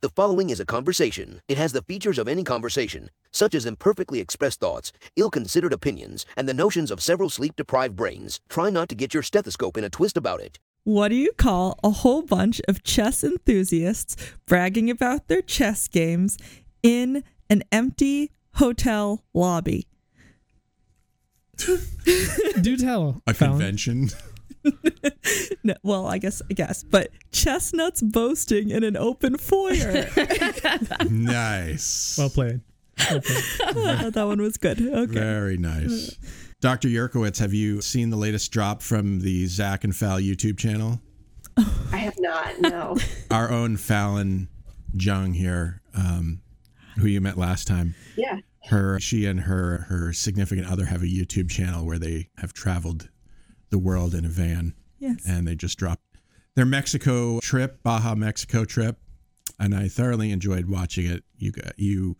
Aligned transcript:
The 0.00 0.10
following 0.10 0.50
is 0.50 0.60
a 0.60 0.64
conversation. 0.64 1.42
It 1.48 1.58
has 1.58 1.72
the 1.72 1.82
features 1.82 2.18
of 2.18 2.28
any 2.28 2.44
conversation, 2.44 3.10
such 3.32 3.52
as 3.52 3.66
imperfectly 3.66 4.20
expressed 4.20 4.60
thoughts, 4.60 4.92
ill 5.16 5.28
considered 5.28 5.72
opinions, 5.72 6.24
and 6.36 6.48
the 6.48 6.54
notions 6.54 6.92
of 6.92 7.02
several 7.02 7.28
sleep 7.28 7.56
deprived 7.56 7.96
brains. 7.96 8.38
Try 8.48 8.70
not 8.70 8.88
to 8.90 8.94
get 8.94 9.12
your 9.12 9.24
stethoscope 9.24 9.76
in 9.76 9.82
a 9.82 9.90
twist 9.90 10.16
about 10.16 10.38
it. 10.40 10.60
What 10.84 11.08
do 11.08 11.16
you 11.16 11.32
call 11.32 11.80
a 11.82 11.90
whole 11.90 12.22
bunch 12.22 12.60
of 12.68 12.84
chess 12.84 13.24
enthusiasts 13.24 14.14
bragging 14.46 14.88
about 14.88 15.26
their 15.26 15.42
chess 15.42 15.88
games 15.88 16.38
in 16.80 17.24
an 17.50 17.64
empty 17.72 18.30
hotel 18.54 19.24
lobby? 19.34 19.88
Do 22.60 22.76
tell. 22.76 23.20
A 23.26 23.34
Fallon. 23.34 23.54
convention. 23.58 24.10
No, 25.64 25.74
well, 25.82 26.06
I 26.06 26.18
guess, 26.18 26.40
I 26.50 26.54
guess, 26.54 26.82
but 26.82 27.10
chestnuts 27.32 28.00
boasting 28.00 28.70
in 28.70 28.84
an 28.84 28.96
open 28.96 29.36
foyer. 29.36 30.06
nice. 31.10 32.16
Well 32.16 32.30
played. 32.30 32.60
Well 33.10 33.20
played. 33.20 33.44
I 33.64 33.72
thought 34.02 34.12
that 34.14 34.26
one 34.26 34.40
was 34.40 34.56
good. 34.56 34.80
Okay. 34.80 35.12
Very 35.12 35.56
nice. 35.58 36.16
Dr. 36.60 36.88
Yurkiewicz, 36.88 37.38
have 37.38 37.52
you 37.52 37.80
seen 37.82 38.10
the 38.10 38.16
latest 38.16 38.50
drop 38.52 38.80
from 38.82 39.20
the 39.20 39.46
Zach 39.46 39.84
and 39.84 39.94
Fal 39.94 40.18
YouTube 40.18 40.58
channel? 40.58 41.00
I 41.92 41.96
have 41.98 42.14
not. 42.18 42.60
No. 42.60 42.96
Our 43.30 43.50
own 43.50 43.76
Fallon 43.76 44.48
Jung 44.94 45.34
here, 45.34 45.82
um, 45.94 46.40
who 46.98 47.06
you 47.08 47.20
met 47.20 47.36
last 47.36 47.66
time. 47.66 47.94
yeah. 48.16 48.38
Her, 48.66 49.00
she 49.00 49.24
and 49.24 49.40
her 49.40 49.86
her 49.88 50.12
significant 50.12 50.70
other 50.70 50.84
have 50.86 51.02
a 51.02 51.06
YouTube 51.06 51.48
channel 51.50 51.86
where 51.86 51.98
they 51.98 52.28
have 52.36 52.52
traveled 52.52 53.08
the 53.70 53.78
world 53.78 54.14
in 54.14 54.24
a 54.24 54.28
van, 54.28 54.74
Yes. 54.98 55.22
and 55.26 55.46
they 55.46 55.54
just 55.54 55.78
dropped 55.78 56.02
their 56.54 56.66
Mexico 56.66 57.38
trip, 57.40 57.82
Baja 57.82 58.14
Mexico 58.14 58.64
trip, 58.64 58.98
and 59.60 59.74
I 59.74 59.88
thoroughly 59.88 60.30
enjoyed 60.32 60.66
watching 60.66 61.06
it. 61.06 61.24
You 61.36 61.52
got 61.52 61.78
you 61.78 62.16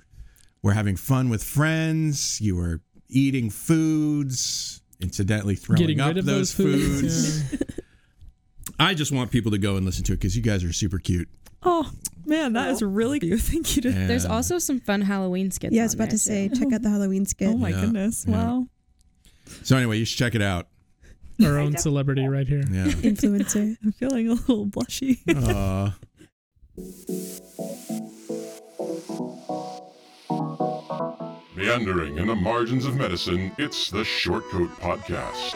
were 0.62 0.72
having 0.72 0.96
fun 0.96 1.28
with 1.28 1.42
friends. 1.42 2.40
You 2.40 2.56
were 2.56 2.80
eating 3.08 3.50
foods, 3.50 4.82
incidentally 5.00 5.54
throwing 5.56 5.78
Getting 5.80 6.00
up 6.00 6.08
rid 6.08 6.18
of 6.18 6.24
those, 6.26 6.54
those 6.54 6.66
foods. 7.00 7.50
foods. 7.50 7.64
I 8.78 8.94
just 8.94 9.10
want 9.12 9.30
people 9.30 9.50
to 9.52 9.58
go 9.58 9.76
and 9.76 9.84
listen 9.86 10.04
to 10.04 10.12
it 10.12 10.16
because 10.16 10.36
you 10.36 10.42
guys 10.42 10.62
are 10.62 10.72
super 10.72 10.98
cute. 10.98 11.28
Oh, 11.64 11.90
man, 12.24 12.52
that 12.52 12.68
is 12.70 12.82
really 12.82 13.18
cute. 13.18 13.40
Thank 13.40 13.74
you. 13.76 13.82
To, 13.82 13.90
There's 13.90 14.24
also 14.26 14.58
some 14.60 14.78
fun 14.78 15.00
Halloween 15.00 15.50
skits. 15.50 15.74
Yeah, 15.74 15.82
I 15.82 15.84
was 15.86 15.94
about 15.94 16.04
there, 16.04 16.10
to 16.12 16.18
say, 16.18 16.48
too. 16.48 16.56
check 16.60 16.72
out 16.72 16.82
the 16.82 16.90
Halloween 16.90 17.26
skit. 17.26 17.48
oh, 17.48 17.56
my 17.56 17.70
Yeah, 17.70 17.80
goodness. 17.80 18.24
yeah. 18.28 18.34
Wow. 18.36 18.68
so 19.64 19.76
anyway, 19.76 19.98
you 19.98 20.04
should 20.04 20.18
check 20.18 20.34
it 20.36 20.42
out. 20.42 20.68
Our 21.44 21.58
own 21.58 21.76
celebrity 21.76 22.26
right 22.26 22.46
here. 22.48 22.64
Yeah. 22.70 22.84
Influencer. 22.86 23.76
I'm 23.84 23.92
feeling 23.92 24.28
a 24.28 24.34
little 24.34 24.66
blushy. 24.66 25.18
Aw. 25.28 25.94
Uh. 26.78 26.98
Meandering 31.56 32.18
in 32.18 32.26
the 32.28 32.34
margins 32.36 32.84
of 32.84 32.96
medicine, 32.96 33.50
it's 33.58 33.90
the 33.90 34.02
Shortcoat 34.02 34.68
Podcast. 34.76 35.54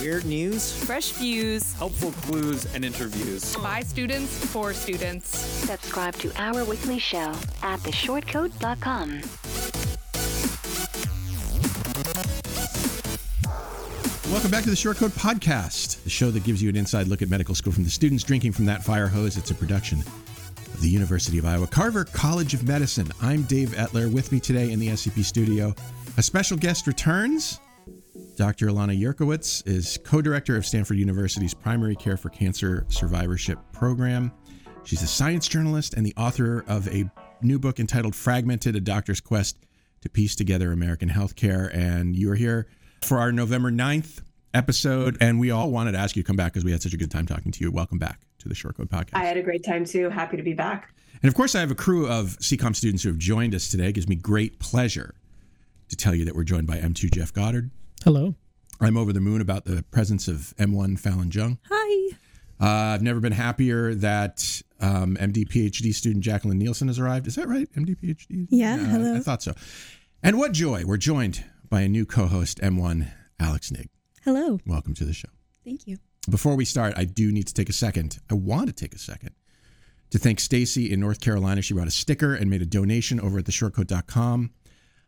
Weird 0.00 0.24
news, 0.24 0.72
Fresh 0.84 1.12
views 1.12 1.72
helpful 1.74 2.12
clues, 2.12 2.66
and 2.74 2.84
interviews. 2.84 3.56
by 3.56 3.80
students 3.82 4.44
for 4.52 4.72
students. 4.72 5.28
Subscribe 5.36 6.14
to 6.16 6.30
our 6.40 6.64
weekly 6.64 6.98
show 6.98 7.32
at 7.62 7.80
theshortcoat.com. 7.80 9.20
Welcome 14.34 14.50
back 14.50 14.64
to 14.64 14.70
the 14.70 14.74
Shortcoat 14.74 15.10
Podcast, 15.10 16.02
the 16.02 16.10
show 16.10 16.32
that 16.32 16.42
gives 16.42 16.60
you 16.60 16.68
an 16.68 16.74
inside 16.74 17.06
look 17.06 17.22
at 17.22 17.30
medical 17.30 17.54
school 17.54 17.72
from 17.72 17.84
the 17.84 17.88
students 17.88 18.24
drinking 18.24 18.50
from 18.50 18.64
that 18.64 18.82
fire 18.82 19.06
hose. 19.06 19.36
It's 19.36 19.52
a 19.52 19.54
production 19.54 20.00
of 20.00 20.80
the 20.80 20.88
University 20.88 21.38
of 21.38 21.46
Iowa 21.46 21.68
Carver 21.68 22.04
College 22.04 22.52
of 22.52 22.66
Medicine. 22.66 23.06
I'm 23.22 23.44
Dave 23.44 23.68
Etler. 23.70 24.12
With 24.12 24.32
me 24.32 24.40
today 24.40 24.72
in 24.72 24.80
the 24.80 24.88
SCP 24.88 25.24
studio, 25.24 25.72
a 26.16 26.22
special 26.22 26.56
guest 26.56 26.88
returns. 26.88 27.60
Dr. 28.34 28.66
Ilana 28.66 29.00
Yurkiewicz 29.00 29.68
is 29.68 30.00
co 30.02 30.20
director 30.20 30.56
of 30.56 30.66
Stanford 30.66 30.96
University's 30.96 31.54
Primary 31.54 31.94
Care 31.94 32.16
for 32.16 32.28
Cancer 32.28 32.86
Survivorship 32.88 33.60
Program. 33.70 34.32
She's 34.82 35.02
a 35.02 35.06
science 35.06 35.46
journalist 35.46 35.94
and 35.94 36.04
the 36.04 36.14
author 36.16 36.64
of 36.66 36.88
a 36.88 37.08
new 37.40 37.60
book 37.60 37.78
entitled 37.78 38.16
Fragmented 38.16 38.74
A 38.74 38.80
Doctor's 38.80 39.20
Quest 39.20 39.58
to 40.00 40.08
Piece 40.08 40.34
Together 40.34 40.72
American 40.72 41.08
Healthcare. 41.08 41.72
And 41.72 42.16
you 42.16 42.32
are 42.32 42.34
here 42.34 42.66
for 43.04 43.18
our 43.18 43.30
November 43.30 43.70
9th 43.70 44.22
episode. 44.54 45.16
And 45.20 45.38
we 45.38 45.50
all 45.50 45.70
wanted 45.70 45.92
to 45.92 45.98
ask 45.98 46.16
you 46.16 46.22
to 46.22 46.26
come 46.26 46.36
back 46.36 46.52
because 46.52 46.64
we 46.64 46.72
had 46.72 46.82
such 46.82 46.94
a 46.94 46.96
good 46.96 47.10
time 47.10 47.26
talking 47.26 47.52
to 47.52 47.64
you. 47.64 47.70
Welcome 47.70 47.98
back 47.98 48.20
to 48.38 48.48
the 48.48 48.54
Shortcoat 48.54 48.88
Podcast. 48.88 49.14
I 49.14 49.24
had 49.24 49.36
a 49.36 49.42
great 49.42 49.64
time 49.64 49.84
too. 49.84 50.08
Happy 50.08 50.36
to 50.36 50.42
be 50.42 50.54
back. 50.54 50.92
And 51.22 51.28
of 51.28 51.34
course, 51.34 51.54
I 51.54 51.60
have 51.60 51.70
a 51.70 51.74
crew 51.74 52.08
of 52.08 52.38
CCOM 52.40 52.74
students 52.74 53.02
who 53.02 53.10
have 53.10 53.18
joined 53.18 53.54
us 53.54 53.68
today. 53.68 53.88
It 53.88 53.92
gives 53.92 54.08
me 54.08 54.16
great 54.16 54.58
pleasure 54.58 55.14
to 55.88 55.96
tell 55.96 56.14
you 56.14 56.24
that 56.24 56.34
we're 56.34 56.44
joined 56.44 56.66
by 56.66 56.78
M2 56.78 57.12
Jeff 57.12 57.32
Goddard. 57.32 57.70
Hello. 58.04 58.34
I'm 58.80 58.96
over 58.96 59.12
the 59.12 59.20
moon 59.20 59.40
about 59.40 59.64
the 59.64 59.84
presence 59.90 60.26
of 60.26 60.54
M1 60.58 60.98
Fallon 60.98 61.30
Jung. 61.30 61.58
Hi. 61.70 62.16
Uh, 62.60 62.94
I've 62.94 63.02
never 63.02 63.20
been 63.20 63.32
happier 63.32 63.94
that 63.96 64.62
um, 64.80 65.16
MD 65.20 65.46
PhD 65.48 65.92
student 65.94 66.24
Jacqueline 66.24 66.60
Nielson 66.60 66.88
has 66.88 66.98
arrived. 66.98 67.26
Is 67.26 67.34
that 67.36 67.48
right? 67.48 67.68
MD 67.74 67.96
PhD? 67.96 68.46
Yeah, 68.50 68.74
I- 68.74 68.78
hello. 68.78 69.16
I, 69.16 69.20
thought 69.20 69.42
so. 69.42 69.54
And 70.22 70.38
what 70.38 70.52
joy! 70.52 70.84
We're 70.86 70.96
joined 70.96 71.44
by 71.74 71.80
a 71.80 71.88
new 71.88 72.06
co-host, 72.06 72.60
M1 72.60 73.10
Alex 73.40 73.72
Nigg. 73.72 73.88
Hello. 74.22 74.60
Welcome 74.64 74.94
to 74.94 75.04
the 75.04 75.12
show. 75.12 75.30
Thank 75.64 75.88
you. 75.88 75.96
Before 76.30 76.54
we 76.54 76.64
start, 76.64 76.94
I 76.96 77.02
do 77.02 77.32
need 77.32 77.48
to 77.48 77.52
take 77.52 77.68
a 77.68 77.72
second. 77.72 78.20
I 78.30 78.34
want 78.34 78.68
to 78.68 78.72
take 78.72 78.94
a 78.94 78.98
second 78.98 79.30
to 80.10 80.18
thank 80.18 80.38
Stacy 80.38 80.92
in 80.92 81.00
North 81.00 81.20
Carolina. 81.20 81.62
She 81.62 81.74
brought 81.74 81.88
a 81.88 81.90
sticker 81.90 82.32
and 82.32 82.48
made 82.48 82.62
a 82.62 82.64
donation 82.64 83.18
over 83.18 83.40
at 83.40 83.46
theshortcoat.com. 83.46 84.52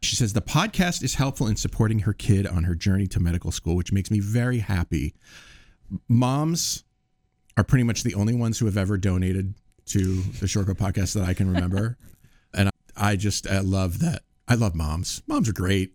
She 0.02 0.16
says 0.16 0.32
the 0.32 0.42
podcast 0.42 1.04
is 1.04 1.14
helpful 1.14 1.46
in 1.46 1.54
supporting 1.54 2.00
her 2.00 2.12
kid 2.12 2.48
on 2.48 2.64
her 2.64 2.74
journey 2.74 3.06
to 3.06 3.20
medical 3.20 3.52
school, 3.52 3.76
which 3.76 3.92
makes 3.92 4.10
me 4.10 4.18
very 4.18 4.58
happy. 4.58 5.14
Moms 6.08 6.82
are 7.56 7.62
pretty 7.62 7.84
much 7.84 8.02
the 8.02 8.16
only 8.16 8.34
ones 8.34 8.58
who 8.58 8.66
have 8.66 8.76
ever 8.76 8.98
donated 8.98 9.54
to 9.84 9.98
the 10.00 10.46
Shortcoat 10.46 10.78
podcast 10.78 11.14
that 11.14 11.28
I 11.28 11.32
can 11.32 11.48
remember. 11.48 11.96
and 12.54 12.70
I 12.96 13.14
just 13.14 13.46
I 13.46 13.60
love 13.60 14.00
that. 14.00 14.22
I 14.48 14.56
love 14.56 14.74
moms. 14.74 15.22
Moms 15.28 15.48
are 15.48 15.52
great. 15.52 15.92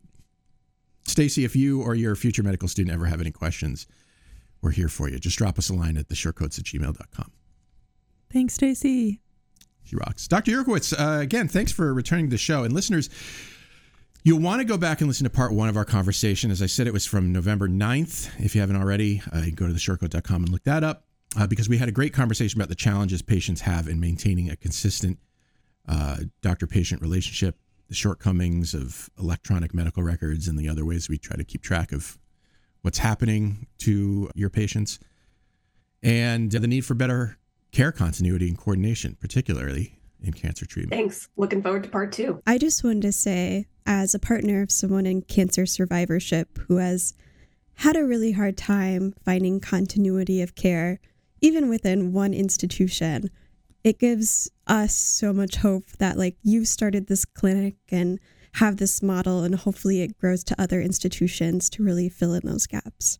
Stacy, 1.05 1.43
if 1.43 1.55
you 1.55 1.81
or 1.81 1.95
your 1.95 2.15
future 2.15 2.43
medical 2.43 2.67
student 2.67 2.93
ever 2.93 3.05
have 3.05 3.21
any 3.21 3.31
questions, 3.31 3.87
we're 4.61 4.71
here 4.71 4.87
for 4.87 5.09
you. 5.09 5.19
Just 5.19 5.37
drop 5.37 5.57
us 5.57 5.69
a 5.69 5.73
line 5.73 5.97
at 5.97 6.07
theshortcoats 6.07 6.59
at 6.59 6.65
gmail.com. 6.65 7.31
Thanks, 8.31 8.53
Stacy. 8.53 9.19
She 9.83 9.95
rocks. 9.95 10.27
Dr. 10.27 10.51
Yurkiewicz, 10.51 10.93
uh, 10.97 11.19
again, 11.19 11.47
thanks 11.47 11.71
for 11.71 11.93
returning 11.93 12.27
to 12.27 12.31
the 12.31 12.37
show. 12.37 12.63
And 12.63 12.73
listeners, 12.73 13.09
you'll 14.23 14.39
want 14.39 14.61
to 14.61 14.65
go 14.65 14.77
back 14.77 15.01
and 15.01 15.07
listen 15.07 15.23
to 15.23 15.29
part 15.29 15.53
one 15.53 15.69
of 15.69 15.75
our 15.75 15.85
conversation. 15.85 16.51
As 16.51 16.61
I 16.61 16.67
said, 16.67 16.87
it 16.87 16.93
was 16.93 17.05
from 17.05 17.33
November 17.33 17.67
9th. 17.67 18.29
If 18.39 18.55
you 18.55 18.61
haven't 18.61 18.77
already, 18.77 19.21
uh, 19.33 19.45
go 19.55 19.67
to 19.67 19.73
theshortcoat.com 19.73 20.43
and 20.43 20.49
look 20.49 20.63
that 20.63 20.83
up 20.83 21.05
uh, 21.37 21.47
because 21.47 21.67
we 21.67 21.77
had 21.77 21.89
a 21.89 21.91
great 21.91 22.13
conversation 22.13 22.59
about 22.59 22.69
the 22.69 22.75
challenges 22.75 23.21
patients 23.21 23.61
have 23.61 23.87
in 23.87 23.99
maintaining 23.99 24.49
a 24.49 24.55
consistent 24.55 25.17
uh, 25.87 26.17
doctor 26.41 26.67
patient 26.67 27.01
relationship, 27.01 27.57
the 27.91 27.95
shortcomings 27.95 28.73
of 28.73 29.09
electronic 29.19 29.73
medical 29.73 30.01
records, 30.01 30.47
and 30.47 30.57
the 30.57 30.69
other 30.69 30.85
ways 30.85 31.09
we 31.09 31.17
try 31.17 31.35
to 31.35 31.43
keep 31.43 31.61
track 31.61 31.91
of 31.91 32.17
what's 32.83 32.99
happening 32.99 33.67
to 33.79 34.31
your 34.33 34.49
patients, 34.49 34.97
and 36.01 36.49
the 36.49 36.65
need 36.67 36.85
for 36.85 36.93
better 36.93 37.37
care 37.73 37.91
continuity 37.91 38.47
and 38.47 38.57
coordination, 38.57 39.17
particularly 39.19 39.99
in 40.23 40.31
cancer 40.31 40.65
treatment. 40.65 40.97
Thanks. 40.97 41.27
Looking 41.35 41.61
forward 41.61 41.83
to 41.83 41.89
part 41.89 42.13
two. 42.13 42.41
I 42.47 42.57
just 42.57 42.81
wanted 42.81 43.01
to 43.01 43.11
say, 43.11 43.65
as 43.85 44.15
a 44.15 44.19
partner 44.19 44.61
of 44.61 44.71
someone 44.71 45.05
in 45.05 45.23
cancer 45.23 45.65
survivorship 45.65 46.59
who 46.69 46.77
has 46.77 47.13
had 47.73 47.97
a 47.97 48.05
really 48.05 48.31
hard 48.31 48.55
time 48.55 49.13
finding 49.25 49.59
continuity 49.59 50.41
of 50.41 50.55
care, 50.55 51.01
even 51.41 51.67
within 51.67 52.13
one 52.13 52.33
institution, 52.33 53.31
it 53.83 53.99
gives 53.99 54.49
us 54.67 54.93
so 54.93 55.33
much 55.33 55.57
hope 55.57 55.85
that, 55.99 56.17
like, 56.17 56.37
you've 56.43 56.67
started 56.67 57.07
this 57.07 57.25
clinic 57.25 57.75
and 57.89 58.19
have 58.55 58.77
this 58.77 59.01
model, 59.01 59.43
and 59.43 59.55
hopefully 59.55 60.01
it 60.01 60.17
grows 60.17 60.43
to 60.43 60.61
other 60.61 60.81
institutions 60.81 61.69
to 61.71 61.83
really 61.83 62.09
fill 62.09 62.33
in 62.33 62.41
those 62.43 62.67
gaps. 62.67 63.17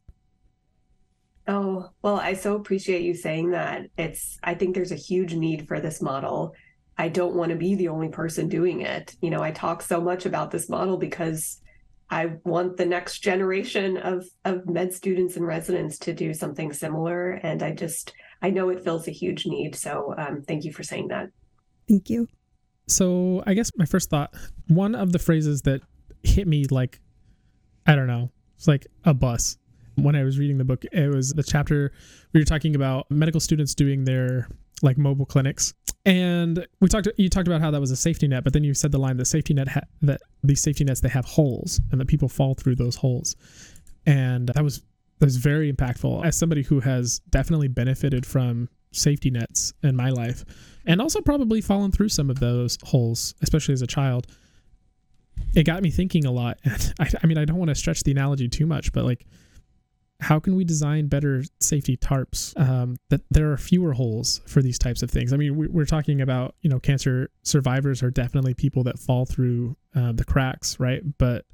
Oh, 1.47 1.89
well, 2.01 2.17
I 2.17 2.33
so 2.33 2.55
appreciate 2.55 3.01
you 3.01 3.13
saying 3.13 3.51
that. 3.51 3.87
It's, 3.97 4.37
I 4.43 4.53
think 4.53 4.75
there's 4.75 4.91
a 4.91 4.95
huge 4.95 5.33
need 5.33 5.67
for 5.67 5.79
this 5.79 6.01
model. 6.01 6.53
I 6.97 7.09
don't 7.09 7.35
want 7.35 7.49
to 7.49 7.57
be 7.57 7.75
the 7.75 7.87
only 7.87 8.09
person 8.09 8.47
doing 8.47 8.81
it. 8.81 9.15
You 9.21 9.31
know, 9.31 9.41
I 9.41 9.51
talk 9.51 9.81
so 9.81 9.99
much 9.99 10.25
about 10.25 10.51
this 10.51 10.69
model 10.69 10.97
because 10.97 11.59
I 12.09 12.33
want 12.43 12.77
the 12.77 12.85
next 12.85 13.19
generation 13.19 13.97
of 13.97 14.25
of 14.45 14.67
med 14.67 14.93
students 14.93 15.37
and 15.37 15.47
residents 15.47 15.97
to 15.99 16.13
do 16.13 16.33
something 16.33 16.73
similar. 16.73 17.31
And 17.31 17.63
I 17.63 17.71
just, 17.71 18.13
I 18.41 18.49
know 18.49 18.69
it 18.69 18.83
fills 18.83 19.07
a 19.07 19.11
huge 19.11 19.45
need. 19.45 19.75
So 19.75 20.13
um, 20.17 20.41
thank 20.41 20.63
you 20.63 20.73
for 20.73 20.83
saying 20.83 21.09
that. 21.09 21.29
Thank 21.87 22.09
you. 22.09 22.27
So 22.87 23.43
I 23.45 23.53
guess 23.53 23.71
my 23.77 23.85
first 23.85 24.09
thought, 24.09 24.33
one 24.67 24.95
of 24.95 25.11
the 25.11 25.19
phrases 25.19 25.61
that 25.63 25.81
hit 26.23 26.47
me 26.47 26.65
like, 26.69 26.99
I 27.85 27.95
don't 27.95 28.07
know, 28.07 28.31
it's 28.57 28.67
like 28.67 28.87
a 29.05 29.13
bus, 29.13 29.57
when 29.95 30.15
I 30.15 30.23
was 30.23 30.39
reading 30.39 30.57
the 30.57 30.63
book. 30.63 30.85
It 30.91 31.13
was 31.13 31.31
the 31.31 31.43
chapter 31.43 31.91
we 32.33 32.39
you're 32.39 32.45
talking 32.45 32.75
about 32.75 33.09
medical 33.09 33.39
students 33.39 33.75
doing 33.75 34.05
their 34.05 34.47
like 34.81 34.97
mobile 34.97 35.25
clinics, 35.25 35.73
and 36.05 36.65
we 36.79 36.87
talked. 36.87 37.07
You 37.17 37.29
talked 37.29 37.47
about 37.47 37.61
how 37.61 37.71
that 37.71 37.79
was 37.79 37.91
a 37.91 37.95
safety 37.95 38.27
net, 38.27 38.43
but 38.43 38.53
then 38.53 38.63
you 38.63 38.73
said 38.73 38.91
the 38.91 38.97
line 38.97 39.17
that 39.17 39.25
safety 39.25 39.53
net 39.53 39.67
ha- 39.67 39.81
that 40.01 40.21
these 40.43 40.61
safety 40.61 40.83
nets 40.83 41.01
they 41.01 41.09
have 41.09 41.25
holes 41.25 41.79
and 41.91 41.99
that 41.99 42.07
people 42.07 42.29
fall 42.29 42.53
through 42.53 42.75
those 42.75 42.95
holes, 42.95 43.35
and 44.05 44.49
that 44.49 44.63
was 44.63 44.81
that 44.81 44.90
was 45.21 45.37
very 45.37 45.71
impactful. 45.71 46.25
As 46.25 46.37
somebody 46.37 46.63
who 46.63 46.79
has 46.81 47.19
definitely 47.29 47.67
benefited 47.67 48.25
from 48.25 48.69
safety 48.91 49.29
nets 49.29 49.73
in 49.83 49.95
my 49.95 50.09
life, 50.09 50.43
and 50.85 51.01
also 51.01 51.21
probably 51.21 51.61
fallen 51.61 51.91
through 51.91 52.09
some 52.09 52.29
of 52.29 52.39
those 52.39 52.77
holes, 52.83 53.35
especially 53.41 53.73
as 53.73 53.81
a 53.81 53.87
child 53.87 54.27
it 55.55 55.63
got 55.63 55.81
me 55.81 55.91
thinking 55.91 56.25
a 56.25 56.31
lot. 56.31 56.59
I, 56.99 57.09
I 57.23 57.27
mean, 57.27 57.37
I 57.37 57.45
don't 57.45 57.57
want 57.57 57.69
to 57.69 57.75
stretch 57.75 58.03
the 58.03 58.11
analogy 58.11 58.47
too 58.47 58.65
much, 58.65 58.91
but 58.93 59.05
like, 59.05 59.25
how 60.19 60.39
can 60.39 60.55
we 60.55 60.63
design 60.63 61.07
better 61.07 61.43
safety 61.59 61.97
tarps 61.97 62.57
um, 62.59 62.97
that 63.09 63.21
there 63.31 63.51
are 63.51 63.57
fewer 63.57 63.93
holes 63.93 64.41
for 64.45 64.61
these 64.61 64.77
types 64.77 65.01
of 65.01 65.09
things? 65.09 65.33
I 65.33 65.37
mean, 65.37 65.55
we, 65.55 65.67
we're 65.67 65.85
talking 65.85 66.21
about 66.21 66.55
you 66.61 66.69
know 66.69 66.79
cancer 66.79 67.31
survivors 67.43 68.03
are 68.03 68.11
definitely 68.11 68.53
people 68.53 68.83
that 68.83 68.99
fall 68.99 69.25
through 69.25 69.75
uh, 69.95 70.11
the 70.11 70.23
cracks, 70.23 70.79
right? 70.79 71.01
But 71.17 71.45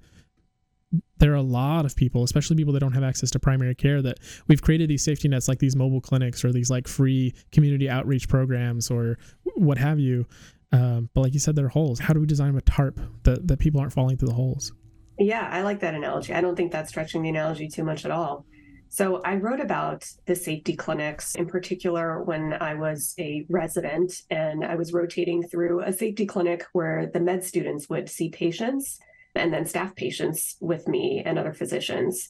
there 1.18 1.32
are 1.32 1.36
a 1.36 1.42
lot 1.42 1.86
of 1.86 1.96
people, 1.96 2.24
especially 2.24 2.56
people 2.56 2.74
that 2.74 2.80
don't 2.80 2.94
have 2.94 3.04
access 3.04 3.30
to 3.32 3.40
primary 3.40 3.76
care, 3.76 4.02
that 4.02 4.20
we've 4.48 4.62
created 4.62 4.90
these 4.90 5.04
safety 5.04 5.28
nets 5.28 5.48
like 5.48 5.60
these 5.60 5.76
mobile 5.76 6.02
clinics 6.02 6.46
or 6.46 6.52
these 6.52 6.70
like 6.70 6.88
free 6.88 7.34
community 7.52 7.90
outreach 7.90 8.30
programs 8.30 8.90
or 8.90 9.18
what 9.56 9.78
have 9.78 10.00
you 10.00 10.26
um, 10.72 11.10
but 11.14 11.22
like 11.22 11.34
you 11.34 11.40
said, 11.40 11.56
there 11.56 11.66
are 11.66 11.70
holes. 11.70 12.00
How 12.00 12.14
do 12.14 12.20
we 12.20 12.26
design 12.26 12.56
a 12.56 12.62
tarp 12.62 13.00
that, 13.24 13.48
that 13.48 13.60
people 13.60 13.80
aren't 13.80 13.94
falling 13.94 14.18
through 14.18 14.30
the 14.30 14.34
holes? 14.34 14.74
Yeah, 15.18 15.48
I 15.52 15.62
like 15.62 15.80
that 15.80 15.96
analogy. 15.96 16.34
I 16.34 16.42
don't 16.42 16.56
think 16.56 16.72
that's 16.72 16.90
stretching 16.90 17.24
the 17.24 17.30
analogy 17.30 17.68
too 17.68 17.84
much 17.84 18.06
at 18.06 18.12
all. 18.12 18.46
So 18.90 19.22
I 19.24 19.36
wrote 19.36 19.60
about 19.60 20.06
the 20.28 20.36
safety 20.36 20.76
clinics 20.76 21.36
in 21.36 21.46
particular 21.48 22.24
when 22.24 22.54
I 22.54 22.76
was 22.76 23.14
a 23.20 23.46
resident 23.50 24.22
and 24.30 24.64
I 24.64 24.76
was 24.76 24.94
rotating 24.94 25.44
through 25.44 25.82
a 25.82 25.92
safety 25.92 26.26
clinic 26.26 26.66
where 26.72 27.10
the 27.12 27.20
med 27.20 27.44
students 27.44 27.90
would 27.90 28.08
see 28.08 28.30
patients 28.30 29.00
and 29.38 29.54
then 29.54 29.66
staff 29.66 29.96
patients 29.96 30.58
with 30.60 30.88
me 30.88 31.24
and 31.26 31.38
other 31.38 31.54
physicians. 31.54 32.30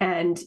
And 0.00 0.38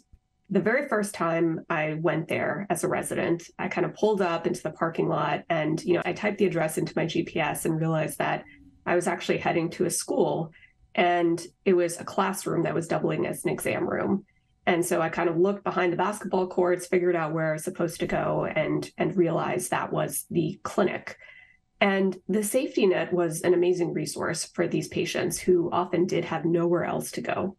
the 0.50 0.62
very 0.62 0.88
first 0.88 1.14
time 1.14 1.66
I 1.70 1.96
went 1.96 2.28
there 2.28 2.68
as 2.70 2.84
a 2.84 2.88
resident, 2.88 3.50
I 3.60 3.68
kind 3.68 3.86
of 3.86 3.96
pulled 3.96 4.22
up 4.22 4.48
into 4.48 4.64
the 4.64 4.72
parking 4.72 5.10
lot 5.10 5.44
and, 5.50 5.84
you 5.84 5.96
know, 5.96 6.02
I 6.06 6.14
typed 6.14 6.38
the 6.38 6.46
address 6.46 6.78
into 6.78 6.94
my 6.96 7.06
GPS 7.06 7.66
and 7.66 7.80
realized 7.80 8.20
that 8.20 8.46
I 8.86 8.96
was 8.96 9.08
actually 9.08 9.40
heading 9.40 9.70
to 9.72 9.86
a 9.86 9.90
school 9.90 10.52
and 10.96 11.46
it 11.66 11.74
was 11.74 12.00
a 12.00 12.06
classroom 12.06 12.64
that 12.64 12.74
was 12.74 12.88
doubling 12.88 13.28
as 13.28 13.44
an 13.44 13.52
exam 13.52 13.88
room. 13.88 14.26
And 14.66 14.86
so 14.86 15.02
I 15.02 15.10
kind 15.10 15.30
of 15.30 15.38
looked 15.38 15.64
behind 15.64 15.94
the 15.94 15.98
basketball 15.98 16.48
courts, 16.48 16.88
figured 16.88 17.16
out 17.16 17.34
where 17.34 17.52
I 17.52 17.54
was 17.54 17.64
supposed 17.64 18.00
to 18.00 18.08
go 18.08 18.46
and 18.46 18.90
and 18.98 19.16
realized 19.16 19.72
that 19.72 19.94
was 19.94 20.26
the 20.30 20.60
clinic. 20.64 21.18
And 21.80 22.18
the 22.28 22.44
safety 22.44 22.88
net 22.88 23.14
was 23.14 23.42
an 23.42 23.54
amazing 23.54 23.94
resource 23.94 24.46
for 24.46 24.68
these 24.68 24.88
patients 24.88 25.40
who 25.40 25.70
often 25.72 26.06
did 26.06 26.26
have 26.26 26.46
nowhere 26.46 26.86
else 26.86 27.12
to 27.12 27.22
go. 27.22 27.56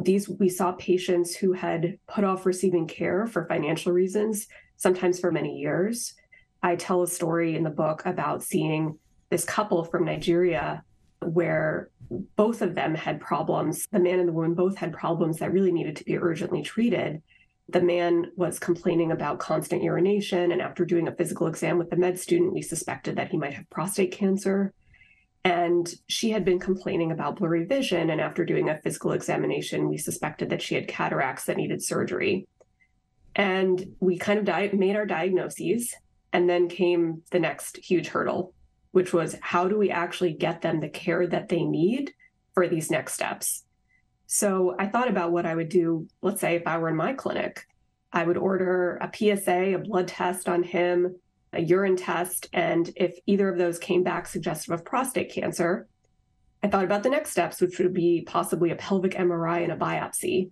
These 0.00 0.28
we 0.28 0.48
saw 0.48 0.72
patients 0.72 1.36
who 1.36 1.52
had 1.52 1.98
put 2.08 2.24
off 2.24 2.44
receiving 2.44 2.88
care 2.88 3.26
for 3.26 3.46
financial 3.46 3.92
reasons, 3.92 4.48
sometimes 4.76 5.20
for 5.20 5.30
many 5.30 5.58
years. 5.58 6.14
I 6.62 6.76
tell 6.76 7.02
a 7.02 7.08
story 7.08 7.56
in 7.56 7.62
the 7.62 7.70
book 7.70 8.02
about 8.04 8.42
seeing 8.42 8.98
this 9.30 9.44
couple 9.44 9.84
from 9.84 10.04
Nigeria 10.04 10.82
where 11.20 11.90
both 12.36 12.62
of 12.62 12.74
them 12.74 12.94
had 12.94 13.20
problems. 13.20 13.86
The 13.92 14.00
man 14.00 14.18
and 14.18 14.28
the 14.28 14.32
woman 14.32 14.54
both 14.54 14.76
had 14.76 14.92
problems 14.92 15.38
that 15.38 15.52
really 15.52 15.72
needed 15.72 15.96
to 15.96 16.04
be 16.04 16.18
urgently 16.18 16.62
treated. 16.62 17.22
The 17.72 17.80
man 17.80 18.32
was 18.36 18.58
complaining 18.58 19.12
about 19.12 19.38
constant 19.38 19.82
urination, 19.82 20.52
and 20.52 20.60
after 20.60 20.84
doing 20.84 21.08
a 21.08 21.14
physical 21.14 21.46
exam 21.46 21.78
with 21.78 21.88
the 21.88 21.96
med 21.96 22.18
student, 22.18 22.52
we 22.52 22.60
suspected 22.60 23.16
that 23.16 23.30
he 23.30 23.38
might 23.38 23.54
have 23.54 23.70
prostate 23.70 24.12
cancer. 24.12 24.74
And 25.42 25.92
she 26.06 26.30
had 26.30 26.44
been 26.44 26.58
complaining 26.58 27.12
about 27.12 27.36
blurry 27.36 27.64
vision. 27.64 28.10
And 28.10 28.20
after 28.20 28.44
doing 28.44 28.68
a 28.68 28.78
physical 28.78 29.12
examination, 29.12 29.88
we 29.88 29.96
suspected 29.96 30.50
that 30.50 30.60
she 30.60 30.74
had 30.74 30.86
cataracts 30.86 31.46
that 31.46 31.56
needed 31.56 31.82
surgery. 31.82 32.46
And 33.34 33.96
we 34.00 34.18
kind 34.18 34.38
of 34.38 34.44
di- 34.44 34.70
made 34.74 34.94
our 34.94 35.06
diagnoses. 35.06 35.94
And 36.34 36.48
then 36.48 36.68
came 36.68 37.22
the 37.30 37.40
next 37.40 37.78
huge 37.78 38.08
hurdle, 38.08 38.54
which 38.92 39.12
was 39.12 39.36
how 39.40 39.66
do 39.66 39.78
we 39.78 39.90
actually 39.90 40.34
get 40.34 40.60
them 40.60 40.80
the 40.80 40.88
care 40.88 41.26
that 41.26 41.48
they 41.48 41.64
need 41.64 42.12
for 42.54 42.68
these 42.68 42.90
next 42.90 43.14
steps? 43.14 43.64
So 44.26 44.74
I 44.78 44.86
thought 44.86 45.08
about 45.08 45.32
what 45.32 45.46
I 45.46 45.54
would 45.54 45.68
do, 45.68 46.08
let's 46.22 46.40
say, 46.40 46.56
if 46.56 46.66
I 46.66 46.78
were 46.78 46.88
in 46.88 46.96
my 46.96 47.12
clinic. 47.12 47.66
I 48.12 48.24
would 48.24 48.36
order 48.36 48.98
a 49.00 49.10
PSA, 49.14 49.74
a 49.74 49.78
blood 49.78 50.08
test 50.08 50.48
on 50.48 50.62
him, 50.62 51.16
a 51.52 51.60
urine 51.60 51.96
test, 51.96 52.48
and 52.52 52.90
if 52.96 53.18
either 53.26 53.48
of 53.48 53.58
those 53.58 53.78
came 53.78 54.02
back 54.02 54.26
suggestive 54.26 54.72
of 54.72 54.84
prostate 54.84 55.32
cancer, 55.32 55.86
I 56.62 56.68
thought 56.68 56.84
about 56.84 57.02
the 57.02 57.10
next 57.10 57.30
steps, 57.30 57.60
which 57.60 57.78
would 57.78 57.92
be 57.92 58.22
possibly 58.26 58.70
a 58.70 58.76
pelvic 58.76 59.12
MRI 59.12 59.64
and 59.64 59.72
a 59.72 59.76
biopsy. 59.76 60.50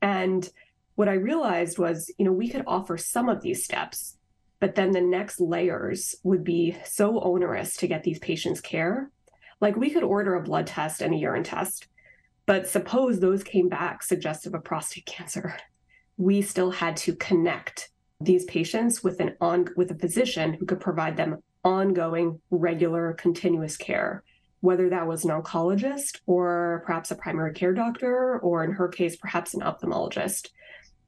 And 0.00 0.48
what 0.96 1.08
I 1.08 1.14
realized 1.14 1.78
was, 1.78 2.12
you 2.18 2.24
know, 2.24 2.32
we 2.32 2.48
could 2.48 2.64
offer 2.66 2.98
some 2.98 3.28
of 3.28 3.42
these 3.42 3.64
steps, 3.64 4.16
but 4.58 4.74
then 4.74 4.90
the 4.90 5.00
next 5.00 5.40
layers 5.40 6.14
would 6.22 6.44
be 6.44 6.76
so 6.84 7.20
onerous 7.20 7.76
to 7.76 7.86
get 7.86 8.02
these 8.02 8.18
patients 8.18 8.60
care. 8.60 9.10
Like 9.60 9.76
we 9.76 9.90
could 9.90 10.02
order 10.02 10.34
a 10.34 10.42
blood 10.42 10.66
test 10.66 11.00
and 11.00 11.14
a 11.14 11.16
urine 11.16 11.44
test, 11.44 11.86
but 12.46 12.68
suppose 12.68 13.20
those 13.20 13.44
came 13.44 13.68
back 13.68 14.02
suggestive 14.02 14.54
of 14.54 14.64
prostate 14.64 15.06
cancer. 15.06 15.56
We 16.16 16.42
still 16.42 16.70
had 16.70 16.96
to 16.98 17.14
connect 17.16 17.90
these 18.20 18.44
patients 18.44 19.02
with 19.02 19.20
an 19.20 19.36
on 19.40 19.66
with 19.76 19.90
a 19.90 19.96
physician 19.96 20.54
who 20.54 20.66
could 20.66 20.80
provide 20.80 21.16
them 21.16 21.38
ongoing, 21.64 22.40
regular, 22.50 23.12
continuous 23.14 23.76
care, 23.76 24.22
whether 24.60 24.88
that 24.90 25.06
was 25.06 25.24
an 25.24 25.30
oncologist 25.30 26.20
or 26.26 26.82
perhaps 26.86 27.10
a 27.10 27.16
primary 27.16 27.52
care 27.52 27.72
doctor, 27.72 28.38
or 28.40 28.64
in 28.64 28.72
her 28.72 28.88
case, 28.88 29.16
perhaps 29.16 29.54
an 29.54 29.60
ophthalmologist. 29.60 30.48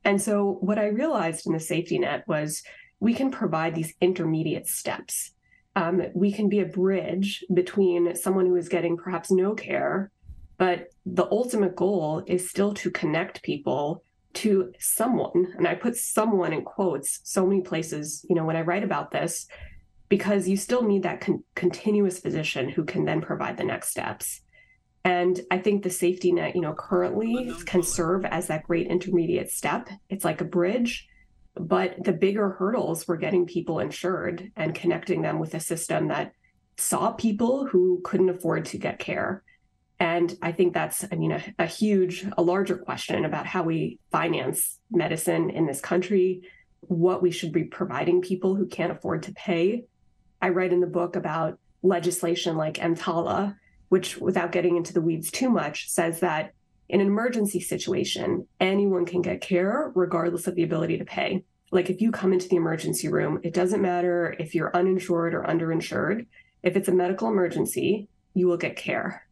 And 0.04 0.20
so, 0.20 0.58
what 0.60 0.78
I 0.78 0.86
realized 0.86 1.46
in 1.46 1.52
the 1.52 1.60
safety 1.60 1.98
net 1.98 2.24
was 2.28 2.62
we 3.00 3.14
can 3.14 3.30
provide 3.30 3.74
these 3.74 3.94
intermediate 4.00 4.66
steps. 4.66 5.32
Um, 5.76 6.02
we 6.14 6.30
can 6.30 6.48
be 6.48 6.60
a 6.60 6.66
bridge 6.66 7.44
between 7.52 8.14
someone 8.14 8.46
who 8.46 8.56
is 8.56 8.68
getting 8.68 8.96
perhaps 8.96 9.30
no 9.30 9.54
care, 9.54 10.10
but 10.58 10.88
the 11.04 11.26
ultimate 11.30 11.76
goal 11.76 12.22
is 12.26 12.48
still 12.48 12.74
to 12.74 12.90
connect 12.90 13.42
people 13.42 14.02
to 14.34 14.72
someone. 14.78 15.52
And 15.56 15.66
i 15.66 15.74
put 15.74 15.96
someone 15.96 16.52
in 16.52 16.64
quotes 16.64 17.20
so 17.24 17.46
many 17.46 17.62
places 17.62 18.24
you 18.28 18.34
know 18.34 18.44
when 18.44 18.56
i 18.56 18.62
write 18.62 18.84
about 18.84 19.10
this 19.10 19.46
because 20.08 20.48
you 20.48 20.56
still 20.56 20.82
need 20.82 21.02
that 21.04 21.20
con- 21.20 21.44
continuous 21.54 22.18
physician 22.18 22.68
who 22.68 22.84
can 22.84 23.04
then 23.04 23.20
provide 23.20 23.56
the 23.56 23.64
next 23.64 23.88
steps. 23.88 24.40
And 25.04 25.40
i 25.50 25.58
think 25.58 25.82
the 25.82 25.90
safety 25.90 26.32
net 26.32 26.54
you 26.54 26.62
know 26.62 26.74
currently 26.74 27.52
can 27.64 27.82
serve 27.82 28.24
as 28.24 28.48
that 28.48 28.64
great 28.64 28.88
intermediate 28.88 29.50
step. 29.50 29.88
It's 30.08 30.24
like 30.24 30.40
a 30.40 30.44
bridge 30.44 31.08
but 31.56 32.02
the 32.02 32.12
bigger 32.12 32.50
hurdles 32.50 33.06
were 33.06 33.16
getting 33.16 33.46
people 33.46 33.78
insured 33.78 34.50
and 34.56 34.74
connecting 34.74 35.22
them 35.22 35.38
with 35.38 35.54
a 35.54 35.60
system 35.60 36.08
that 36.08 36.32
saw 36.76 37.12
people 37.12 37.66
who 37.66 38.00
couldn't 38.04 38.28
afford 38.28 38.64
to 38.64 38.78
get 38.78 38.98
care 38.98 39.44
and 40.04 40.36
I 40.42 40.52
think 40.52 40.74
that's, 40.74 41.02
I 41.10 41.16
mean, 41.16 41.32
a, 41.32 41.42
a, 41.58 41.64
huge, 41.64 42.26
a 42.36 42.42
larger 42.42 42.76
question 42.76 43.24
about 43.24 43.46
how 43.46 43.62
we 43.62 43.98
finance 44.12 44.78
medicine 44.90 45.48
in 45.48 45.64
this 45.64 45.80
country, 45.80 46.42
what 46.82 47.22
we 47.22 47.30
should 47.30 47.52
be 47.52 47.64
providing 47.64 48.20
people 48.20 48.54
who 48.54 48.66
can't 48.66 48.92
afford 48.92 49.22
to 49.22 49.32
pay. 49.32 49.84
I 50.42 50.50
write 50.50 50.74
in 50.74 50.80
the 50.80 50.86
book 50.86 51.16
about 51.16 51.58
legislation 51.82 52.58
like 52.58 52.74
EMTALA, 52.74 53.56
which, 53.88 54.18
without 54.18 54.52
getting 54.52 54.76
into 54.76 54.92
the 54.92 55.00
weeds 55.00 55.30
too 55.30 55.48
much, 55.48 55.88
says 55.88 56.20
that 56.20 56.52
in 56.90 57.00
an 57.00 57.06
emergency 57.06 57.60
situation, 57.60 58.46
anyone 58.60 59.06
can 59.06 59.22
get 59.22 59.40
care 59.40 59.90
regardless 59.94 60.46
of 60.46 60.54
the 60.54 60.64
ability 60.64 60.98
to 60.98 61.06
pay. 61.06 61.44
Like 61.70 61.88
if 61.88 62.02
you 62.02 62.10
come 62.10 62.34
into 62.34 62.48
the 62.48 62.56
emergency 62.56 63.08
room, 63.08 63.40
it 63.42 63.54
doesn't 63.54 63.80
matter 63.80 64.36
if 64.38 64.54
you're 64.54 64.76
uninsured 64.76 65.32
or 65.32 65.44
underinsured. 65.44 66.26
If 66.62 66.76
it's 66.76 66.88
a 66.88 66.92
medical 66.92 67.28
emergency, 67.28 68.08
you 68.34 68.48
will 68.48 68.58
get 68.58 68.76
care 68.76 69.24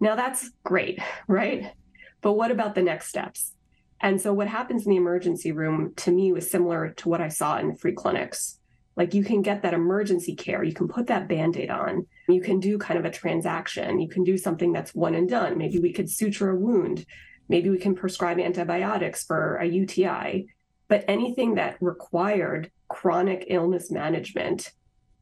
now 0.00 0.14
that's 0.14 0.50
great, 0.64 0.98
right? 1.28 1.72
But 2.20 2.34
what 2.34 2.50
about 2.50 2.74
the 2.74 2.82
next 2.82 3.08
steps? 3.08 3.52
And 4.00 4.20
so 4.20 4.32
what 4.32 4.48
happens 4.48 4.84
in 4.84 4.90
the 4.90 4.96
emergency 4.96 5.52
room 5.52 5.94
to 5.96 6.10
me 6.10 6.32
was 6.32 6.50
similar 6.50 6.90
to 6.90 7.08
what 7.08 7.20
I 7.20 7.28
saw 7.28 7.58
in 7.58 7.76
free 7.76 7.92
clinics. 7.92 8.58
Like 8.96 9.14
you 9.14 9.24
can 9.24 9.42
get 9.42 9.62
that 9.62 9.74
emergency 9.74 10.36
care, 10.36 10.62
you 10.62 10.74
can 10.74 10.88
put 10.88 11.08
that 11.08 11.28
band-aid 11.28 11.70
on, 11.70 12.06
you 12.28 12.40
can 12.40 12.60
do 12.60 12.78
kind 12.78 12.98
of 12.98 13.04
a 13.04 13.10
transaction, 13.10 14.00
you 14.00 14.08
can 14.08 14.22
do 14.22 14.38
something 14.38 14.72
that's 14.72 14.94
one 14.94 15.14
and 15.14 15.28
done. 15.28 15.58
Maybe 15.58 15.78
we 15.78 15.92
could 15.92 16.08
suture 16.08 16.50
a 16.50 16.56
wound, 16.56 17.04
maybe 17.48 17.70
we 17.70 17.78
can 17.78 17.94
prescribe 17.94 18.38
antibiotics 18.38 19.24
for 19.24 19.56
a 19.56 19.66
UTI. 19.66 20.46
But 20.86 21.04
anything 21.08 21.54
that 21.54 21.76
required 21.80 22.70
chronic 22.88 23.46
illness 23.48 23.90
management, 23.90 24.70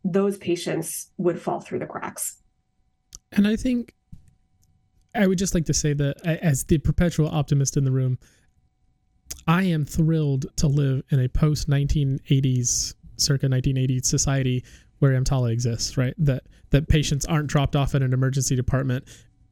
those 0.04 0.36
patients 0.36 1.10
would 1.16 1.40
fall 1.40 1.60
through 1.60 1.78
the 1.78 1.86
cracks. 1.86 2.42
And 3.30 3.46
I 3.46 3.56
think 3.56 3.94
I 5.14 5.26
would 5.26 5.38
just 5.38 5.54
like 5.54 5.66
to 5.66 5.74
say 5.74 5.92
that 5.92 6.24
as 6.24 6.64
the 6.64 6.78
perpetual 6.78 7.28
optimist 7.28 7.76
in 7.76 7.84
the 7.84 7.92
room, 7.92 8.18
I 9.46 9.64
am 9.64 9.84
thrilled 9.84 10.46
to 10.56 10.68
live 10.68 11.02
in 11.10 11.20
a 11.20 11.28
post 11.28 11.68
1980s, 11.68 12.94
circa 13.16 13.46
1980s 13.46 14.06
society 14.06 14.64
where 15.00 15.12
EMTALA 15.20 15.52
exists, 15.52 15.96
right? 15.96 16.14
That 16.18 16.44
that 16.70 16.88
patients 16.88 17.26
aren't 17.26 17.48
dropped 17.48 17.76
off 17.76 17.94
at 17.94 18.02
an 18.02 18.12
emergency 18.12 18.56
department 18.56 19.04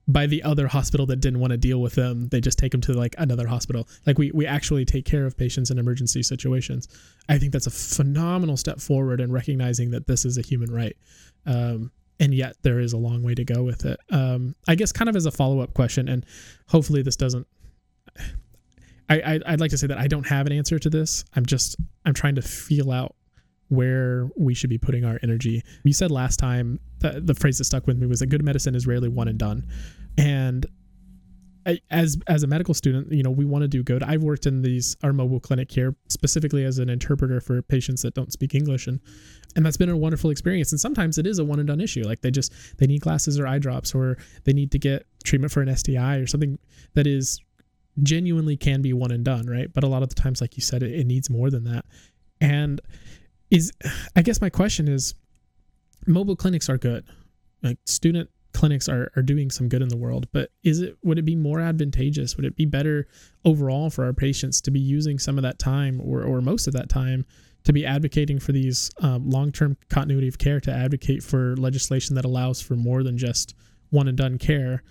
by 0.08 0.26
the 0.26 0.42
other 0.42 0.66
hospital 0.66 1.06
that 1.06 1.20
didn't 1.20 1.40
want 1.40 1.50
to 1.52 1.56
deal 1.56 1.80
with 1.80 1.94
them. 1.94 2.28
They 2.28 2.40
just 2.40 2.58
take 2.58 2.72
them 2.72 2.80
to 2.82 2.92
like 2.92 3.14
another 3.18 3.46
hospital. 3.46 3.88
Like 4.06 4.18
we 4.18 4.30
we 4.32 4.46
actually 4.46 4.84
take 4.84 5.04
care 5.04 5.26
of 5.26 5.36
patients 5.36 5.70
in 5.70 5.78
emergency 5.78 6.22
situations. 6.22 6.88
I 7.28 7.38
think 7.38 7.52
that's 7.52 7.66
a 7.66 7.70
phenomenal 7.70 8.56
step 8.56 8.80
forward 8.80 9.20
in 9.20 9.32
recognizing 9.32 9.90
that 9.90 10.06
this 10.06 10.24
is 10.24 10.38
a 10.38 10.42
human 10.42 10.72
right. 10.72 10.96
Um, 11.46 11.90
and 12.20 12.34
yet 12.34 12.56
there 12.62 12.78
is 12.78 12.92
a 12.92 12.98
long 12.98 13.22
way 13.22 13.34
to 13.34 13.44
go 13.44 13.62
with 13.62 13.84
it. 13.86 13.98
Um, 14.10 14.54
I 14.68 14.74
guess 14.74 14.92
kind 14.92 15.08
of 15.08 15.16
as 15.16 15.26
a 15.26 15.30
follow 15.30 15.60
up 15.60 15.74
question, 15.74 16.08
and 16.08 16.24
hopefully 16.68 17.02
this 17.02 17.16
doesn't. 17.16 17.46
I, 19.08 19.40
I 19.44 19.50
would 19.50 19.60
like 19.60 19.72
to 19.72 19.78
say 19.78 19.88
that 19.88 19.98
I 19.98 20.06
don't 20.06 20.28
have 20.28 20.46
an 20.46 20.52
answer 20.52 20.78
to 20.78 20.88
this. 20.88 21.24
I'm 21.34 21.44
just 21.44 21.74
I'm 22.04 22.14
trying 22.14 22.36
to 22.36 22.42
feel 22.42 22.92
out 22.92 23.16
where 23.66 24.28
we 24.36 24.54
should 24.54 24.70
be 24.70 24.78
putting 24.78 25.04
our 25.04 25.18
energy. 25.24 25.62
You 25.82 25.92
said 25.92 26.12
last 26.12 26.36
time 26.36 26.78
the, 26.98 27.20
the 27.20 27.34
phrase 27.34 27.58
that 27.58 27.64
stuck 27.64 27.88
with 27.88 27.98
me 27.98 28.06
was 28.06 28.20
that 28.20 28.26
good 28.26 28.44
medicine 28.44 28.76
is 28.76 28.86
rarely 28.86 29.08
one 29.08 29.26
and 29.26 29.38
done, 29.38 29.66
and 30.16 30.66
as 31.90 32.18
as 32.26 32.42
a 32.42 32.46
medical 32.46 32.74
student, 32.74 33.10
you 33.12 33.22
know, 33.22 33.30
we 33.30 33.44
want 33.44 33.62
to 33.62 33.68
do 33.68 33.82
good. 33.82 34.02
I've 34.02 34.22
worked 34.22 34.46
in 34.46 34.62
these 34.62 34.96
our 35.02 35.12
mobile 35.12 35.40
clinic 35.40 35.70
here 35.70 35.94
specifically 36.08 36.64
as 36.64 36.78
an 36.78 36.88
interpreter 36.88 37.40
for 37.40 37.60
patients 37.62 38.02
that 38.02 38.14
don't 38.14 38.32
speak 38.32 38.54
English 38.54 38.86
and 38.86 39.00
and 39.56 39.66
that's 39.66 39.76
been 39.76 39.88
a 39.88 39.96
wonderful 39.96 40.30
experience. 40.30 40.72
And 40.72 40.80
sometimes 40.80 41.18
it 41.18 41.26
is 41.26 41.38
a 41.38 41.44
one 41.44 41.58
and 41.58 41.68
done 41.68 41.80
issue. 41.80 42.02
Like 42.02 42.20
they 42.20 42.30
just 42.30 42.52
they 42.78 42.86
need 42.86 43.00
glasses 43.00 43.38
or 43.38 43.46
eye 43.46 43.58
drops 43.58 43.94
or 43.94 44.16
they 44.44 44.52
need 44.52 44.70
to 44.72 44.78
get 44.78 45.06
treatment 45.24 45.52
for 45.52 45.60
an 45.62 45.74
STI 45.74 46.16
or 46.16 46.26
something 46.26 46.58
that 46.94 47.06
is 47.06 47.40
genuinely 48.02 48.56
can 48.56 48.82
be 48.82 48.92
one 48.92 49.10
and 49.10 49.24
done, 49.24 49.46
right? 49.46 49.72
But 49.72 49.84
a 49.84 49.88
lot 49.88 50.02
of 50.02 50.08
the 50.08 50.14
times 50.14 50.40
like 50.40 50.56
you 50.56 50.62
said 50.62 50.82
it, 50.82 50.92
it 50.92 51.06
needs 51.06 51.28
more 51.28 51.50
than 51.50 51.64
that. 51.64 51.84
And 52.40 52.80
is 53.50 53.72
I 54.14 54.22
guess 54.22 54.40
my 54.40 54.50
question 54.50 54.88
is 54.88 55.14
mobile 56.06 56.36
clinics 56.36 56.68
are 56.68 56.78
good. 56.78 57.04
Like 57.62 57.78
student 57.84 58.30
clinics 58.52 58.88
are, 58.88 59.12
are 59.16 59.22
doing 59.22 59.50
some 59.50 59.68
good 59.68 59.80
in 59.80 59.88
the 59.88 59.96
world 59.96 60.26
but 60.32 60.50
is 60.64 60.80
it 60.80 60.96
would 61.04 61.18
it 61.18 61.24
be 61.24 61.36
more 61.36 61.60
advantageous 61.60 62.36
would 62.36 62.44
it 62.44 62.56
be 62.56 62.66
better 62.66 63.06
overall 63.44 63.90
for 63.90 64.04
our 64.04 64.12
patients 64.12 64.60
to 64.60 64.72
be 64.72 64.80
using 64.80 65.20
some 65.20 65.38
of 65.38 65.42
that 65.42 65.58
time 65.58 66.00
or, 66.02 66.24
or 66.24 66.40
most 66.40 66.66
of 66.66 66.72
that 66.72 66.88
time 66.88 67.24
to 67.64 67.72
be 67.72 67.84
advocating 67.84 68.38
for 68.38 68.52
these 68.52 68.90
um, 69.00 69.28
long-term 69.28 69.76
continuity 69.88 70.28
of 70.28 70.38
care 70.38 70.60
to 70.60 70.72
advocate 70.72 71.22
for 71.22 71.56
legislation 71.56 72.14
that 72.14 72.24
allows 72.24 72.60
for 72.60 72.74
more 72.74 73.02
than 73.02 73.18
just 73.18 73.54
one 73.90 74.08
and 74.08 74.16
done 74.16 74.38
care 74.38 74.82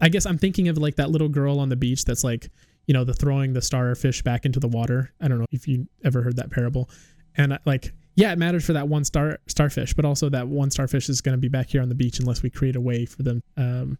i 0.00 0.08
guess 0.08 0.26
i'm 0.26 0.38
thinking 0.38 0.68
of 0.68 0.76
like 0.76 0.96
that 0.96 1.10
little 1.10 1.28
girl 1.28 1.58
on 1.58 1.68
the 1.68 1.76
beach 1.76 2.04
that's 2.04 2.24
like 2.24 2.50
you 2.86 2.92
know 2.92 3.04
the 3.04 3.14
throwing 3.14 3.52
the 3.52 3.62
starfish 3.62 4.22
back 4.22 4.44
into 4.44 4.60
the 4.60 4.68
water 4.68 5.12
i 5.20 5.28
don't 5.28 5.38
know 5.38 5.46
if 5.52 5.66
you 5.66 5.86
ever 6.04 6.22
heard 6.22 6.36
that 6.36 6.50
parable 6.50 6.90
and 7.36 7.58
like 7.64 7.92
yeah, 8.16 8.32
it 8.32 8.38
matters 8.38 8.64
for 8.64 8.74
that 8.74 8.88
one 8.88 9.04
star 9.04 9.38
starfish, 9.46 9.94
but 9.94 10.04
also 10.04 10.28
that 10.28 10.46
one 10.46 10.70
starfish 10.70 11.08
is 11.08 11.20
going 11.20 11.36
to 11.36 11.40
be 11.40 11.48
back 11.48 11.70
here 11.70 11.82
on 11.82 11.88
the 11.88 11.94
beach 11.94 12.20
unless 12.20 12.42
we 12.42 12.50
create 12.50 12.76
a 12.76 12.80
way 12.80 13.06
for 13.06 13.22
them 13.22 13.42
um, 13.56 13.98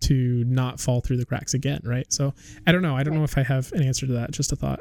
to 0.00 0.44
not 0.46 0.78
fall 0.78 1.00
through 1.00 1.16
the 1.16 1.24
cracks 1.24 1.54
again, 1.54 1.80
right? 1.84 2.10
So 2.12 2.34
I 2.66 2.72
don't 2.72 2.82
know. 2.82 2.96
I 2.96 3.02
don't 3.02 3.14
know 3.14 3.24
if 3.24 3.38
I 3.38 3.42
have 3.42 3.72
an 3.72 3.82
answer 3.82 4.06
to 4.06 4.12
that. 4.14 4.32
Just 4.32 4.52
a 4.52 4.56
thought. 4.56 4.80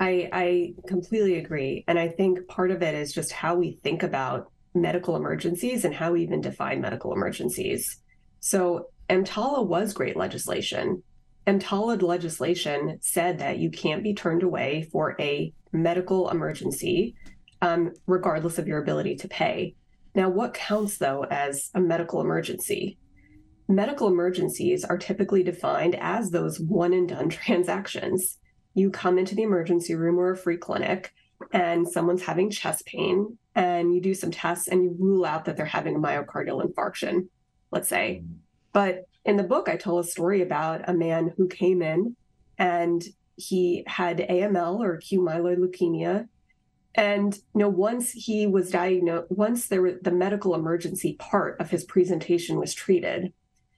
I 0.00 0.28
I 0.32 0.74
completely 0.86 1.36
agree, 1.38 1.84
and 1.88 1.98
I 1.98 2.08
think 2.08 2.46
part 2.48 2.70
of 2.70 2.82
it 2.82 2.94
is 2.94 3.12
just 3.12 3.32
how 3.32 3.56
we 3.56 3.78
think 3.82 4.02
about 4.02 4.50
medical 4.74 5.16
emergencies 5.16 5.84
and 5.84 5.94
how 5.94 6.12
we 6.12 6.22
even 6.22 6.40
define 6.40 6.80
medical 6.80 7.12
emergencies. 7.12 8.00
So 8.40 8.90
EMTALA 9.10 9.66
was 9.66 9.92
great 9.92 10.16
legislation. 10.16 11.02
EMTALA 11.46 12.02
legislation 12.02 12.98
said 13.00 13.38
that 13.38 13.58
you 13.58 13.70
can't 13.70 14.02
be 14.02 14.14
turned 14.14 14.42
away 14.42 14.88
for 14.92 15.16
a 15.18 15.52
medical 15.72 16.28
emergency, 16.30 17.14
um, 17.62 17.92
regardless 18.06 18.58
of 18.58 18.68
your 18.68 18.82
ability 18.82 19.16
to 19.16 19.28
pay. 19.28 19.74
Now, 20.14 20.28
what 20.28 20.54
counts 20.54 20.98
though 20.98 21.24
as 21.24 21.70
a 21.74 21.80
medical 21.80 22.20
emergency? 22.20 22.98
Medical 23.68 24.08
emergencies 24.08 24.84
are 24.84 24.98
typically 24.98 25.42
defined 25.42 25.96
as 26.00 26.30
those 26.30 26.60
one 26.60 26.92
and 26.92 27.08
done 27.08 27.28
transactions. 27.30 28.38
You 28.78 28.90
come 28.90 29.18
into 29.18 29.34
the 29.34 29.42
emergency 29.42 29.94
room 29.94 30.18
or 30.18 30.30
a 30.30 30.36
free 30.36 30.56
clinic, 30.56 31.12
and 31.52 31.88
someone's 31.88 32.22
having 32.22 32.50
chest 32.50 32.86
pain, 32.86 33.38
and 33.54 33.92
you 33.92 34.00
do 34.00 34.14
some 34.14 34.30
tests 34.30 34.68
and 34.68 34.82
you 34.84 34.96
rule 34.98 35.24
out 35.24 35.44
that 35.44 35.56
they're 35.56 35.66
having 35.66 35.96
a 35.96 35.98
myocardial 35.98 36.64
infarction, 36.64 37.28
let's 37.70 37.88
say. 37.88 38.22
Mm. 38.22 38.36
But 38.72 39.08
in 39.24 39.36
the 39.36 39.42
book, 39.42 39.68
I 39.68 39.76
tell 39.76 39.98
a 39.98 40.04
story 40.04 40.42
about 40.42 40.88
a 40.88 40.94
man 40.94 41.34
who 41.36 41.48
came 41.48 41.82
in 41.82 42.16
and 42.56 43.02
he 43.36 43.84
had 43.86 44.18
AML 44.18 44.78
or 44.78 44.94
acute 44.94 45.20
myeloid 45.20 45.58
leukemia. 45.58 46.28
And 46.94 47.34
you 47.34 47.60
know, 47.60 47.68
once 47.68 48.10
he 48.10 48.46
was 48.46 48.70
diagnosed, 48.70 49.30
once 49.30 49.68
there 49.68 49.82
was 49.82 49.94
the 50.02 50.10
medical 50.10 50.54
emergency 50.54 51.16
part 51.18 51.60
of 51.60 51.70
his 51.70 51.84
presentation 51.84 52.58
was 52.58 52.74
treated, 52.74 53.32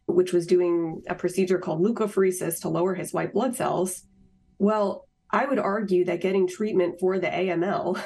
which 0.06 0.32
was 0.32 0.46
doing 0.46 1.02
a 1.08 1.14
procedure 1.14 1.58
called 1.58 1.82
leukapheresis 1.82 2.60
to 2.60 2.68
lower 2.68 2.94
his 2.94 3.12
white 3.12 3.32
blood 3.32 3.56
cells. 3.56 4.04
Well, 4.60 5.08
I 5.30 5.46
would 5.46 5.58
argue 5.58 6.04
that 6.04 6.20
getting 6.20 6.46
treatment 6.46 7.00
for 7.00 7.18
the 7.18 7.28
AML 7.28 7.98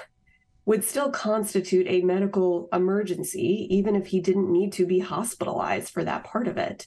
would 0.67 0.85
still 0.85 1.11
constitute 1.11 1.85
a 1.89 2.03
medical 2.03 2.69
emergency, 2.73 3.67
even 3.71 3.97
if 3.97 4.07
he 4.07 4.21
didn't 4.21 4.53
need 4.53 4.73
to 4.75 4.87
be 4.87 5.01
hospitalized 5.01 5.93
for 5.93 6.05
that 6.05 6.23
part 6.23 6.47
of 6.47 6.57
it. 6.57 6.87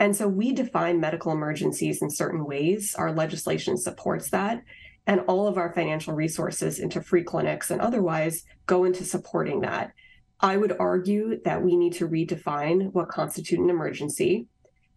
And 0.00 0.16
so 0.16 0.26
we 0.26 0.52
define 0.52 0.98
medical 0.98 1.30
emergencies 1.30 2.02
in 2.02 2.10
certain 2.10 2.44
ways. 2.44 2.96
Our 2.96 3.12
legislation 3.12 3.78
supports 3.78 4.30
that. 4.30 4.64
And 5.06 5.20
all 5.28 5.46
of 5.46 5.58
our 5.58 5.72
financial 5.72 6.12
resources 6.12 6.80
into 6.80 7.00
free 7.00 7.22
clinics 7.22 7.70
and 7.70 7.80
otherwise 7.80 8.42
go 8.66 8.82
into 8.82 9.04
supporting 9.04 9.60
that. 9.60 9.92
I 10.40 10.56
would 10.56 10.74
argue 10.80 11.40
that 11.44 11.62
we 11.62 11.76
need 11.76 11.92
to 11.94 12.08
redefine 12.08 12.92
what 12.92 13.10
constitutes 13.10 13.62
an 13.62 13.70
emergency 13.70 14.48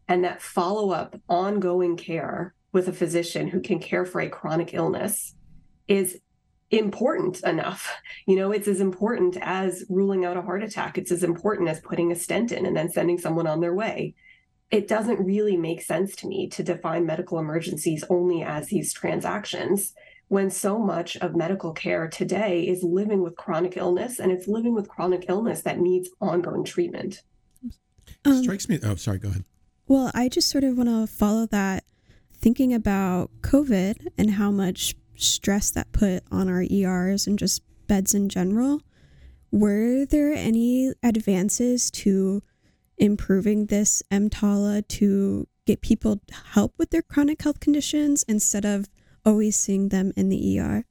and 0.07 0.23
that 0.23 0.41
follow 0.41 0.89
up 0.89 1.21
ongoing 1.29 1.97
care 1.97 2.55
with 2.73 2.87
a 2.87 2.93
physician 2.93 3.47
who 3.47 3.59
can 3.59 3.79
care 3.79 4.05
for 4.05 4.21
a 4.21 4.29
chronic 4.29 4.73
illness 4.73 5.35
is 5.87 6.19
important 6.69 7.41
enough. 7.43 7.95
You 8.27 8.35
know, 8.35 8.51
it's 8.51 8.67
as 8.67 8.81
important 8.81 9.37
as 9.41 9.85
ruling 9.89 10.25
out 10.25 10.37
a 10.37 10.41
heart 10.41 10.63
attack. 10.63 10.97
It's 10.97 11.11
as 11.11 11.23
important 11.23 11.69
as 11.69 11.79
putting 11.79 12.11
a 12.11 12.15
stent 12.15 12.51
in 12.51 12.65
and 12.65 12.75
then 12.75 12.91
sending 12.91 13.17
someone 13.17 13.47
on 13.47 13.61
their 13.61 13.73
way 13.73 14.15
it 14.69 14.87
doesn't 14.87 15.23
really 15.23 15.55
make 15.55 15.81
sense 15.81 16.15
to 16.17 16.27
me 16.27 16.49
to 16.49 16.63
define 16.63 17.05
medical 17.05 17.39
emergencies 17.39 18.03
only 18.09 18.43
as 18.43 18.67
these 18.67 18.93
transactions 18.93 19.93
when 20.27 20.49
so 20.49 20.77
much 20.77 21.15
of 21.17 21.35
medical 21.35 21.71
care 21.71 22.07
today 22.09 22.63
is 22.63 22.83
living 22.83 23.21
with 23.21 23.37
chronic 23.37 23.77
illness 23.77 24.19
and 24.19 24.29
it's 24.31 24.47
living 24.47 24.73
with 24.73 24.89
chronic 24.89 25.25
illness 25.29 25.61
that 25.61 25.79
needs 25.79 26.09
ongoing 26.19 26.65
treatment. 26.65 27.21
Um, 28.25 28.43
Strikes 28.43 28.67
me. 28.67 28.79
Oh, 28.83 28.95
sorry. 28.95 29.19
Go 29.19 29.29
ahead. 29.29 29.45
Well, 29.87 30.11
I 30.13 30.27
just 30.27 30.49
sort 30.49 30.65
of 30.65 30.77
want 30.77 30.89
to 30.89 31.07
follow 31.07 31.45
that, 31.45 31.85
thinking 32.39 32.73
about 32.73 33.31
COVID 33.41 34.07
and 34.17 34.31
how 34.31 34.51
much 34.51 34.95
stress 35.15 35.71
that 35.71 35.91
put 35.91 36.23
on 36.31 36.49
our 36.49 36.63
ERs 36.69 37.27
and 37.27 37.39
just 37.39 37.61
beds 37.87 38.13
in 38.13 38.29
general. 38.29 38.81
Were 39.51 40.05
there 40.05 40.33
any 40.33 40.93
advances 41.01 41.89
to 41.91 42.43
improving 42.97 43.67
this 43.67 44.03
EMTALA 44.11 44.87
to 44.87 45.47
get 45.65 45.81
people 45.81 46.21
help 46.53 46.73
with 46.77 46.89
their 46.91 47.01
chronic 47.01 47.41
health 47.41 47.59
conditions 47.59 48.23
instead 48.27 48.65
of 48.65 48.89
always 49.25 49.57
seeing 49.57 49.89
them 49.89 50.11
in 50.15 50.29
the 50.29 50.59
ER? 50.59 50.85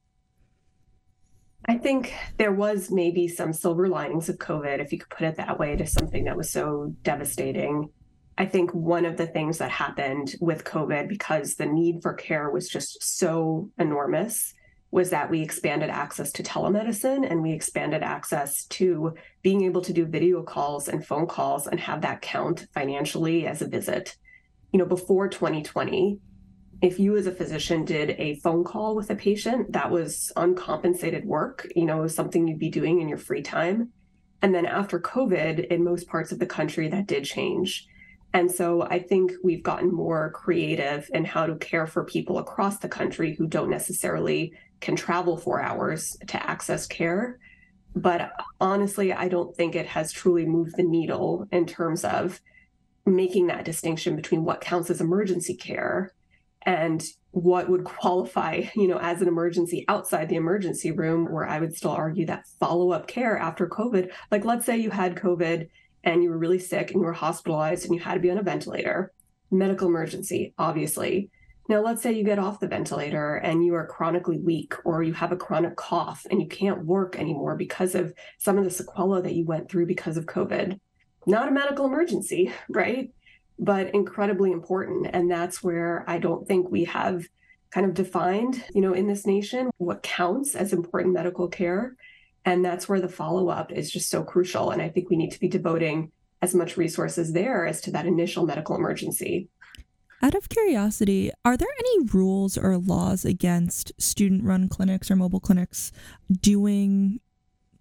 I 1.69 1.79
think 1.79 2.15
there 2.39 2.53
was 2.53 2.91
maybe 2.93 3.27
some 3.27 3.53
silver 3.53 3.89
linings 3.89 4.29
of 4.29 4.37
COVID, 4.37 4.79
if 4.79 4.93
you 4.93 4.99
could 4.99 5.11
put 5.11 5.27
it 5.27 5.37
that 5.37 5.59
way, 5.59 5.75
to 5.77 5.87
something 5.87 6.25
that 6.25 6.37
was 6.37 6.51
so 6.51 6.95
devastating. 7.03 7.91
I 8.39 8.45
think 8.47 8.75
one 8.75 9.07
of 9.07 9.17
the 9.17 9.27
things 9.27 9.59
that 9.59 9.71
happened 9.71 10.35
with 10.41 10.65
COVID, 10.65 11.09
because 11.09 11.55
the 11.55 11.67
need 11.67 12.03
for 12.03 12.13
care 12.13 12.51
was 12.51 12.69
just 12.69 13.03
so 13.03 13.71
enormous, 13.79 14.53
was 14.91 15.11
that 15.11 15.31
we 15.31 15.43
expanded 15.43 15.91
access 15.91 16.31
to 16.33 16.43
telemedicine 16.43 17.29
and 17.29 17.43
we 17.43 17.53
expanded 17.53 18.03
access 18.03 18.65
to 18.67 19.15
being 19.43 19.63
able 19.65 19.81
to 19.83 19.93
do 19.93 20.07
video 20.07 20.43
calls 20.43 20.89
and 20.89 21.07
phone 21.07 21.27
calls 21.27 21.67
and 21.67 21.81
have 21.81 22.03
that 22.03 22.23
count 22.23 22.67
financially 22.73 23.47
as 23.47 23.63
a 23.63 23.69
visit. 23.69 24.17
You 24.73 24.79
know, 24.79 24.87
before 24.87 25.29
2020, 25.29 26.19
if 26.83 26.99
you 27.01 27.17
as 27.17 27.27
a 27.27 27.33
physician 27.33 27.85
did 27.85 28.11
a 28.19 28.37
phone 28.37 28.63
call 28.63 28.95
with 28.95 29.11
a 29.11 29.17
patient, 29.17 29.73
that 29.73 29.91
was 29.91 30.31
uncompensated 30.37 31.25
work, 31.25 31.67
you 31.75 31.87
know, 31.87 32.07
something 32.07 32.47
you'd 32.47 32.59
be 32.59 32.69
doing 32.69 33.01
in 33.01 33.09
your 33.09 33.19
free 33.19 33.43
time. 33.43 33.93
And 34.43 34.55
then 34.55 34.67
after 34.67 35.01
COVID, 35.01 35.69
in 35.69 35.83
most 35.83 36.07
parts 36.07 36.33
of 36.33 36.39
the 36.39 36.47
country, 36.47 36.89
that 36.89 37.07
did 37.07 37.25
change. 37.25 37.87
And 38.37 38.53
so 38.53 38.83
I 38.83 38.99
think 38.99 39.33
we've 39.43 39.63
gotten 39.63 39.91
more 39.91 40.31
creative 40.33 41.09
in 41.15 41.25
how 41.25 41.47
to 41.47 41.57
care 41.57 41.87
for 41.87 42.05
people 42.05 42.37
across 42.37 42.77
the 42.77 42.89
country 42.89 43.35
who 43.35 43.47
don't 43.47 43.71
necessarily 43.71 44.53
can 44.81 44.95
travel 44.95 45.39
four 45.39 45.63
hours 45.63 46.15
to 46.27 46.47
access 46.47 46.87
care. 46.87 47.39
But 47.95 48.31
honestly, 48.61 49.11
I 49.11 49.29
don't 49.29 49.57
think 49.57 49.75
it 49.75 49.87
has 49.87 50.13
truly 50.13 50.45
moved 50.45 50.77
the 50.77 50.83
needle 50.83 51.49
in 51.51 51.65
terms 51.65 52.05
of 52.05 52.43
making 53.07 53.47
that 53.47 53.65
distinction 53.65 54.17
between 54.17 54.45
what 54.45 54.61
counts 54.61 54.91
as 54.91 55.01
emergency 55.01 55.57
care 55.57 56.13
and 56.61 57.03
what 57.31 57.71
would 57.71 57.85
qualify, 57.97 58.65
you 58.75 58.87
know, 58.87 58.99
as 58.99 59.23
an 59.23 59.29
emergency 59.29 59.87
outside 59.89 60.29
the 60.29 60.37
emergency 60.37 60.91
room, 60.91 61.25
where 61.25 61.49
I 61.49 61.59
would 61.59 61.75
still 61.75 61.93
argue 61.93 62.27
that 62.27 62.45
follow-up 62.61 63.07
care 63.07 63.39
after 63.39 63.67
COVID, 63.67 64.13
like 64.31 64.45
let's 64.45 64.67
say 64.67 64.77
you 64.77 64.91
had 64.91 65.17
COVID 65.17 65.71
and 66.07 66.23
you 66.23 66.31
were 66.31 66.39
really 66.39 66.61
sick 66.61 66.93
and 66.93 67.01
you 67.01 67.05
were 67.05 67.13
hospitalized 67.13 67.85
and 67.85 67.95
you 67.95 68.01
had 68.01 68.15
to 68.15 68.21
be 68.21 68.31
on 68.31 68.39
a 68.39 68.43
ventilator, 68.43 69.13
medical 69.51 69.89
emergency, 69.89 70.55
obviously. 70.57 71.31
Now, 71.69 71.83
let's 71.83 72.01
say 72.01 72.13
you 72.13 72.23
get 72.23 72.39
off 72.39 72.61
the 72.61 72.69
ventilator 72.69 73.37
and 73.37 73.65
you 73.65 73.75
are 73.75 73.89
chronically 73.89 74.39
weak 74.39 74.73
or 74.85 75.03
you 75.03 75.13
have 75.15 75.33
a 75.33 75.37
chronic 75.37 75.75
cough 75.75 76.25
and 76.31 76.41
you 76.41 76.47
can't 76.47 76.87
work 76.87 77.19
anymore 77.19 77.57
because 77.57 77.97
of 77.97 78.15
some 78.39 78.57
of 78.57 78.63
the 78.63 78.71
sequelae 78.71 79.23
that 79.23 79.35
you 79.35 79.45
went 79.45 79.69
through 79.69 79.87
because 79.87 80.17
of 80.17 80.27
COVID. 80.27 80.79
Not 81.27 81.49
a 81.49 81.53
medical 81.53 81.87
emergency, 81.87 82.53
right? 82.69 83.13
But 83.59 83.93
incredibly 83.95 84.53
important. 84.53 85.09
And 85.13 85.29
that's 85.29 85.63
where 85.63 86.05
I 86.07 86.19
don't 86.19 86.47
think 86.47 86.71
we 86.71 86.85
have 86.85 87.27
kind 87.73 87.85
of 87.85 87.95
defined, 87.95 88.65
you 88.73 88.81
know, 88.81 88.93
in 88.93 89.09
this 89.09 89.27
nation 89.27 89.71
what 89.79 90.05
counts 90.05 90.55
as 90.55 90.73
important 90.73 91.15
medical 91.15 91.49
care. 91.49 91.97
And 92.47 92.65
that's 92.65 92.89
where 92.89 93.01
the 93.01 93.09
follow 93.09 93.49
up 93.49 93.73
is 93.73 93.91
just 93.91 94.09
so 94.09 94.23
crucial. 94.23 94.71
And 94.71 94.81
I 94.81 94.89
think 94.89 95.11
we 95.11 95.17
need 95.17 95.33
to 95.33 95.41
be 95.41 95.49
devoting 95.49 96.13
as 96.41 96.55
much 96.55 96.77
resources 96.77 97.33
there 97.33 97.67
as 97.67 97.81
to 97.83 97.91
that 97.91 98.07
initial 98.07 98.47
medical 98.47 98.77
emergency. 98.77 99.49
Out 100.23 100.37
of 100.37 100.49
curiosity, 100.49 101.33
are 101.45 101.57
there 101.57 101.69
any 101.79 102.07
rules 102.07 102.57
or 102.57 102.79
laws 102.79 103.25
against 103.25 103.93
student 103.99 104.45
run 104.45 104.69
clinics 104.69 105.11
or 105.11 105.17
mobile 105.17 105.41
clinics 105.41 105.91
doing 106.41 107.21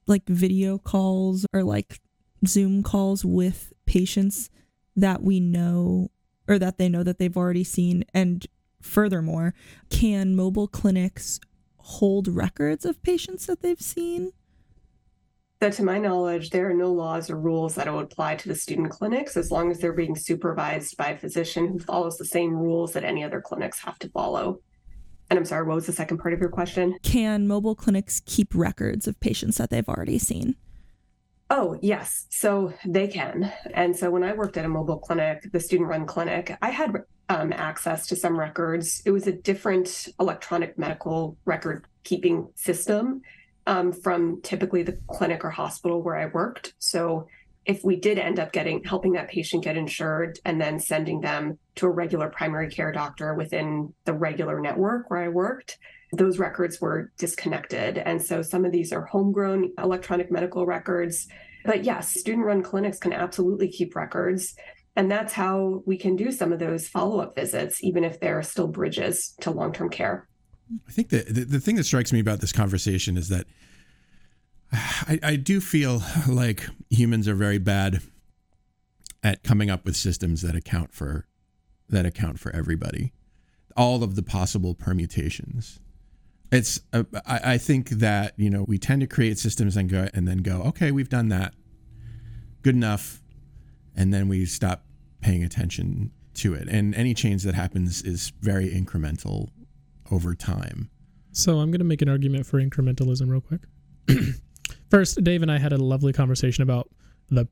like 0.07 0.27
video 0.27 0.79
calls 0.79 1.45
or 1.53 1.63
like 1.63 1.99
Zoom 2.45 2.81
calls 2.81 3.23
with 3.23 3.71
patients 3.85 4.49
that 4.95 5.21
we 5.21 5.39
know 5.39 6.09
or 6.47 6.59
that 6.59 6.77
they 6.77 6.89
know 6.89 7.03
that 7.03 7.19
they've 7.19 7.37
already 7.37 7.63
seen? 7.63 8.03
And 8.15 8.45
furthermore, 8.81 9.53
can 9.91 10.35
mobile 10.35 10.67
clinics 10.67 11.39
hold 11.77 12.27
records 12.27 12.83
of 12.83 13.01
patients 13.03 13.45
that 13.45 13.61
they've 13.61 13.79
seen? 13.79 14.31
So, 15.65 15.71
to 15.71 15.83
my 15.83 15.97
knowledge, 15.97 16.51
there 16.51 16.69
are 16.69 16.75
no 16.75 16.93
laws 16.93 17.31
or 17.31 17.39
rules 17.39 17.73
that 17.73 17.91
would 17.91 18.03
apply 18.03 18.35
to 18.35 18.47
the 18.47 18.53
student 18.53 18.91
clinics 18.91 19.35
as 19.35 19.49
long 19.49 19.71
as 19.71 19.79
they're 19.79 19.93
being 19.93 20.15
supervised 20.15 20.95
by 20.95 21.07
a 21.07 21.17
physician 21.17 21.67
who 21.67 21.79
follows 21.79 22.19
the 22.19 22.25
same 22.25 22.53
rules 22.53 22.93
that 22.93 23.03
any 23.03 23.23
other 23.23 23.41
clinics 23.41 23.79
have 23.79 23.97
to 23.97 24.09
follow. 24.09 24.59
And 25.31 25.39
I'm 25.39 25.45
sorry, 25.45 25.65
what 25.65 25.73
was 25.73 25.87
the 25.87 25.91
second 25.91 26.19
part 26.19 26.35
of 26.35 26.39
your 26.39 26.51
question? 26.51 26.99
Can 27.01 27.47
mobile 27.47 27.73
clinics 27.73 28.21
keep 28.27 28.53
records 28.53 29.07
of 29.07 29.19
patients 29.19 29.57
that 29.57 29.71
they've 29.71 29.89
already 29.89 30.19
seen? 30.19 30.55
Oh, 31.49 31.79
yes. 31.81 32.27
So 32.29 32.71
they 32.85 33.07
can. 33.07 33.51
And 33.73 33.97
so 33.97 34.11
when 34.11 34.23
I 34.23 34.33
worked 34.33 34.57
at 34.57 34.65
a 34.65 34.69
mobile 34.69 34.99
clinic, 34.99 35.51
the 35.51 35.59
student 35.59 35.89
run 35.89 36.05
clinic, 36.05 36.55
I 36.61 36.69
had 36.69 36.93
um, 37.29 37.51
access 37.51 38.05
to 38.05 38.15
some 38.15 38.39
records. 38.39 39.01
It 39.03 39.09
was 39.09 39.25
a 39.25 39.31
different 39.31 40.09
electronic 40.19 40.77
medical 40.77 41.39
record 41.43 41.87
keeping 42.03 42.49
system 42.53 43.23
um, 43.67 43.91
from 43.91 44.41
typically 44.41 44.83
the 44.83 44.99
clinic 45.07 45.43
or 45.43 45.49
hospital 45.49 46.01
where 46.01 46.15
I 46.15 46.27
worked. 46.27 46.73
So 46.79 47.27
if 47.65 47.83
we 47.83 47.95
did 47.95 48.19
end 48.19 48.39
up 48.39 48.51
getting 48.51 48.83
helping 48.83 49.13
that 49.13 49.27
patient 49.27 49.63
get 49.63 49.75
insured 49.75 50.39
and 50.45 50.61
then 50.61 50.79
sending 50.79 51.21
them 51.21 51.57
to 51.75 51.87
a 51.87 51.89
regular 51.89 52.29
primary 52.29 52.69
care 52.69 52.91
doctor 52.91 53.33
within 53.33 53.93
the 54.05 54.13
regular 54.13 54.59
network 54.59 55.09
where 55.09 55.21
I 55.21 55.29
worked, 55.29 55.79
those 56.13 56.37
records 56.37 56.79
were 56.79 57.11
disconnected. 57.17 57.97
And 57.97 58.21
so 58.21 58.41
some 58.41 58.65
of 58.65 58.71
these 58.71 58.93
are 58.93 59.05
homegrown 59.05 59.71
electronic 59.79 60.31
medical 60.31 60.65
records. 60.65 61.27
But 61.65 61.83
yes, 61.83 62.11
student 62.11 62.45
run 62.45 62.61
clinics 62.61 62.99
can 62.99 63.13
absolutely 63.13 63.69
keep 63.69 63.95
records. 63.95 64.55
And 64.95 65.11
that's 65.11 65.33
how 65.33 65.81
we 65.85 65.97
can 65.97 66.15
do 66.15 66.31
some 66.31 66.53
of 66.53 66.59
those 66.59 66.87
follow 66.87 67.19
up 67.19 67.35
visits, 67.35 67.83
even 67.83 68.03
if 68.03 68.19
there 68.19 68.37
are 68.37 68.43
still 68.43 68.67
bridges 68.67 69.35
to 69.41 69.51
long 69.51 69.73
term 69.73 69.89
care. 69.89 70.27
I 70.87 70.91
think 70.91 71.09
the, 71.09 71.25
the, 71.27 71.45
the 71.45 71.59
thing 71.59 71.75
that 71.75 71.83
strikes 71.83 72.11
me 72.11 72.19
about 72.19 72.41
this 72.41 72.51
conversation 72.51 73.17
is 73.17 73.29
that 73.29 73.45
I, 74.71 75.19
I 75.21 75.35
do 75.35 75.61
feel 75.61 76.01
like 76.27 76.67
humans 76.89 77.27
are 77.27 77.35
very 77.35 77.59
bad 77.59 78.01
at 79.23 79.43
coming 79.43 79.69
up 79.69 79.85
with 79.85 79.95
systems 79.95 80.41
that 80.41 80.55
account 80.55 80.93
for 80.93 81.25
that 81.89 82.05
account 82.05 82.39
for 82.39 82.51
everybody, 82.55 83.13
all 83.77 84.03
of 84.03 84.15
the 84.15 84.23
possible 84.23 84.73
permutations. 84.73 85.79
It's 86.51 86.79
uh, 86.93 87.03
I, 87.25 87.53
I 87.53 87.57
think 87.57 87.89
that 87.89 88.33
you 88.37 88.49
know 88.49 88.65
we 88.67 88.77
tend 88.77 89.01
to 89.01 89.07
create 89.07 89.37
systems 89.37 89.77
and 89.77 89.89
go 89.89 90.07
and 90.13 90.27
then 90.27 90.37
go 90.37 90.61
okay 90.63 90.91
we've 90.91 91.09
done 91.09 91.29
that, 91.29 91.53
good 92.61 92.75
enough, 92.75 93.21
and 93.95 94.13
then 94.13 94.27
we 94.27 94.45
stop 94.45 94.85
paying 95.21 95.43
attention 95.43 96.11
to 96.35 96.53
it. 96.53 96.67
And 96.67 96.93
any 96.95 97.13
change 97.13 97.43
that 97.43 97.55
happens 97.55 98.01
is 98.03 98.31
very 98.41 98.69
incremental 98.69 99.49
over 100.11 100.35
time. 100.35 100.89
So 101.31 101.59
I'm 101.59 101.69
going 101.71 101.79
to 101.79 101.85
make 101.85 102.01
an 102.01 102.09
argument 102.09 102.45
for 102.45 102.61
incrementalism 102.61 103.29
real 103.29 103.41
quick. 103.41 103.61
First, 104.89 105.23
Dave 105.23 105.41
and 105.41 105.51
I 105.51 105.57
had 105.57 105.73
a 105.73 105.77
lovely 105.77 106.13
conversation 106.13 106.61
about 106.63 106.89
the 107.29 107.47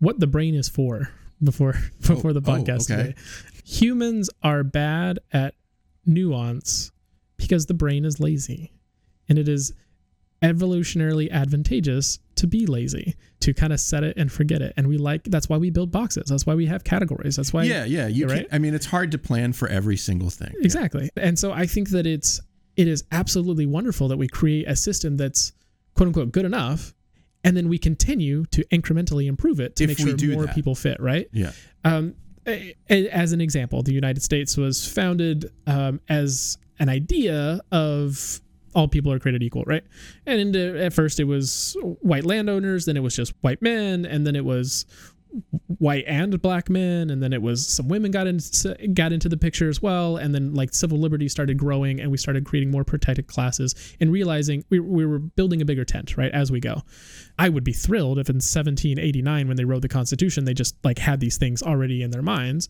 what 0.00 0.18
the 0.18 0.26
brain 0.26 0.54
is 0.54 0.68
for 0.68 1.08
before 1.42 1.74
oh, 1.76 2.14
before 2.14 2.30
Oh, 2.30 2.34
the 2.34 2.40
oh, 2.50 2.54
podcast 2.54 2.90
okay. 2.90 3.02
today. 3.02 3.14
Humans 3.64 4.28
are 4.42 4.64
bad 4.64 5.20
at 5.32 5.54
nuance 6.04 6.90
because 7.36 7.66
the 7.66 7.74
brain 7.74 8.04
is 8.04 8.20
lazy. 8.20 8.72
And 9.28 9.38
it 9.38 9.48
is 9.48 9.72
evolutionarily 10.42 11.30
advantageous 11.30 12.18
to 12.36 12.46
be 12.46 12.66
lazy, 12.66 13.14
to 13.40 13.54
kind 13.54 13.72
of 13.72 13.80
set 13.80 14.04
it 14.04 14.16
and 14.16 14.30
forget 14.30 14.60
it. 14.60 14.72
And 14.76 14.86
we 14.86 14.98
like 14.98 15.24
that's 15.24 15.48
why 15.48 15.56
we 15.56 15.70
build 15.70 15.90
boxes. 15.90 16.28
That's 16.28 16.46
why 16.46 16.54
we 16.54 16.66
have 16.66 16.84
categories. 16.84 17.36
That's 17.36 17.52
why 17.52 17.64
yeah, 17.64 17.84
yeah. 17.84 18.08
You 18.08 18.26
right? 18.26 18.46
I 18.52 18.58
mean, 18.58 18.74
it's 18.74 18.86
hard 18.86 19.12
to 19.12 19.18
plan 19.18 19.52
for 19.52 19.68
every 19.68 19.96
single 19.96 20.30
thing. 20.30 20.52
Exactly. 20.60 21.10
And 21.16 21.38
so 21.38 21.52
I 21.52 21.66
think 21.66 21.90
that 21.90 22.06
it's 22.06 22.40
it 22.76 22.88
is 22.88 23.04
absolutely 23.12 23.66
wonderful 23.66 24.08
that 24.08 24.16
we 24.16 24.28
create 24.28 24.66
a 24.68 24.76
system 24.76 25.16
that's 25.16 25.52
quote 25.94 26.08
unquote 26.08 26.32
good 26.32 26.44
enough 26.44 26.94
and 27.44 27.56
then 27.56 27.68
we 27.68 27.78
continue 27.78 28.44
to 28.46 28.64
incrementally 28.66 29.26
improve 29.26 29.60
it 29.60 29.76
to 29.76 29.84
If 29.84 29.88
make 29.90 29.98
sure 29.98 30.34
more 30.34 30.46
that. 30.46 30.54
people 30.54 30.74
fit, 30.74 31.00
right? 31.00 31.28
Yeah. 31.32 31.52
Um, 31.84 32.14
as 32.88 33.32
an 33.32 33.40
example, 33.40 33.82
the 33.82 33.92
United 33.92 34.22
States 34.22 34.56
was 34.56 34.86
founded 34.86 35.50
um, 35.66 36.00
as 36.08 36.58
an 36.78 36.88
idea 36.88 37.60
of 37.70 38.40
all 38.74 38.88
people 38.88 39.12
are 39.12 39.18
created 39.18 39.42
equal, 39.42 39.64
right? 39.64 39.84
And 40.26 40.54
at 40.56 40.92
first 40.92 41.20
it 41.20 41.24
was 41.24 41.76
white 42.00 42.24
landowners, 42.24 42.86
then 42.86 42.96
it 42.96 43.02
was 43.02 43.14
just 43.14 43.32
white 43.40 43.62
men, 43.62 44.04
and 44.04 44.26
then 44.26 44.36
it 44.36 44.44
was 44.44 44.86
white 45.78 46.04
and 46.06 46.40
black 46.42 46.68
men, 46.68 47.10
and 47.10 47.22
then 47.22 47.32
it 47.32 47.40
was 47.40 47.66
some 47.66 47.88
women 47.88 48.10
got 48.10 48.26
into 48.26 48.76
got 48.92 49.12
into 49.12 49.28
the 49.28 49.36
picture 49.36 49.68
as 49.68 49.80
well, 49.80 50.16
and 50.16 50.34
then 50.34 50.54
like 50.54 50.74
civil 50.74 50.98
liberties 50.98 51.32
started 51.32 51.56
growing, 51.56 52.00
and 52.00 52.10
we 52.10 52.18
started 52.18 52.44
creating 52.44 52.70
more 52.70 52.84
protected 52.84 53.26
classes, 53.26 53.74
and 54.00 54.12
realizing 54.12 54.64
we, 54.70 54.80
we 54.80 55.06
were 55.06 55.18
building 55.18 55.62
a 55.62 55.64
bigger 55.64 55.84
tent, 55.84 56.16
right, 56.16 56.32
as 56.32 56.52
we 56.52 56.60
go. 56.60 56.82
I 57.38 57.48
would 57.48 57.64
be 57.64 57.72
thrilled 57.72 58.18
if 58.18 58.28
in 58.28 58.36
1789, 58.36 59.48
when 59.48 59.56
they 59.56 59.64
wrote 59.64 59.82
the 59.82 59.88
Constitution, 59.88 60.44
they 60.44 60.54
just 60.54 60.76
like 60.84 60.98
had 60.98 61.20
these 61.20 61.38
things 61.38 61.62
already 61.62 62.02
in 62.02 62.10
their 62.10 62.22
minds. 62.22 62.68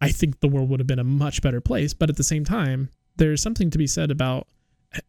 I 0.00 0.10
think 0.10 0.40
the 0.40 0.48
world 0.48 0.68
would 0.70 0.80
have 0.80 0.86
been 0.86 0.98
a 0.98 1.04
much 1.04 1.42
better 1.42 1.60
place, 1.60 1.94
but 1.94 2.10
at 2.10 2.16
the 2.16 2.24
same 2.24 2.44
time, 2.44 2.90
there's 3.16 3.42
something 3.42 3.70
to 3.70 3.78
be 3.78 3.86
said 3.86 4.10
about 4.10 4.48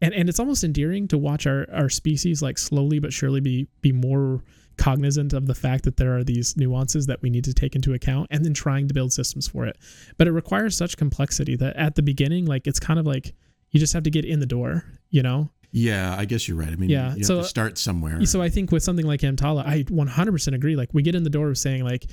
and, 0.01 0.13
and 0.13 0.29
it's 0.29 0.39
almost 0.39 0.63
endearing 0.63 1.07
to 1.09 1.17
watch 1.17 1.45
our, 1.47 1.67
our 1.73 1.89
species 1.89 2.41
like 2.41 2.57
slowly 2.57 2.99
but 2.99 3.13
surely 3.13 3.39
be 3.39 3.67
be 3.81 3.91
more 3.91 4.43
cognizant 4.77 5.31
of 5.33 5.45
the 5.47 5.55
fact 5.55 5.83
that 5.85 5.95
there 5.97 6.17
are 6.17 6.23
these 6.23 6.57
nuances 6.57 7.05
that 7.05 7.21
we 7.21 7.29
need 7.29 7.43
to 7.45 7.53
take 7.53 7.75
into 7.75 7.93
account 7.93 8.27
and 8.29 8.43
then 8.43 8.53
trying 8.53 8.87
to 8.87 8.93
build 8.93 9.13
systems 9.13 9.47
for 9.47 9.65
it 9.65 9.77
but 10.17 10.27
it 10.27 10.31
requires 10.31 10.75
such 10.75 10.97
complexity 10.97 11.55
that 11.55 11.75
at 11.77 11.95
the 11.95 12.01
beginning 12.03 12.45
like 12.45 12.67
it's 12.67 12.79
kind 12.79 12.99
of 12.99 13.05
like 13.05 13.33
you 13.71 13.79
just 13.79 13.93
have 13.93 14.03
to 14.03 14.09
get 14.11 14.25
in 14.25 14.39
the 14.41 14.45
door 14.45 14.83
you 15.11 15.21
know 15.23 15.49
Yeah, 15.71 16.15
I 16.17 16.25
guess 16.25 16.47
you're 16.47 16.57
right. 16.57 16.71
I 16.71 16.75
mean, 16.77 16.89
Yeah, 16.89 17.11
you 17.11 17.17
have 17.19 17.25
so- 17.25 17.41
to 17.41 17.47
start 17.47 17.77
somewhere. 17.77 18.25
so 18.25 18.41
I 18.41 18.49
think 18.49 18.71
with 18.71 18.81
something 18.83 19.05
like 19.05 19.21
EMTALA, 19.21 19.65
I 19.65 19.83
100% 19.83 20.53
agree. 20.55 20.75
Like 20.77 20.89
we 20.93 21.01
get 21.03 21.15
in 21.15 21.23
the 21.23 21.29
door 21.29 21.49
of 21.49 21.57
saying 21.57 21.83
like, 21.83 22.05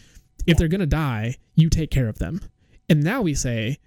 if 0.49 0.57
they're 0.57 0.67
gonna 0.69 0.87
die, 0.87 1.37
you 1.55 1.69
take 1.71 1.91
care 1.93 2.09
of 2.09 2.19
them, 2.19 2.41
and 2.89 3.03
now 3.05 3.23
we 3.23 3.35
say, 3.35 3.79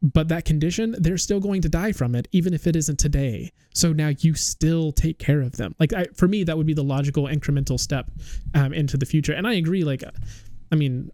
but 0.00 0.28
that 0.28 0.44
condition, 0.44 0.94
they're 0.98 1.18
still 1.18 1.40
going 1.40 1.62
to 1.62 1.68
die 1.68 1.92
from 1.92 2.14
it, 2.14 2.28
even 2.32 2.54
if 2.54 2.66
it 2.66 2.76
isn't 2.76 2.98
today. 2.98 3.52
So 3.74 3.92
now 3.92 4.12
you 4.20 4.34
still 4.34 4.92
take 4.92 5.18
care 5.18 5.40
of 5.40 5.56
them. 5.56 5.74
Like 5.80 5.92
I, 5.92 6.06
for 6.14 6.28
me, 6.28 6.44
that 6.44 6.56
would 6.56 6.66
be 6.66 6.74
the 6.74 6.84
logical 6.84 7.24
incremental 7.24 7.80
step 7.80 8.10
um, 8.54 8.72
into 8.72 8.96
the 8.96 9.06
future. 9.06 9.32
And 9.32 9.46
I 9.46 9.54
agree. 9.54 9.82
Like, 9.82 10.04
I 10.70 10.76
mean, 10.76 11.10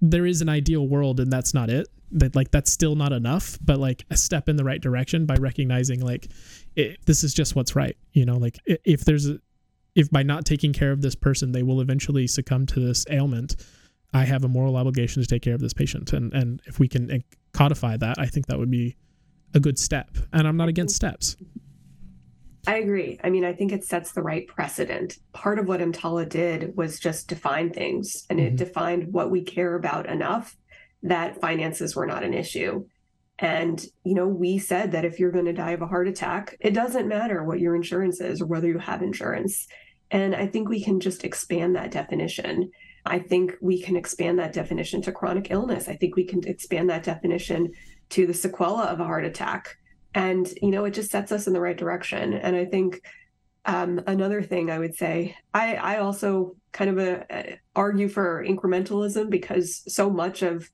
there 0.00 0.26
is 0.26 0.42
an 0.42 0.48
ideal 0.48 0.86
world, 0.86 1.18
and 1.18 1.32
that's 1.32 1.54
not 1.54 1.70
it. 1.70 1.88
That 2.12 2.36
like 2.36 2.52
that's 2.52 2.70
still 2.70 2.94
not 2.94 3.12
enough, 3.12 3.58
but 3.64 3.78
like 3.78 4.04
a 4.10 4.16
step 4.16 4.48
in 4.48 4.56
the 4.56 4.64
right 4.64 4.80
direction 4.80 5.26
by 5.26 5.34
recognizing 5.34 6.00
like 6.00 6.28
it, 6.76 6.98
this 7.06 7.24
is 7.24 7.34
just 7.34 7.56
what's 7.56 7.74
right. 7.74 7.96
You 8.12 8.24
know, 8.24 8.36
like 8.36 8.58
if 8.66 9.04
there's 9.04 9.28
a, 9.28 9.40
if 9.96 10.10
by 10.10 10.22
not 10.22 10.44
taking 10.44 10.72
care 10.72 10.92
of 10.92 11.02
this 11.02 11.14
person 11.14 11.52
they 11.52 11.62
will 11.62 11.80
eventually 11.80 12.26
succumb 12.26 12.66
to 12.66 12.80
this 12.80 13.04
ailment 13.10 13.56
i 14.14 14.24
have 14.24 14.44
a 14.44 14.48
moral 14.48 14.76
obligation 14.76 15.20
to 15.22 15.28
take 15.28 15.42
care 15.42 15.54
of 15.54 15.60
this 15.60 15.74
patient 15.74 16.12
and 16.12 16.32
and 16.32 16.62
if 16.66 16.78
we 16.78 16.88
can 16.88 17.10
eh, 17.10 17.18
codify 17.52 17.96
that 17.96 18.16
i 18.18 18.26
think 18.26 18.46
that 18.46 18.58
would 18.58 18.70
be 18.70 18.96
a 19.52 19.60
good 19.60 19.78
step 19.78 20.08
and 20.32 20.46
i'm 20.48 20.56
not 20.56 20.68
against 20.68 20.94
steps 20.96 21.36
I 22.66 22.76
agree. 22.76 23.20
I 23.22 23.28
mean, 23.28 23.44
I 23.44 23.52
think 23.52 23.72
it 23.72 23.84
sets 23.84 24.12
the 24.12 24.22
right 24.22 24.46
precedent. 24.46 25.18
Part 25.34 25.58
of 25.58 25.68
what 25.68 25.80
EMTALA 25.80 26.30
did 26.30 26.74
was 26.78 26.98
just 26.98 27.28
define 27.28 27.68
things, 27.70 28.24
and 28.30 28.40
it 28.40 28.54
Mhm. 28.54 28.56
defined 28.56 29.12
what 29.12 29.30
we 29.30 29.42
care 29.42 29.74
about 29.74 30.08
enough 30.08 30.56
that 31.02 31.38
finances 31.42 31.94
were 31.94 32.06
not 32.06 32.24
an 32.24 32.32
issue. 32.32 32.86
And, 33.38 33.84
you 34.06 34.14
know, 34.14 34.26
we 34.26 34.56
said 34.56 34.92
that 34.92 35.04
if 35.04 35.20
you're 35.20 35.30
going 35.30 35.44
to 35.44 35.52
die 35.52 35.72
of 35.72 35.82
a 35.82 35.86
heart 35.86 36.08
attack, 36.08 36.56
it 36.58 36.72
doesn't 36.72 37.06
matter 37.06 37.44
what 37.44 37.60
your 37.60 37.74
insurance 37.76 38.18
is 38.22 38.40
or 38.40 38.46
whether 38.46 38.66
you 38.68 38.78
have 38.78 39.02
insurance. 39.02 39.68
And 40.10 40.34
I 40.34 40.46
think 40.46 40.70
we 40.70 40.82
can 40.82 41.00
just 41.00 41.22
expand 41.22 41.76
that 41.76 41.90
definition. 41.90 42.70
I 43.06 43.18
think 43.18 43.54
we 43.60 43.82
can 43.82 43.96
expand 43.96 44.38
that 44.38 44.52
definition 44.52 45.02
to 45.02 45.12
chronic 45.12 45.50
illness. 45.50 45.88
I 45.88 45.96
think 45.96 46.16
we 46.16 46.24
can 46.24 46.46
expand 46.46 46.88
that 46.90 47.02
definition 47.02 47.72
to 48.10 48.26
the 48.26 48.32
sequela 48.32 48.86
of 48.86 49.00
a 49.00 49.04
heart 49.04 49.24
attack. 49.24 49.76
And, 50.14 50.48
you 50.62 50.70
know, 50.70 50.84
it 50.84 50.92
just 50.92 51.10
sets 51.10 51.32
us 51.32 51.46
in 51.46 51.52
the 51.52 51.60
right 51.60 51.76
direction. 51.76 52.34
And 52.34 52.56
I 52.56 52.64
think 52.64 53.02
um, 53.66 54.00
another 54.06 54.42
thing 54.42 54.70
I 54.70 54.78
would 54.78 54.94
say, 54.94 55.36
I, 55.52 55.74
I 55.76 55.98
also 55.98 56.56
kind 56.72 56.90
of 56.90 56.98
a, 56.98 57.20
uh, 57.20 57.24
a 57.30 57.60
argue 57.74 58.08
for 58.08 58.44
incrementalism 58.46 59.30
because 59.30 59.82
so 59.92 60.10
much 60.10 60.42
of 60.42 60.70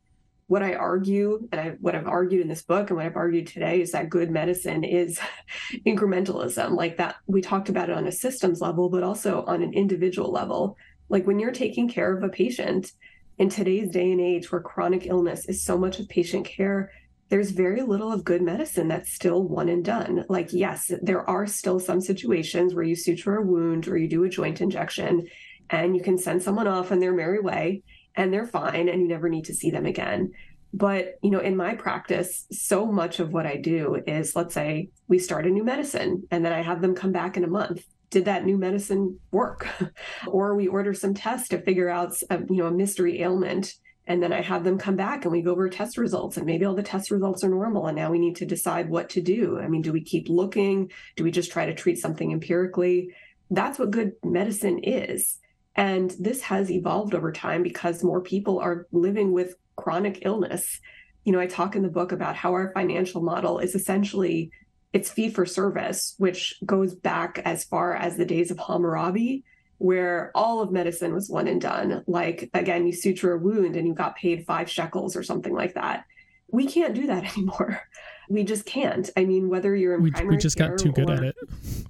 what 0.49 0.65
I 0.65 0.75
argue 0.75 1.49
and 1.53 1.61
I, 1.61 1.69
what 1.81 1.95
I've 1.95 2.09
argued 2.09 2.43
in 2.43 2.49
this 2.49 2.63
book 2.63 2.91
and 2.91 2.97
what 2.97 3.07
I've 3.07 3.17
argued 3.17 3.47
today 3.47 3.81
is 3.81 3.93
that 3.93 4.09
good 4.09 4.33
medicine 4.33 4.83
is 4.83 5.21
incrementalism. 5.87 6.73
Like 6.73 6.97
that, 6.97 7.17
we 7.29 7.41
talked 7.41 7.69
about 7.69 7.89
it 7.89 7.97
on 7.97 8.09
a 8.09 8.13
systems 8.13 8.61
level, 8.61 8.89
but 8.89 9.05
also 9.05 9.45
on 9.45 9.63
an 9.63 9.73
individual 9.73 10.33
level. 10.33 10.77
Like 11.11 11.27
when 11.27 11.39
you're 11.39 11.53
taking 11.53 11.89
care 11.89 12.17
of 12.17 12.23
a 12.23 12.29
patient 12.29 12.93
in 13.37 13.51
today's 13.51 13.91
day 13.91 14.11
and 14.11 14.21
age 14.21 14.51
where 14.51 14.61
chronic 14.63 15.07
illness 15.07 15.47
is 15.47 15.63
so 15.63 15.77
much 15.77 15.99
of 15.99 16.09
patient 16.09 16.47
care, 16.47 16.93
there's 17.29 17.51
very 17.51 17.83
little 17.83 18.13
of 18.13 18.25
good 18.25 18.43
medicine 18.43 18.89
that's 18.89 19.13
still 19.13 19.43
one 19.43 19.69
and 19.69 19.85
done. 19.85 20.25
Like, 20.29 20.53
yes, 20.53 20.91
there 21.03 21.29
are 21.29 21.47
still 21.47 21.79
some 21.79 22.01
situations 22.01 22.75
where 22.75 22.85
you 22.85 22.97
suture 22.97 23.37
a 23.37 23.43
wound 23.43 23.89
or 23.89 23.97
you 23.97 24.09
do 24.09 24.25
a 24.25 24.29
joint 24.29 24.61
injection 24.61 25.29
and 25.69 25.97
you 25.97 26.03
can 26.03 26.19
send 26.19 26.43
someone 26.43 26.67
off 26.67 26.91
on 26.91 27.01
their 27.01 27.13
merry 27.13 27.41
way 27.41 27.83
and 28.15 28.33
they're 28.33 28.47
fine 28.47 28.89
and 28.89 29.01
you 29.01 29.09
never 29.09 29.29
need 29.29 29.45
to 29.47 29.55
see 29.55 29.71
them 29.71 29.87
again. 29.87 30.33
But, 30.73 31.19
you 31.23 31.31
know, 31.31 31.41
in 31.41 31.57
my 31.57 31.75
practice, 31.75 32.47
so 32.53 32.87
much 32.87 33.19
of 33.19 33.33
what 33.33 33.47
I 33.47 33.57
do 33.57 34.01
is 34.07 34.37
let's 34.37 34.55
say 34.55 34.91
we 35.09 35.19
start 35.19 35.47
a 35.47 35.51
new 35.51 35.65
medicine 35.65 36.25
and 36.31 36.45
then 36.45 36.53
I 36.53 36.63
have 36.63 36.81
them 36.81 36.95
come 36.95 37.13
back 37.13 37.37
in 37.37 37.45
a 37.45 37.49
month. 37.49 37.85
Did 38.11 38.25
that 38.25 38.45
new 38.45 38.59
medicine 38.59 39.19
work? 39.31 39.67
or 40.27 40.55
we 40.55 40.69
order 40.69 40.93
some 40.95 41.15
tests 41.15 41.49
to 41.49 41.63
figure 41.63 41.89
out, 41.89 42.15
a, 42.31 42.39
you 42.39 42.57
know, 42.57 42.67
a 42.67 42.73
mystery 42.73 43.23
ailment 43.23 43.75
and 44.11 44.21
then 44.21 44.33
I 44.33 44.43
have 44.43 44.65
them 44.65 44.77
come 44.77 44.97
back 44.97 45.25
and 45.25 45.31
we 45.31 45.41
go 45.41 45.53
over 45.53 45.69
test 45.69 45.97
results 45.97 46.37
and 46.37 46.45
maybe 46.45 46.65
all 46.65 46.75
the 46.75 46.83
test 46.83 47.13
results 47.13 47.45
are 47.45 47.49
normal 47.49 47.87
and 47.87 47.97
now 47.97 48.11
we 48.11 48.19
need 48.19 48.35
to 48.37 48.45
decide 48.45 48.91
what 48.91 49.09
to 49.11 49.21
do. 49.21 49.61
I 49.61 49.69
mean, 49.69 49.83
do 49.83 49.93
we 49.93 50.03
keep 50.03 50.29
looking? 50.29 50.91
Do 51.15 51.23
we 51.23 51.31
just 51.31 51.53
try 51.53 51.65
to 51.67 51.75
treat 51.75 51.97
something 51.97 52.33
empirically? 52.33 53.15
That's 53.51 53.79
what 53.79 53.93
good 53.93 54.15
medicine 54.25 54.81
is. 54.83 55.39
And 55.77 56.11
this 56.19 56.43
has 56.43 56.73
evolved 56.73 57.15
over 57.15 57.31
time 57.31 57.63
because 57.63 58.03
more 58.03 58.21
people 58.21 58.59
are 58.59 58.89
living 58.91 59.33
with 59.33 59.55
chronic 59.77 60.23
illness. 60.23 60.81
You 61.25 61.33
know, 61.33 61.39
I 61.41 61.47
talk 61.47 61.77
in 61.77 61.83
the 61.83 61.89
book 61.89 62.11
about 62.11 62.35
how 62.35 62.51
our 62.53 62.73
financial 62.75 63.23
model 63.23 63.61
is 63.61 63.77
essentially 63.77 64.51
it's 64.93 65.11
fee 65.11 65.31
for 65.31 65.47
service, 65.47 66.15
which 66.19 66.55
goes 66.67 66.95
back 66.95 67.41
as 67.45 67.65
far 67.65 67.95
as 67.95 68.17
the 68.17 68.25
days 68.25 68.51
of 68.51 68.59
Hammurabi, 68.59 69.45
where 69.79 70.31
all 70.35 70.61
of 70.61 70.73
medicine 70.73 71.15
was 71.15 71.31
one 71.31 71.47
and 71.49 71.61
done. 71.61 72.03
Like 72.07 72.51
again, 72.55 72.87
you 72.87 72.93
suture 72.93 73.33
a 73.33 73.39
wound 73.39 73.77
and 73.77 73.87
you 73.87 73.95
got 73.95 74.17
paid 74.17 74.45
five 74.47 74.69
shekels 74.71 75.15
or 75.17 75.23
something 75.23 75.55
like 75.55 75.75
that. 75.75 76.05
We 76.53 76.67
can't 76.67 76.95
do 76.95 77.07
that 77.07 77.25
anymore. 77.37 77.83
We 78.29 78.45
just 78.45 78.65
can't. 78.67 79.09
I 79.17 79.25
mean, 79.25 79.49
whether 79.49 79.75
you're 79.75 79.95
in 79.95 80.03
we, 80.03 80.11
primary 80.11 80.37
we 80.37 80.41
just 80.41 80.57
got 80.57 80.79
too 80.79 80.93
good 80.93 81.09
or, 81.11 81.15
at 81.15 81.23
it. 81.25 81.37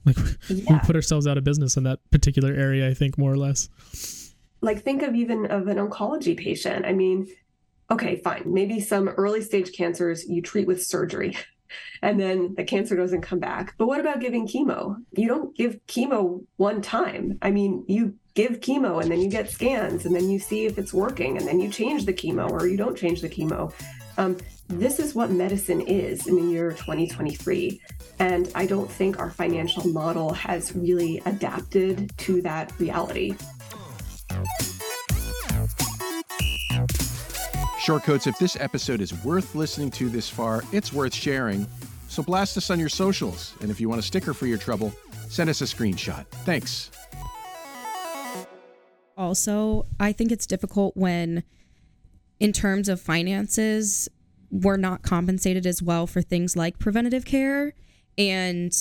Like 0.06 0.16
Yeah. 0.48 0.72
we 0.74 0.78
put 0.80 0.96
ourselves 0.96 1.26
out 1.26 1.36
of 1.36 1.44
business 1.44 1.76
in 1.76 1.82
that 1.84 1.98
particular 2.10 2.54
area. 2.54 2.88
I 2.88 2.94
think 2.94 3.18
more 3.18 3.30
or 3.32 3.36
less. 3.36 3.68
like 4.62 4.82
think 4.82 5.02
of 5.02 5.14
even 5.14 5.46
of 5.46 5.68
an 5.68 5.76
oncology 5.78 6.36
patient 6.36 6.84
i 6.84 6.92
mean 6.92 7.26
okay 7.90 8.16
fine 8.16 8.42
maybe 8.46 8.78
some 8.80 9.08
early 9.08 9.40
stage 9.42 9.72
cancers 9.72 10.26
you 10.28 10.42
treat 10.42 10.66
with 10.66 10.82
surgery 10.82 11.34
and 12.02 12.18
then 12.18 12.54
the 12.56 12.64
cancer 12.64 12.96
doesn't 12.96 13.22
come 13.22 13.38
back. 13.38 13.74
But 13.78 13.86
what 13.86 14.00
about 14.00 14.20
giving 14.20 14.46
chemo? 14.46 14.96
You 15.12 15.28
don't 15.28 15.56
give 15.56 15.84
chemo 15.86 16.44
one 16.56 16.82
time. 16.82 17.38
I 17.42 17.50
mean 17.50 17.84
you 17.88 18.14
give 18.34 18.60
chemo 18.60 19.02
and 19.02 19.10
then 19.10 19.20
you 19.20 19.28
get 19.28 19.50
scans 19.50 20.06
and 20.06 20.14
then 20.14 20.30
you 20.30 20.38
see 20.38 20.66
if 20.66 20.78
it's 20.78 20.94
working 20.94 21.36
and 21.36 21.46
then 21.46 21.60
you 21.60 21.68
change 21.70 22.06
the 22.06 22.12
chemo 22.12 22.50
or 22.50 22.66
you 22.66 22.76
don't 22.76 22.96
change 22.96 23.20
the 23.20 23.28
chemo. 23.28 23.72
Um, 24.18 24.36
this 24.70 25.00
is 25.00 25.14
what 25.16 25.30
medicine 25.30 25.80
is 25.80 26.28
in 26.28 26.36
the 26.36 26.52
year 26.52 26.70
2023 26.70 27.80
and 28.20 28.52
i 28.54 28.64
don't 28.64 28.88
think 28.88 29.18
our 29.18 29.30
financial 29.30 29.84
model 29.88 30.32
has 30.32 30.76
really 30.76 31.20
adapted 31.26 32.16
to 32.18 32.40
that 32.42 32.72
reality 32.78 33.34
Shortcoats, 37.90 38.28
if 38.28 38.38
this 38.38 38.56
episode 38.60 39.00
is 39.00 39.12
worth 39.24 39.56
listening 39.56 39.90
to 39.90 40.08
this 40.08 40.30
far, 40.30 40.62
it's 40.70 40.92
worth 40.92 41.12
sharing. 41.12 41.66
So 42.06 42.22
blast 42.22 42.56
us 42.56 42.70
on 42.70 42.78
your 42.78 42.88
socials. 42.88 43.52
And 43.60 43.68
if 43.68 43.80
you 43.80 43.88
want 43.88 43.98
a 43.98 44.02
sticker 44.02 44.32
for 44.32 44.46
your 44.46 44.58
trouble, 44.58 44.94
send 45.28 45.50
us 45.50 45.60
a 45.60 45.64
screenshot. 45.64 46.24
Thanks. 46.44 46.92
Also, 49.16 49.86
I 49.98 50.12
think 50.12 50.30
it's 50.30 50.46
difficult 50.46 50.96
when, 50.96 51.42
in 52.38 52.52
terms 52.52 52.88
of 52.88 53.00
finances, 53.00 54.08
we're 54.52 54.76
not 54.76 55.02
compensated 55.02 55.66
as 55.66 55.82
well 55.82 56.06
for 56.06 56.22
things 56.22 56.54
like 56.54 56.78
preventative 56.78 57.24
care 57.24 57.74
and 58.16 58.72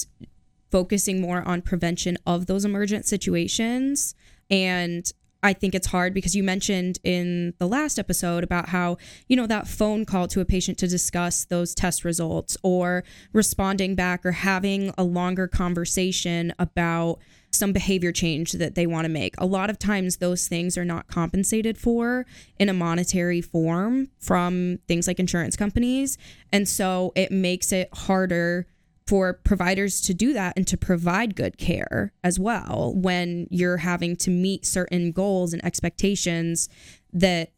focusing 0.69 1.19
more 1.19 1.41
on 1.47 1.63
prevention 1.63 2.15
of 2.27 2.45
those 2.45 2.63
emergent 2.63 3.07
situations. 3.07 4.13
And 4.51 5.11
I 5.41 5.54
think 5.54 5.73
it's 5.73 5.88
hard 5.88 6.13
because 6.13 6.36
you 6.36 6.43
mentioned 6.43 6.99
in 7.04 7.54
the 7.60 7.67
last 7.67 7.97
episode 7.97 8.43
about 8.43 8.69
how, 8.69 8.97
you 9.28 9.36
know, 9.36 9.47
that 9.47 9.67
phone 9.67 10.06
call 10.06 10.28
to 10.28 10.41
a 10.41 10.45
patient 10.45 10.78
to 10.80 10.88
discuss 10.88 11.45
those 11.45 11.73
test 11.73 12.04
results 12.04 12.58
or 12.62 13.04
responding 13.32 13.95
back 13.95 14.25
or 14.25 14.34
having 14.34 14.93
a 14.97 15.04
longer 15.04 15.47
conversation 15.47 16.54
about 16.60 17.19
some 17.52 17.73
behavior 17.73 18.12
change 18.12 18.52
that 18.54 18.75
they 18.75 18.86
want 18.86 19.06
to 19.06 19.10
make. 19.10 19.34
A 19.38 19.45
lot 19.45 19.69
of 19.69 19.80
times 19.80 20.17
those 20.17 20.47
things 20.47 20.78
are 20.78 20.86
not 20.86 21.08
compensated 21.08 21.78
for 21.78 22.25
in 22.60 22.69
a 22.69 22.73
monetary 22.73 23.41
form 23.41 24.10
from 24.19 24.80
things 24.88 25.08
like 25.08 25.19
insurance 25.19 25.56
companies. 25.56 26.17
And 26.52 26.67
so 26.67 27.12
it 27.15 27.32
makes 27.32 27.71
it 27.71 27.89
harder 27.93 28.67
for 29.09 29.33
providers 29.33 30.01
to 30.01 30.13
do 30.13 30.33
that 30.33 30.53
and 30.55 30.67
to 30.67 30.77
provide 30.77 31.35
good 31.35 31.57
care 31.57 32.13
as 32.23 32.39
well 32.39 32.93
when 32.95 33.47
you're 33.49 33.77
having 33.77 34.15
to 34.15 34.29
meet 34.29 34.67
certain 34.67 35.11
goals 35.11 35.51
and 35.51 35.65
expectations 35.65 36.69
that 37.11 37.51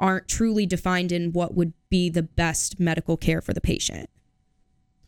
aren't 0.00 0.26
truly 0.26 0.64
defined 0.64 1.12
in 1.12 1.34
what 1.34 1.54
would 1.54 1.74
be 1.90 2.08
the 2.08 2.22
best 2.22 2.80
medical 2.80 3.18
care 3.18 3.42
for 3.42 3.52
the 3.52 3.60
patient. 3.60 4.08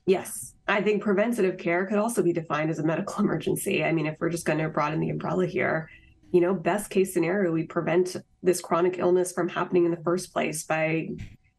Yes. 0.04 0.54
I 0.66 0.82
think 0.82 1.02
preventative 1.02 1.56
care 1.56 1.86
could 1.86 1.96
also 1.96 2.22
be 2.22 2.34
defined 2.34 2.68
as 2.68 2.78
a 2.78 2.84
medical 2.84 3.14
emergency. 3.24 3.82
I 3.82 3.92
mean, 3.92 4.04
if 4.04 4.16
we're 4.20 4.28
just 4.28 4.44
going 4.44 4.58
to 4.58 4.68
broaden 4.68 5.00
the 5.00 5.08
umbrella 5.08 5.46
here, 5.46 5.88
you 6.32 6.42
know, 6.42 6.52
best 6.52 6.90
case 6.90 7.14
scenario, 7.14 7.50
we 7.50 7.62
prevent 7.62 8.14
this 8.42 8.60
chronic 8.60 8.98
illness 8.98 9.32
from 9.32 9.48
happening 9.48 9.86
in 9.86 9.90
the 9.90 10.02
first 10.04 10.34
place 10.34 10.64
by, 10.64 11.08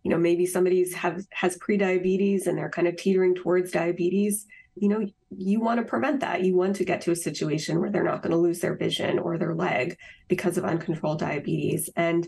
you 0.03 0.11
know, 0.11 0.17
maybe 0.17 0.45
somebody's 0.45 0.93
have 0.93 1.25
has 1.31 1.57
prediabetes 1.57 2.47
and 2.47 2.57
they're 2.57 2.69
kind 2.69 2.87
of 2.87 2.95
teetering 2.95 3.35
towards 3.35 3.71
diabetes. 3.71 4.45
You 4.75 4.89
know, 4.89 5.07
you 5.29 5.59
want 5.59 5.79
to 5.79 5.85
prevent 5.85 6.21
that. 6.21 6.43
You 6.43 6.55
want 6.55 6.75
to 6.77 6.85
get 6.85 7.01
to 7.01 7.11
a 7.11 7.15
situation 7.15 7.79
where 7.79 7.89
they're 7.89 8.03
not 8.03 8.21
going 8.21 8.31
to 8.31 8.37
lose 8.37 8.59
their 8.59 8.75
vision 8.75 9.19
or 9.19 9.37
their 9.37 9.53
leg 9.53 9.97
because 10.27 10.57
of 10.57 10.63
uncontrolled 10.63 11.19
diabetes. 11.19 11.89
And 11.95 12.27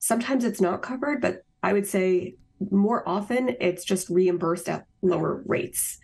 sometimes 0.00 0.44
it's 0.44 0.60
not 0.60 0.82
covered, 0.82 1.20
but 1.20 1.44
I 1.62 1.72
would 1.72 1.86
say 1.86 2.34
more 2.70 3.08
often 3.08 3.56
it's 3.60 3.84
just 3.84 4.10
reimbursed 4.10 4.68
at 4.68 4.86
lower 5.02 5.42
rates 5.46 5.98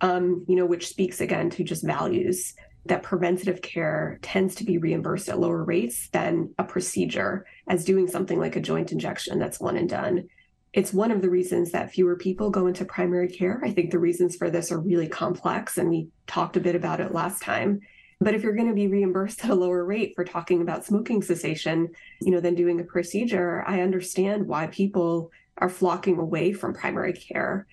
um, 0.00 0.44
you 0.48 0.56
know, 0.56 0.66
which 0.66 0.88
speaks 0.88 1.20
again 1.20 1.50
to 1.50 1.64
just 1.64 1.84
values 1.84 2.54
that 2.86 3.02
preventative 3.02 3.62
care 3.62 4.18
tends 4.22 4.54
to 4.56 4.64
be 4.64 4.78
reimbursed 4.78 5.28
at 5.28 5.40
lower 5.40 5.64
rates 5.64 6.08
than 6.10 6.54
a 6.58 6.64
procedure 6.64 7.44
as 7.68 7.84
doing 7.84 8.06
something 8.06 8.38
like 8.38 8.54
a 8.54 8.60
joint 8.60 8.92
injection 8.92 9.38
that's 9.38 9.58
one 9.58 9.76
and 9.76 9.88
done. 9.88 10.28
It's 10.72 10.92
one 10.92 11.10
of 11.10 11.22
the 11.22 11.30
reasons 11.30 11.72
that 11.72 11.90
fewer 11.90 12.16
people 12.16 12.50
go 12.50 12.66
into 12.66 12.84
primary 12.84 13.28
care. 13.28 13.60
I 13.64 13.70
think 13.70 13.90
the 13.90 13.98
reasons 13.98 14.36
for 14.36 14.50
this 14.50 14.70
are 14.70 14.80
really 14.80 15.08
complex, 15.08 15.78
and 15.78 15.88
we 15.88 16.08
talked 16.26 16.56
a 16.56 16.60
bit 16.60 16.74
about 16.74 17.00
it 17.00 17.12
last 17.12 17.42
time. 17.42 17.80
But 18.20 18.34
if 18.34 18.42
you're 18.42 18.54
going 18.54 18.68
to 18.68 18.74
be 18.74 18.88
reimbursed 18.88 19.42
at 19.44 19.50
a 19.50 19.54
lower 19.54 19.84
rate 19.84 20.12
for 20.14 20.24
talking 20.24 20.62
about 20.62 20.84
smoking 20.84 21.22
cessation, 21.22 21.88
you 22.20 22.30
know, 22.30 22.40
than 22.40 22.54
doing 22.54 22.80
a 22.80 22.84
procedure, 22.84 23.64
I 23.66 23.80
understand 23.80 24.46
why 24.46 24.66
people 24.66 25.30
are 25.58 25.68
flocking 25.68 26.18
away 26.18 26.52
from 26.52 26.74
primary 26.74 27.14
care. 27.14 27.66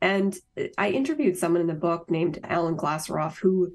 And 0.00 0.36
I 0.76 0.90
interviewed 0.90 1.36
someone 1.36 1.60
in 1.60 1.66
the 1.66 1.74
book 1.74 2.10
named 2.10 2.38
Alan 2.44 2.76
Glaseroff 2.76 3.38
who 3.38 3.72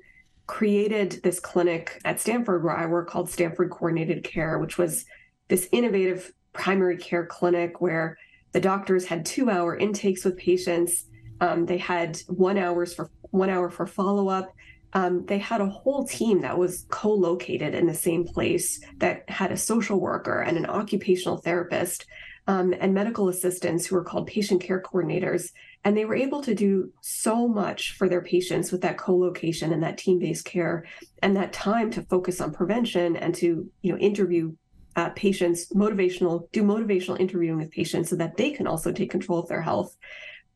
created 0.48 1.22
this 1.24 1.40
clinic 1.40 2.02
at 2.06 2.20
Stanford 2.20 2.64
where 2.64 2.76
I 2.76 2.86
work 2.86 3.10
called 3.10 3.30
Stanford 3.30 3.70
Coordinated 3.70 4.24
Care, 4.24 4.60
which 4.60 4.78
was 4.78 5.06
this 5.48 5.68
innovative 5.72 6.34
primary 6.54 6.98
care 6.98 7.26
clinic 7.26 7.82
where 7.82 8.18
the 8.54 8.62
doctors 8.62 9.06
had 9.06 9.26
two 9.26 9.50
hour 9.50 9.76
intakes 9.76 10.24
with 10.24 10.38
patients. 10.38 11.06
Um, 11.42 11.66
they 11.66 11.78
had 11.78 12.20
one 12.28 12.58
hours 12.58 12.94
for 12.94 13.12
one 13.32 13.50
hour 13.50 13.70
for 13.70 13.86
follow 13.86 14.30
up. 14.30 14.54
Um, 14.94 15.26
they 15.26 15.40
had 15.40 15.60
a 15.60 15.68
whole 15.68 16.06
team 16.06 16.42
that 16.42 16.58
was 16.58 16.86
co-located 16.90 17.74
in 17.74 17.88
the 17.88 17.96
same 17.96 18.26
place 18.26 18.80
that 18.98 19.28
had 19.28 19.52
a 19.52 19.58
social 19.58 20.00
worker 20.00 20.42
and 20.42 20.56
an 20.56 20.68
occupational 20.68 21.38
therapist 21.38 22.06
um, 22.48 22.74
and 22.80 22.94
medical 22.94 23.30
assistants 23.30 23.86
who 23.86 23.96
were 23.96 24.04
called 24.04 24.28
patient 24.28 24.62
care 24.62 24.82
coordinators 24.82 25.50
And 25.86 25.98
they 25.98 26.06
were 26.06 26.16
able 26.16 26.42
to 26.44 26.54
do 26.54 26.92
so 27.02 27.48
much 27.48 27.94
for 27.94 28.08
their 28.08 28.22
patients 28.22 28.72
with 28.72 28.82
that 28.82 28.98
co-location 28.98 29.74
and 29.74 29.84
that 29.84 29.98
team-based 29.98 30.46
care 30.46 30.86
and 31.22 31.36
that 31.36 31.54
time 31.54 31.92
to 31.92 32.04
focus 32.04 32.40
on 32.40 32.54
prevention 32.54 33.16
and 33.16 33.34
to, 33.36 33.70
you 33.82 33.92
know, 33.92 33.98
interview 33.98 34.54
uh, 34.96 35.10
patients, 35.10 35.72
motivational, 35.74 36.52
do 36.52 36.64
motivational 36.64 37.20
interviewing 37.20 37.58
with 37.58 37.72
patients 37.72 38.10
so 38.10 38.16
that 38.16 38.38
they 38.38 38.52
can 38.52 38.68
also 38.68 38.92
take 38.92 39.12
control 39.12 39.40
of 39.40 39.48
their 39.48 39.62
health. 39.62 39.96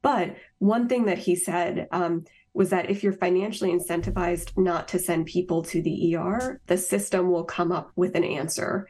But 0.02 0.36
one 0.60 0.88
thing 0.88 1.06
that 1.06 1.18
he 1.18 1.36
said 1.36 1.88
um, 1.92 2.26
was 2.54 2.70
that 2.70 2.90
if 2.90 3.04
you're 3.04 3.14
financially 3.14 3.72
incentivized 3.72 4.58
not 4.58 4.88
to 4.90 5.00
send 5.00 5.26
people 5.26 5.64
to 5.64 5.82
the 5.82 6.16
ER, 6.16 6.62
the 6.68 6.78
system 6.78 7.30
will 7.32 7.44
come 7.44 7.72
up 7.72 7.92
with 7.96 8.16
an 8.16 8.24
answer. 8.24 8.88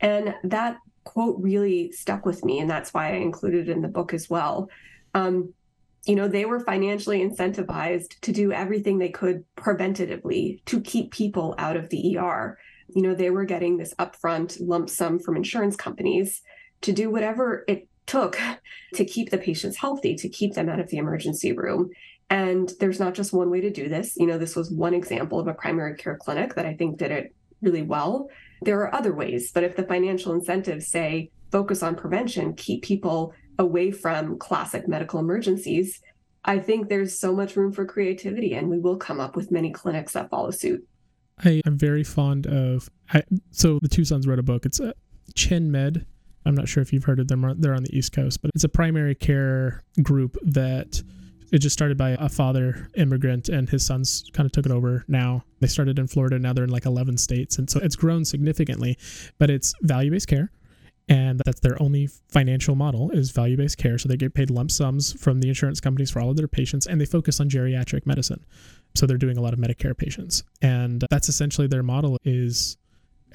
And 0.00 0.34
that 0.44 0.78
quote 1.04 1.36
really 1.40 1.92
stuck 1.92 2.26
with 2.26 2.44
me. 2.44 2.58
And 2.58 2.68
that's 2.68 2.92
why 2.92 3.12
I 3.12 3.16
included 3.16 3.68
it 3.68 3.72
in 3.72 3.80
the 3.80 3.88
book 3.88 4.12
as 4.12 4.28
well. 4.28 4.68
Um, 5.14 5.54
you 6.04 6.14
know, 6.14 6.28
they 6.28 6.44
were 6.44 6.60
financially 6.60 7.20
incentivized 7.20 8.20
to 8.20 8.32
do 8.32 8.52
everything 8.52 8.98
they 8.98 9.08
could 9.08 9.44
preventatively 9.56 10.64
to 10.66 10.80
keep 10.80 11.10
people 11.10 11.54
out 11.58 11.76
of 11.76 11.88
the 11.88 12.18
ER. 12.18 12.58
You 12.94 13.02
know, 13.02 13.14
they 13.14 13.30
were 13.30 13.44
getting 13.44 13.76
this 13.76 13.94
upfront 13.98 14.58
lump 14.60 14.88
sum 14.90 15.18
from 15.18 15.36
insurance 15.36 15.76
companies 15.76 16.42
to 16.82 16.92
do 16.92 17.10
whatever 17.10 17.64
it 17.68 17.88
took 18.06 18.38
to 18.94 19.04
keep 19.04 19.30
the 19.30 19.38
patients 19.38 19.76
healthy, 19.76 20.14
to 20.16 20.28
keep 20.28 20.54
them 20.54 20.68
out 20.68 20.80
of 20.80 20.88
the 20.88 20.98
emergency 20.98 21.52
room. 21.52 21.90
And 22.30 22.72
there's 22.80 23.00
not 23.00 23.14
just 23.14 23.32
one 23.32 23.50
way 23.50 23.60
to 23.60 23.70
do 23.70 23.88
this. 23.88 24.16
You 24.16 24.26
know, 24.26 24.38
this 24.38 24.56
was 24.56 24.70
one 24.70 24.94
example 24.94 25.38
of 25.38 25.46
a 25.46 25.54
primary 25.54 25.96
care 25.96 26.16
clinic 26.16 26.54
that 26.54 26.66
I 26.66 26.74
think 26.74 26.98
did 26.98 27.10
it 27.10 27.34
really 27.62 27.82
well. 27.82 28.28
There 28.62 28.80
are 28.80 28.94
other 28.94 29.14
ways, 29.14 29.52
but 29.52 29.64
if 29.64 29.76
the 29.76 29.84
financial 29.84 30.32
incentives 30.32 30.88
say 30.88 31.30
focus 31.52 31.82
on 31.82 31.94
prevention, 31.94 32.54
keep 32.54 32.82
people 32.82 33.32
away 33.58 33.90
from 33.90 34.38
classic 34.38 34.88
medical 34.88 35.20
emergencies, 35.20 36.00
I 36.44 36.58
think 36.58 36.88
there's 36.88 37.18
so 37.18 37.34
much 37.34 37.56
room 37.56 37.72
for 37.72 37.84
creativity 37.84 38.54
and 38.54 38.68
we 38.68 38.78
will 38.78 38.96
come 38.96 39.20
up 39.20 39.36
with 39.36 39.50
many 39.50 39.72
clinics 39.72 40.12
that 40.12 40.30
follow 40.30 40.50
suit. 40.50 40.86
I 41.44 41.62
am 41.66 41.76
very 41.76 42.04
fond 42.04 42.46
of. 42.46 42.88
I, 43.12 43.22
so 43.50 43.78
the 43.82 43.88
two 43.88 44.04
sons 44.04 44.26
wrote 44.26 44.38
a 44.38 44.42
book. 44.42 44.66
It's 44.66 44.80
a 44.80 44.94
ChenMed. 45.34 46.04
I'm 46.44 46.54
not 46.54 46.68
sure 46.68 46.82
if 46.82 46.92
you've 46.92 47.04
heard 47.04 47.20
of 47.20 47.28
them. 47.28 47.54
They're 47.58 47.74
on 47.74 47.82
the 47.82 47.96
East 47.96 48.12
Coast, 48.12 48.40
but 48.40 48.50
it's 48.54 48.64
a 48.64 48.68
primary 48.68 49.14
care 49.14 49.82
group 50.02 50.36
that 50.42 51.02
it 51.52 51.58
just 51.58 51.74
started 51.74 51.96
by 51.96 52.10
a 52.10 52.28
father 52.28 52.88
immigrant 52.96 53.48
and 53.48 53.68
his 53.68 53.84
sons 53.84 54.24
kind 54.32 54.46
of 54.46 54.52
took 54.52 54.66
it 54.66 54.72
over 54.72 55.04
now 55.08 55.44
they 55.60 55.66
started 55.66 55.98
in 55.98 56.06
florida 56.06 56.38
now 56.38 56.52
they're 56.52 56.64
in 56.64 56.70
like 56.70 56.86
11 56.86 57.16
states 57.18 57.58
and 57.58 57.70
so 57.70 57.78
it's 57.80 57.96
grown 57.96 58.24
significantly 58.24 58.98
but 59.38 59.48
it's 59.50 59.72
value-based 59.82 60.28
care 60.28 60.50
and 61.08 61.40
that's 61.44 61.60
their 61.60 61.80
only 61.80 62.08
financial 62.28 62.74
model 62.74 63.10
is 63.10 63.30
value-based 63.30 63.78
care 63.78 63.96
so 63.96 64.08
they 64.08 64.16
get 64.16 64.34
paid 64.34 64.50
lump 64.50 64.70
sums 64.70 65.12
from 65.12 65.40
the 65.40 65.48
insurance 65.48 65.80
companies 65.80 66.10
for 66.10 66.20
all 66.20 66.30
of 66.30 66.36
their 66.36 66.48
patients 66.48 66.86
and 66.86 67.00
they 67.00 67.06
focus 67.06 67.40
on 67.40 67.48
geriatric 67.48 68.06
medicine 68.06 68.44
so 68.96 69.06
they're 69.06 69.16
doing 69.16 69.36
a 69.36 69.40
lot 69.40 69.52
of 69.52 69.58
medicare 69.58 69.96
patients. 69.96 70.42
And 70.62 71.04
that's 71.10 71.28
essentially 71.28 71.66
their 71.66 71.82
model 71.82 72.18
is 72.24 72.76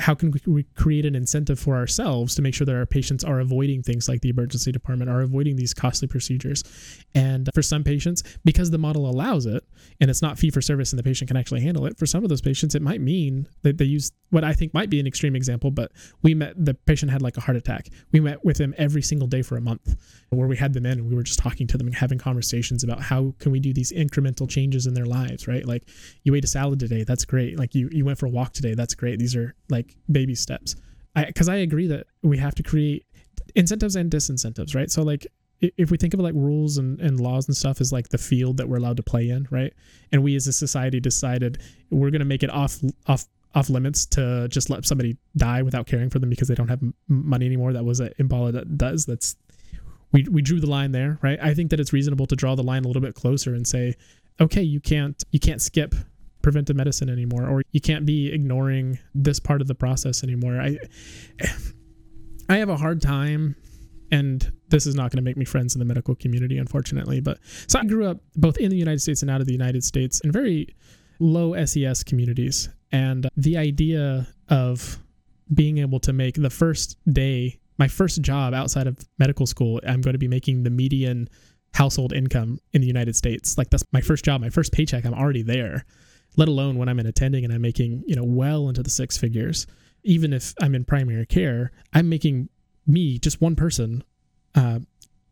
how 0.02 0.16
can 0.16 0.34
we 0.48 0.64
create 0.76 1.06
an 1.06 1.16
incentive 1.16 1.60
for 1.60 1.76
ourselves 1.76 2.34
to 2.36 2.42
make 2.42 2.54
sure 2.56 2.66
that 2.66 2.76
our 2.76 2.86
patients 2.86 3.24
are 3.24 3.40
avoiding 3.40 3.84
things 3.84 4.10
like 4.10 4.22
the 4.22 4.30
emergency 4.30 4.72
department, 4.72 5.10
are 5.12 5.22
avoiding 5.22 5.56
these 5.56 5.74
costly 5.74 6.08
procedures? 6.08 6.64
And 7.14 7.50
for 7.54 7.62
some 7.62 7.84
patients, 7.84 8.24
because 8.44 8.72
the 8.72 8.78
model 8.78 9.10
allows 9.10 9.46
it 9.46 9.64
and 10.00 10.10
it's 10.10 10.22
not 10.22 10.40
fee 10.40 10.50
for 10.50 10.62
service 10.62 10.92
and 10.92 11.00
the 11.00 11.04
patient 11.04 11.28
can 11.28 11.38
actually 11.38 11.62
handle 11.62 11.86
it, 11.86 11.98
for 11.98 12.06
some 12.08 12.24
of 12.24 12.30
those 12.30 12.42
patients, 12.42 12.74
it 12.74 12.82
might 12.82 13.00
mean 13.00 13.48
that 13.62 13.78
they 13.78 13.86
use 13.86 14.12
what 14.32 14.44
I 14.44 14.54
think 14.54 14.74
might 14.74 14.90
be 14.90 15.00
an 15.00 15.06
extreme 15.06 15.36
example, 15.36 15.70
but 15.70 15.92
we 16.24 16.34
met 16.34 16.54
the 16.58 16.74
patient 16.74 17.12
had 17.12 17.22
like 17.22 17.38
a 17.38 17.42
heart 17.42 17.58
attack. 17.58 17.90
We 18.12 18.20
met 18.20 18.44
with 18.44 18.60
him 18.60 18.74
every 18.78 19.02
single 19.02 19.28
day 19.28 19.44
for 19.44 19.58
a 19.58 19.62
month 19.62 19.96
where 20.30 20.48
we 20.48 20.58
had 20.58 20.74
them 20.74 20.86
in 20.86 21.00
and 21.00 21.10
we 21.10 21.16
were 21.16 21.24
just 21.24 21.40
talking 21.40 21.68
to 21.68 21.78
them 21.78 21.88
and 21.88 21.96
having 21.96 22.18
conversations 22.18 22.84
about 22.84 23.02
how 23.02 23.36
can 23.40 23.52
we 23.52 23.60
do 23.60 23.74
these 23.74 23.92
incremental 23.92 24.50
changes 24.50 24.88
in 24.88 24.94
their 24.94 25.06
lives, 25.06 25.48
right? 25.48 25.66
Like 25.66 25.84
you 26.24 26.34
ate 26.34 26.44
a 26.44 26.48
salad 26.48 26.80
today, 26.80 27.04
that's 27.04 27.26
great. 27.26 27.60
Like 27.60 27.76
you, 27.76 27.90
you 27.92 28.06
went 28.06 28.18
for 28.18 28.26
a 28.26 28.30
walk 28.30 28.54
today, 28.54 28.74
that's 28.74 28.96
great. 28.96 29.20
These 29.20 29.36
are 29.36 29.54
like 29.70 29.91
baby 30.12 30.36
steps. 30.36 30.76
I, 31.16 31.32
cause 31.32 31.50
I 31.50 31.58
agree 31.58 31.88
that 31.88 32.08
we 32.22 32.38
have 32.38 32.56
to 32.56 32.64
create 32.64 33.06
incentives 33.56 33.96
and 33.96 34.10
disincentives, 34.10 34.76
right? 34.76 34.90
So 34.90 35.04
like 35.04 35.28
if 35.62 35.92
we 35.92 35.98
think 35.98 36.14
of 36.14 36.20
like 36.20 36.34
rules 36.34 36.78
and, 36.78 37.00
and 37.00 37.20
laws 37.20 37.48
and 37.48 37.56
stuff 37.56 37.82
as 37.82 37.92
like 37.92 38.10
the 38.10 38.18
field 38.18 38.58
that 38.58 38.68
we're 38.68 38.78
allowed 38.78 38.98
to 38.98 39.04
play 39.04 39.30
in, 39.30 39.48
right? 39.52 39.74
And 40.12 40.24
we 40.24 40.36
as 40.36 40.48
a 40.48 40.54
society 40.54 41.00
decided 41.00 41.60
we're 41.90 42.10
going 42.10 42.20
to 42.20 42.26
make 42.26 42.44
it 42.44 42.50
off 42.50 42.80
off 43.08 43.26
off 43.54 43.70
limits 43.70 44.06
to 44.06 44.48
just 44.48 44.70
let 44.70 44.86
somebody 44.86 45.18
die 45.36 45.62
without 45.62 45.86
caring 45.86 46.10
for 46.10 46.20
them 46.20 46.30
because 46.30 46.48
they 46.48 46.56
don't 46.56 46.70
have 46.70 46.82
money 47.08 47.46
anymore. 47.46 47.74
That 47.74 47.84
was 47.84 48.02
what 48.02 48.18
EMTALA 48.18 48.54
that 48.54 48.78
does. 48.78 49.06
That's 49.06 49.36
we 50.12 50.26
we 50.32 50.42
drew 50.42 50.60
the 50.60 50.70
line 50.70 50.92
there, 50.92 51.20
right? 51.22 51.40
I 51.42 51.54
think 51.54 51.70
that 51.72 51.80
it's 51.80 51.94
reasonable 51.94 52.26
to 52.28 52.36
draw 52.36 52.56
the 52.56 52.64
line 52.64 52.84
a 52.84 52.88
little 52.88 53.02
bit 53.02 53.14
closer 53.14 53.54
and 53.54 53.68
say, 53.68 53.96
okay, 54.40 54.62
you 54.62 54.80
can't 54.80 55.22
you 55.32 55.40
can't 55.40 55.62
skip 55.62 55.94
preventive 56.42 56.76
medicine 56.76 57.10
anymore, 57.10 57.48
or 57.48 57.64
you 57.72 57.82
can't 57.82 58.06
be 58.06 58.32
ignoring 58.32 59.00
this 59.14 59.40
part 59.40 59.62
of 59.62 59.68
the 59.68 59.76
process 59.76 60.24
anymore. 60.24 60.60
I 60.60 60.78
I 62.50 62.58
have 62.58 62.70
a 62.70 62.78
hard 62.78 63.02
time 63.02 63.56
and 64.12 64.52
this 64.68 64.86
is 64.86 64.94
not 64.94 65.10
going 65.10 65.18
to 65.18 65.22
make 65.22 65.38
me 65.38 65.46
friends 65.46 65.74
in 65.74 65.80
the 65.80 65.86
medical 65.86 66.16
community 66.16 66.58
unfortunately 66.58 67.22
but 67.22 67.40
so 67.68 67.80
i 67.80 67.86
grew 67.86 68.06
up 68.06 68.18
both 68.36 68.58
in 68.58 68.70
the 68.70 68.76
united 68.76 69.00
states 69.00 69.22
and 69.22 69.32
out 69.32 69.40
of 69.40 69.48
the 69.48 69.54
united 69.54 69.86
states 69.86 70.20
in 70.26 70.34
very 70.34 70.68
low 71.22 71.54
ses 71.66 72.04
communities 72.04 72.68
and 72.92 73.30
the 73.38 73.56
idea 73.56 74.28
of 74.50 75.00
being 75.54 75.78
able 75.80 76.00
to 76.00 76.14
make 76.14 76.36
the 76.36 76.50
first 76.50 76.98
day, 77.12 77.60
my 77.78 77.88
first 77.88 78.22
job 78.22 78.54
outside 78.54 78.88
of 78.88 78.98
medical 79.18 79.46
school, 79.46 79.80
I'm 79.88 80.02
going 80.02 80.14
to 80.14 80.20
be 80.20 80.28
making 80.28 80.64
the 80.64 80.70
median 80.70 81.30
household 81.74 82.14
income 82.14 82.60
in 82.74 82.82
the 82.82 82.88
United 82.88 83.16
States. 83.16 83.58
Like 83.58 83.70
that's 83.70 83.84
my 83.92 84.02
first 84.02 84.26
job, 84.26 84.42
my 84.42 84.50
first 84.50 84.72
paycheck, 84.72 85.06
I'm 85.06 85.14
already 85.14 85.42
there. 85.42 85.86
Let 86.38 86.48
alone 86.48 86.78
when 86.78 86.88
I'm 86.90 87.00
in 87.00 87.06
attending 87.06 87.44
and 87.44 87.54
I'm 87.54 87.62
making, 87.62 88.04
you 88.08 88.16
know, 88.16 88.24
well 88.24 88.70
into 88.70 88.84
the 88.84 88.90
six 88.90 89.18
figures. 89.18 89.68
Even 90.04 90.34
if 90.34 90.54
I'm 90.62 90.74
in 90.74 90.86
primary 90.86 91.26
care, 91.26 91.72
I'm 91.94 92.10
making 92.10 92.50
me, 92.88 93.20
just 93.20 93.42
one 93.42 93.56
person, 93.56 94.04
uh, 94.56 94.80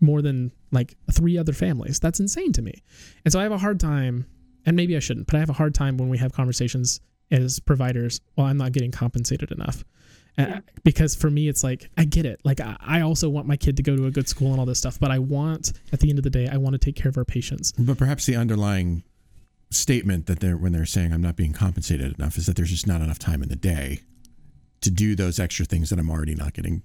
more 0.02 0.22
than 0.22 0.52
like 0.72 0.96
three 1.12 1.38
other 1.38 1.54
families. 1.54 2.00
That's 2.00 2.20
insane 2.20 2.54
to 2.54 2.62
me. 2.62 2.84
And 3.26 3.32
so 3.32 3.40
I 3.40 3.44
have 3.44 3.52
a 3.52 3.58
hard 3.58 3.80
time, 3.80 4.26
and 4.66 4.76
maybe 4.76 4.96
I 4.96 5.00
shouldn't, 5.00 5.28
but 5.28 5.36
I 5.36 5.40
have 5.40 5.50
a 5.50 5.54
hard 5.54 5.74
time 5.74 5.98
when 5.98 6.10
we 6.10 6.18
have 6.18 6.34
conversations 6.34 7.02
as 7.32 7.60
providers, 7.60 8.22
well, 8.36 8.48
I'm 8.48 8.58
not 8.58 8.72
getting 8.72 8.92
compensated 8.92 9.52
enough. 9.52 9.84
Uh, 10.38 10.44
yeah. 10.48 10.60
because 10.84 11.16
for 11.16 11.30
me, 11.30 11.50
it's 11.50 11.64
like, 11.64 11.90
I 11.98 12.06
get 12.06 12.26
it. 12.26 12.40
Like, 12.44 12.62
I 12.62 13.02
also 13.02 13.30
want 13.30 13.48
my 13.48 13.58
kid 13.58 13.76
to 13.78 13.84
go 13.84 13.96
to 13.96 14.06
a 14.06 14.12
good 14.12 14.30
school 14.30 14.52
and 14.52 14.60
all 14.60 14.66
this 14.66 14.78
stuff, 14.78 15.00
but 15.00 15.12
I 15.12 15.20
want, 15.20 15.74
at 15.92 16.00
the 16.00 16.10
end 16.10 16.18
of 16.20 16.24
the 16.24 16.30
day, 16.30 16.48
I 16.48 16.58
want 16.58 16.74
to 16.74 16.78
take 16.78 16.96
care 16.96 17.10
of 17.10 17.18
our 17.18 17.26
patients. 17.26 17.74
But 17.78 17.98
perhaps 17.98 18.26
the 18.26 18.36
underlying 18.36 19.04
statement 19.72 20.26
that 20.28 20.40
they're, 20.40 20.58
when 20.58 20.72
they're 20.72 20.86
saying 20.86 21.14
I'm 21.14 21.22
not 21.22 21.36
being 21.36 21.54
compensated 21.54 22.18
enough, 22.18 22.38
is 22.38 22.46
that 22.48 22.56
there's 22.56 22.72
just 22.72 22.88
not 22.88 23.02
enough 23.02 23.20
time 23.20 23.44
in 23.44 23.50
the 23.50 23.56
day 23.56 24.02
to 24.82 24.90
do 24.90 25.16
those 25.16 25.40
extra 25.40 25.66
things 25.66 25.90
that 25.90 26.00
I'm 26.00 26.10
already 26.10 26.36
not 26.36 26.54
getting 26.54 26.84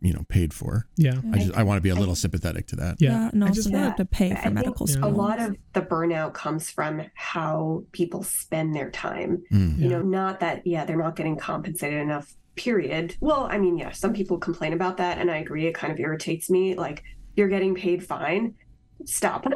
you 0.00 0.12
know 0.12 0.24
paid 0.28 0.52
for. 0.52 0.86
Yeah, 0.96 1.20
I 1.32 1.38
just 1.38 1.54
I 1.54 1.62
want 1.62 1.78
to 1.78 1.82
be 1.82 1.88
a 1.88 1.94
little 1.94 2.14
sympathetic 2.14 2.66
to 2.68 2.76
that. 2.76 2.96
Yeah, 3.00 3.10
yeah 3.10 3.30
and 3.32 3.42
also 3.42 3.50
I 3.50 3.54
just 3.54 3.72
wanted 3.72 3.96
to 3.96 4.04
pay 4.04 4.34
for 4.34 4.48
I 4.48 4.50
medical 4.50 4.86
school. 4.86 5.08
A 5.08 5.10
lot 5.10 5.40
of 5.40 5.56
the 5.72 5.82
burnout 5.82 6.34
comes 6.34 6.70
from 6.70 7.02
how 7.14 7.84
people 7.92 8.22
spend 8.22 8.74
their 8.74 8.90
time. 8.90 9.42
Mm. 9.52 9.78
You 9.78 9.88
know, 9.88 10.02
not 10.02 10.40
that 10.40 10.66
yeah 10.66 10.84
they're 10.84 10.96
not 10.96 11.16
getting 11.16 11.36
compensated 11.36 12.00
enough. 12.00 12.34
Period. 12.56 13.16
Well, 13.20 13.48
I 13.50 13.58
mean, 13.58 13.76
yeah, 13.76 13.90
some 13.90 14.14
people 14.14 14.38
complain 14.38 14.72
about 14.72 14.96
that, 14.96 15.18
and 15.18 15.30
I 15.30 15.38
agree. 15.38 15.66
It 15.66 15.74
kind 15.74 15.92
of 15.92 16.00
irritates 16.00 16.48
me. 16.48 16.74
Like 16.74 17.02
you're 17.34 17.48
getting 17.48 17.74
paid 17.74 18.06
fine. 18.06 18.54
Stop. 19.04 19.46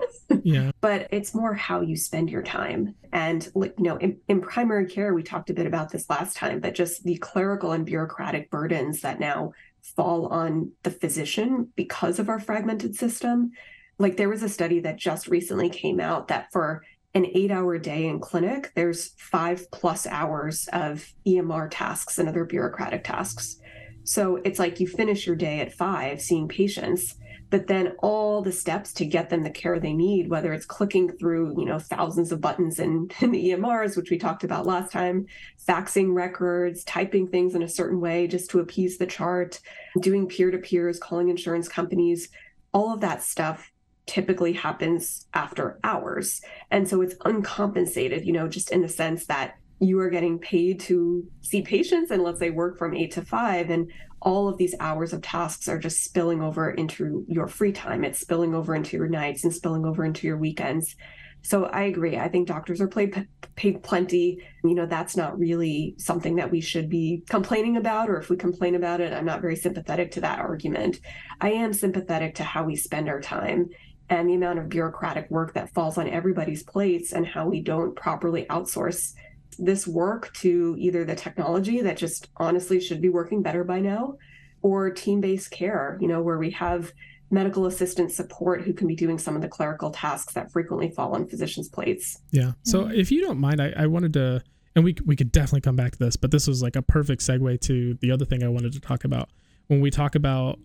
yeah. 0.42 0.70
But 0.80 1.08
it's 1.10 1.34
more 1.34 1.54
how 1.54 1.80
you 1.80 1.96
spend 1.96 2.30
your 2.30 2.42
time. 2.42 2.94
And, 3.12 3.50
like, 3.54 3.74
you 3.78 3.84
know, 3.84 3.96
in, 3.96 4.18
in 4.28 4.40
primary 4.40 4.86
care, 4.86 5.12
we 5.14 5.22
talked 5.22 5.50
a 5.50 5.54
bit 5.54 5.66
about 5.66 5.90
this 5.90 6.08
last 6.08 6.36
time, 6.36 6.60
but 6.60 6.74
just 6.74 7.04
the 7.04 7.16
clerical 7.16 7.72
and 7.72 7.84
bureaucratic 7.84 8.50
burdens 8.50 9.00
that 9.00 9.20
now 9.20 9.52
fall 9.82 10.26
on 10.26 10.72
the 10.82 10.90
physician 10.90 11.68
because 11.76 12.18
of 12.18 12.28
our 12.28 12.38
fragmented 12.38 12.94
system. 12.94 13.50
Like 13.98 14.16
there 14.16 14.28
was 14.28 14.42
a 14.42 14.48
study 14.48 14.80
that 14.80 14.96
just 14.96 15.26
recently 15.26 15.68
came 15.68 16.00
out 16.00 16.28
that 16.28 16.50
for 16.52 16.82
an 17.14 17.26
eight 17.34 17.50
hour 17.50 17.76
day 17.78 18.06
in 18.06 18.20
clinic, 18.20 18.72
there's 18.74 19.14
five 19.18 19.70
plus 19.70 20.06
hours 20.06 20.68
of 20.72 21.12
EMR 21.26 21.68
tasks 21.70 22.18
and 22.18 22.28
other 22.28 22.44
bureaucratic 22.44 23.04
tasks. 23.04 23.56
So 24.04 24.36
it's 24.44 24.58
like 24.58 24.80
you 24.80 24.86
finish 24.86 25.26
your 25.26 25.36
day 25.36 25.60
at 25.60 25.72
five 25.72 26.20
seeing 26.20 26.48
patients, 26.48 27.16
but 27.50 27.66
then 27.66 27.94
all 27.98 28.42
the 28.42 28.52
steps 28.52 28.92
to 28.94 29.04
get 29.04 29.28
them 29.28 29.42
the 29.42 29.50
care 29.50 29.78
they 29.78 29.92
need, 29.92 30.30
whether 30.30 30.52
it's 30.52 30.64
clicking 30.64 31.10
through, 31.18 31.58
you 31.58 31.66
know, 31.66 31.78
thousands 31.78 32.30
of 32.30 32.40
buttons 32.40 32.78
in, 32.78 33.10
in 33.20 33.32
the 33.32 33.50
EMRs, 33.50 33.96
which 33.96 34.10
we 34.10 34.18
talked 34.18 34.44
about 34.44 34.66
last 34.66 34.92
time, 34.92 35.26
faxing 35.68 36.14
records, 36.14 36.84
typing 36.84 37.26
things 37.28 37.54
in 37.54 37.62
a 37.62 37.68
certain 37.68 38.00
way 38.00 38.26
just 38.26 38.50
to 38.50 38.60
appease 38.60 38.98
the 38.98 39.06
chart, 39.06 39.60
doing 40.00 40.28
peer 40.28 40.50
to 40.50 40.58
peers, 40.58 40.98
calling 40.98 41.28
insurance 41.28 41.68
companies, 41.68 42.28
all 42.72 42.94
of 42.94 43.00
that 43.00 43.22
stuff 43.22 43.72
typically 44.06 44.52
happens 44.52 45.26
after 45.34 45.78
hours. 45.84 46.40
And 46.70 46.88
so 46.88 47.00
it's 47.00 47.14
uncompensated, 47.24 48.24
you 48.24 48.32
know, 48.32 48.48
just 48.48 48.70
in 48.70 48.82
the 48.82 48.88
sense 48.88 49.26
that 49.26 49.56
you 49.80 49.98
are 49.98 50.10
getting 50.10 50.38
paid 50.38 50.78
to 50.78 51.26
see 51.40 51.62
patients 51.62 52.10
and 52.10 52.22
let's 52.22 52.38
say 52.38 52.50
work 52.50 52.76
from 52.76 52.94
eight 52.94 53.12
to 53.12 53.22
five 53.22 53.70
and 53.70 53.90
all 54.22 54.48
of 54.48 54.58
these 54.58 54.74
hours 54.80 55.12
of 55.12 55.22
tasks 55.22 55.68
are 55.68 55.78
just 55.78 56.04
spilling 56.04 56.42
over 56.42 56.70
into 56.70 57.24
your 57.28 57.46
free 57.46 57.72
time. 57.72 58.04
It's 58.04 58.20
spilling 58.20 58.54
over 58.54 58.74
into 58.74 58.96
your 58.96 59.08
nights 59.08 59.44
and 59.44 59.54
spilling 59.54 59.84
over 59.84 60.04
into 60.04 60.26
your 60.26 60.36
weekends. 60.36 60.94
So 61.42 61.64
i 61.64 61.82
agree. 61.82 62.18
I 62.18 62.28
think 62.28 62.48
doctors 62.48 62.80
are 62.80 62.88
paid, 62.88 63.26
paid 63.56 63.82
plenty. 63.82 64.44
You 64.62 64.74
know 64.74 64.86
that's 64.86 65.16
not 65.16 65.38
really 65.38 65.94
something 65.98 66.36
that 66.36 66.50
we 66.50 66.60
should 66.60 66.90
be 66.90 67.22
complaining 67.30 67.76
about 67.78 68.10
or 68.10 68.18
if 68.18 68.28
we 68.28 68.36
complain 68.36 68.74
about 68.74 69.00
it 69.00 69.14
i'm 69.14 69.24
not 69.24 69.40
very 69.40 69.56
sympathetic 69.56 70.10
to 70.12 70.20
that 70.20 70.38
argument. 70.38 71.00
I 71.40 71.52
am 71.52 71.72
sympathetic 71.72 72.34
to 72.36 72.44
how 72.44 72.64
we 72.64 72.76
spend 72.76 73.08
our 73.08 73.20
time 73.20 73.70
and 74.10 74.28
the 74.28 74.34
amount 74.34 74.58
of 74.58 74.68
bureaucratic 74.68 75.30
work 75.30 75.54
that 75.54 75.72
falls 75.72 75.96
on 75.96 76.08
everybody's 76.08 76.64
plates 76.64 77.12
and 77.12 77.26
how 77.26 77.46
we 77.46 77.62
don't 77.62 77.94
properly 77.96 78.44
outsource 78.50 79.14
this 79.60 79.86
work 79.86 80.32
to 80.34 80.74
either 80.78 81.04
the 81.04 81.14
technology 81.14 81.80
that 81.82 81.96
just 81.96 82.28
honestly 82.36 82.80
should 82.80 83.00
be 83.00 83.08
working 83.08 83.42
better 83.42 83.64
by 83.64 83.80
now 83.80 84.16
or 84.62 84.90
team-based 84.90 85.50
care 85.50 85.98
you 86.00 86.08
know 86.08 86.22
where 86.22 86.38
we 86.38 86.50
have 86.50 86.92
medical 87.30 87.66
assistant 87.66 88.10
support 88.10 88.62
who 88.62 88.72
can 88.72 88.86
be 88.86 88.96
doing 88.96 89.18
some 89.18 89.36
of 89.36 89.42
the 89.42 89.48
clerical 89.48 89.90
tasks 89.90 90.34
that 90.34 90.50
frequently 90.50 90.90
fall 90.90 91.14
on 91.14 91.28
physicians 91.28 91.68
plates. 91.68 92.18
Yeah. 92.32 92.52
So 92.64 92.82
mm-hmm. 92.82 92.92
if 92.92 93.12
you 93.12 93.22
don't 93.22 93.38
mind 93.38 93.62
I, 93.62 93.72
I 93.76 93.86
wanted 93.86 94.12
to 94.14 94.42
and 94.74 94.84
we, 94.84 94.96
we 95.04 95.16
could 95.16 95.32
definitely 95.32 95.60
come 95.62 95.76
back 95.76 95.92
to 95.92 95.98
this 95.98 96.16
but 96.16 96.30
this 96.30 96.46
was 96.46 96.62
like 96.62 96.76
a 96.76 96.82
perfect 96.82 97.22
segue 97.22 97.60
to 97.60 97.94
the 98.00 98.10
other 98.10 98.24
thing 98.24 98.42
i 98.42 98.48
wanted 98.48 98.72
to 98.72 98.80
talk 98.80 99.04
about. 99.04 99.28
When 99.68 99.80
we 99.80 99.90
talk 99.90 100.14
about 100.14 100.58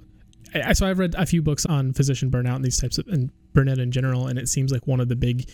I, 0.54 0.74
so 0.74 0.88
I've 0.88 1.00
read 1.00 1.16
a 1.16 1.26
few 1.26 1.42
books 1.42 1.66
on 1.66 1.94
physician 1.94 2.30
burnout 2.32 2.56
and 2.56 2.66
these 2.66 2.80
types 2.80 2.98
of 2.98 3.08
and 3.08 3.32
burnout 3.54 3.80
in 3.80 3.92
general, 3.92 4.28
and 4.28 4.38
it 4.38 4.48
seems 4.48 4.72
like 4.72 4.88
one 4.88 5.00
of 5.00 5.10
the 5.10 5.16
big 5.16 5.50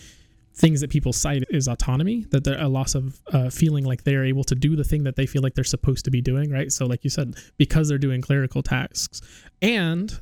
things 0.54 0.80
that 0.80 0.90
people 0.90 1.12
cite 1.12 1.44
is 1.50 1.66
autonomy 1.66 2.26
that 2.30 2.44
they're 2.44 2.60
a 2.60 2.68
loss 2.68 2.94
of 2.94 3.20
uh, 3.32 3.48
feeling 3.48 3.84
like 3.84 4.04
they're 4.04 4.24
able 4.24 4.44
to 4.44 4.54
do 4.54 4.76
the 4.76 4.84
thing 4.84 5.04
that 5.04 5.16
they 5.16 5.26
feel 5.26 5.42
like 5.42 5.54
they're 5.54 5.64
supposed 5.64 6.04
to 6.04 6.10
be 6.10 6.20
doing 6.20 6.50
right? 6.50 6.70
So 6.70 6.86
like 6.86 7.04
you 7.04 7.10
said 7.10 7.36
because 7.56 7.88
they're 7.88 7.98
doing 7.98 8.20
clerical 8.20 8.62
tasks. 8.62 9.20
And 9.60 10.20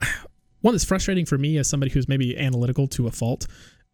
one 0.60 0.74
that's 0.74 0.84
frustrating 0.84 1.26
for 1.26 1.38
me 1.38 1.58
as 1.58 1.68
somebody 1.68 1.92
who's 1.92 2.08
maybe 2.08 2.36
analytical 2.38 2.86
to 2.88 3.06
a 3.06 3.10
fault 3.10 3.46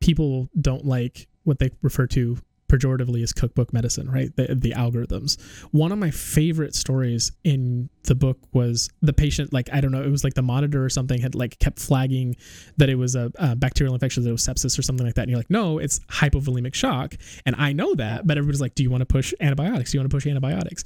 people 0.02 0.50
don't 0.60 0.84
like 0.84 1.28
what 1.44 1.58
they 1.58 1.70
refer 1.80 2.06
to 2.08 2.36
pejoratively 2.72 3.22
as 3.22 3.32
cookbook 3.32 3.72
medicine, 3.72 4.10
right? 4.10 4.34
The, 4.36 4.54
the 4.54 4.70
algorithms. 4.70 5.40
One 5.72 5.92
of 5.92 5.98
my 5.98 6.10
favorite 6.10 6.74
stories 6.74 7.32
in 7.44 7.90
the 8.04 8.14
book 8.14 8.38
was 8.52 8.88
the 9.02 9.12
patient, 9.12 9.52
like, 9.52 9.68
I 9.72 9.80
don't 9.80 9.92
know, 9.92 10.02
it 10.02 10.10
was 10.10 10.24
like 10.24 10.34
the 10.34 10.42
monitor 10.42 10.84
or 10.84 10.88
something 10.88 11.20
had 11.20 11.34
like 11.34 11.58
kept 11.58 11.78
flagging 11.78 12.36
that 12.78 12.88
it 12.88 12.94
was 12.94 13.14
a, 13.14 13.30
a 13.36 13.54
bacterial 13.54 13.94
infection, 13.94 14.22
that 14.22 14.30
it 14.30 14.32
was 14.32 14.46
sepsis 14.46 14.78
or 14.78 14.82
something 14.82 15.04
like 15.04 15.14
that. 15.16 15.22
And 15.22 15.30
you're 15.30 15.38
like, 15.38 15.50
no, 15.50 15.78
it's 15.78 16.00
hypovolemic 16.10 16.74
shock. 16.74 17.14
And 17.44 17.54
I 17.56 17.72
know 17.72 17.94
that, 17.94 18.26
but 18.26 18.38
everybody's 18.38 18.60
like, 18.60 18.74
do 18.74 18.82
you 18.82 18.90
want 18.90 19.02
to 19.02 19.06
push 19.06 19.34
antibiotics? 19.40 19.92
Do 19.92 19.98
you 19.98 20.00
want 20.00 20.10
to 20.10 20.16
push 20.16 20.26
antibiotics? 20.26 20.84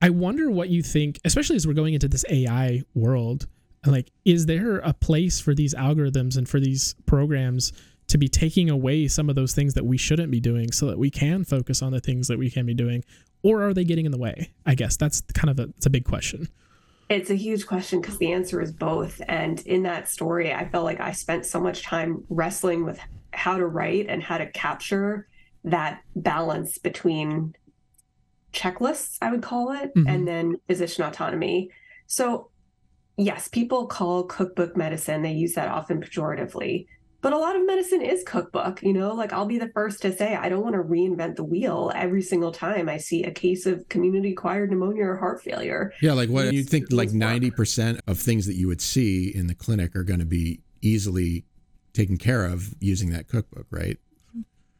I 0.00 0.10
wonder 0.10 0.50
what 0.50 0.68
you 0.68 0.82
think, 0.82 1.18
especially 1.24 1.56
as 1.56 1.66
we're 1.66 1.74
going 1.74 1.94
into 1.94 2.06
this 2.08 2.24
AI 2.30 2.82
world. 2.94 3.48
Like, 3.84 4.10
is 4.24 4.46
there 4.46 4.78
a 4.78 4.92
place 4.92 5.40
for 5.40 5.54
these 5.54 5.74
algorithms 5.74 6.36
and 6.36 6.48
for 6.48 6.60
these 6.60 6.94
programs 7.06 7.72
to 8.08 8.18
be 8.18 8.28
taking 8.28 8.70
away 8.70 9.06
some 9.06 9.28
of 9.28 9.36
those 9.36 9.54
things 9.54 9.74
that 9.74 9.84
we 9.84 9.96
shouldn't 9.96 10.30
be 10.30 10.40
doing 10.40 10.72
so 10.72 10.86
that 10.86 10.98
we 10.98 11.10
can 11.10 11.44
focus 11.44 11.82
on 11.82 11.92
the 11.92 12.00
things 12.00 12.26
that 12.28 12.38
we 12.38 12.50
can 12.50 12.66
be 12.66 12.74
doing 12.74 13.04
or 13.42 13.62
are 13.62 13.74
they 13.74 13.84
getting 13.84 14.06
in 14.06 14.12
the 14.12 14.18
way? 14.18 14.50
I 14.66 14.74
guess 14.74 14.96
that's 14.96 15.20
kind 15.20 15.50
of 15.50 15.58
a 15.60 15.70
it's 15.76 15.86
a 15.86 15.90
big 15.90 16.04
question. 16.04 16.48
It's 17.08 17.30
a 17.30 17.34
huge 17.34 17.66
question 17.66 18.00
because 18.00 18.18
the 18.18 18.32
answer 18.32 18.60
is 18.60 18.72
both. 18.72 19.20
And 19.28 19.60
in 19.60 19.82
that 19.84 20.08
story 20.08 20.52
i 20.52 20.68
felt 20.68 20.84
like 20.84 21.00
i 21.00 21.12
spent 21.12 21.46
so 21.46 21.60
much 21.60 21.82
time 21.82 22.24
wrestling 22.28 22.84
with 22.84 22.98
how 23.32 23.56
to 23.56 23.66
write 23.66 24.06
and 24.08 24.22
how 24.22 24.38
to 24.38 24.50
capture 24.50 25.28
that 25.64 26.02
balance 26.16 26.78
between 26.78 27.54
checklists 28.52 29.18
i 29.20 29.30
would 29.30 29.42
call 29.42 29.72
it 29.72 29.94
mm-hmm. 29.94 30.08
and 30.08 30.26
then 30.26 30.56
physician 30.66 31.04
autonomy. 31.04 31.70
So 32.06 32.50
yes 33.18 33.48
people 33.48 33.86
call 33.86 34.24
cookbook 34.24 34.76
medicine 34.76 35.22
they 35.22 35.32
use 35.32 35.54
that 35.54 35.68
often 35.68 36.00
pejoratively 36.00 36.86
but 37.20 37.32
a 37.32 37.38
lot 37.38 37.56
of 37.56 37.66
medicine 37.66 38.00
is 38.00 38.22
cookbook 38.24 38.82
you 38.82 38.92
know 38.92 39.12
like 39.12 39.32
i'll 39.32 39.46
be 39.46 39.58
the 39.58 39.68
first 39.68 40.02
to 40.02 40.16
say 40.16 40.36
i 40.36 40.48
don't 40.48 40.62
want 40.62 40.74
to 40.74 40.82
reinvent 40.82 41.36
the 41.36 41.44
wheel 41.44 41.90
every 41.94 42.22
single 42.22 42.52
time 42.52 42.88
i 42.88 42.96
see 42.96 43.24
a 43.24 43.30
case 43.30 43.66
of 43.66 43.88
community 43.88 44.32
acquired 44.32 44.70
pneumonia 44.70 45.04
or 45.04 45.16
heart 45.16 45.42
failure. 45.42 45.92
Yeah 46.00 46.12
like 46.12 46.28
what 46.28 46.52
you 46.52 46.62
think 46.62 46.86
like 46.90 47.10
90% 47.10 48.00
of 48.06 48.18
things 48.18 48.46
that 48.46 48.54
you 48.54 48.68
would 48.68 48.80
see 48.80 49.34
in 49.34 49.46
the 49.46 49.54
clinic 49.54 49.94
are 49.96 50.04
going 50.04 50.20
to 50.20 50.26
be 50.26 50.60
easily 50.80 51.44
taken 51.92 52.16
care 52.16 52.44
of 52.44 52.74
using 52.80 53.10
that 53.10 53.28
cookbook 53.28 53.66
right? 53.70 53.98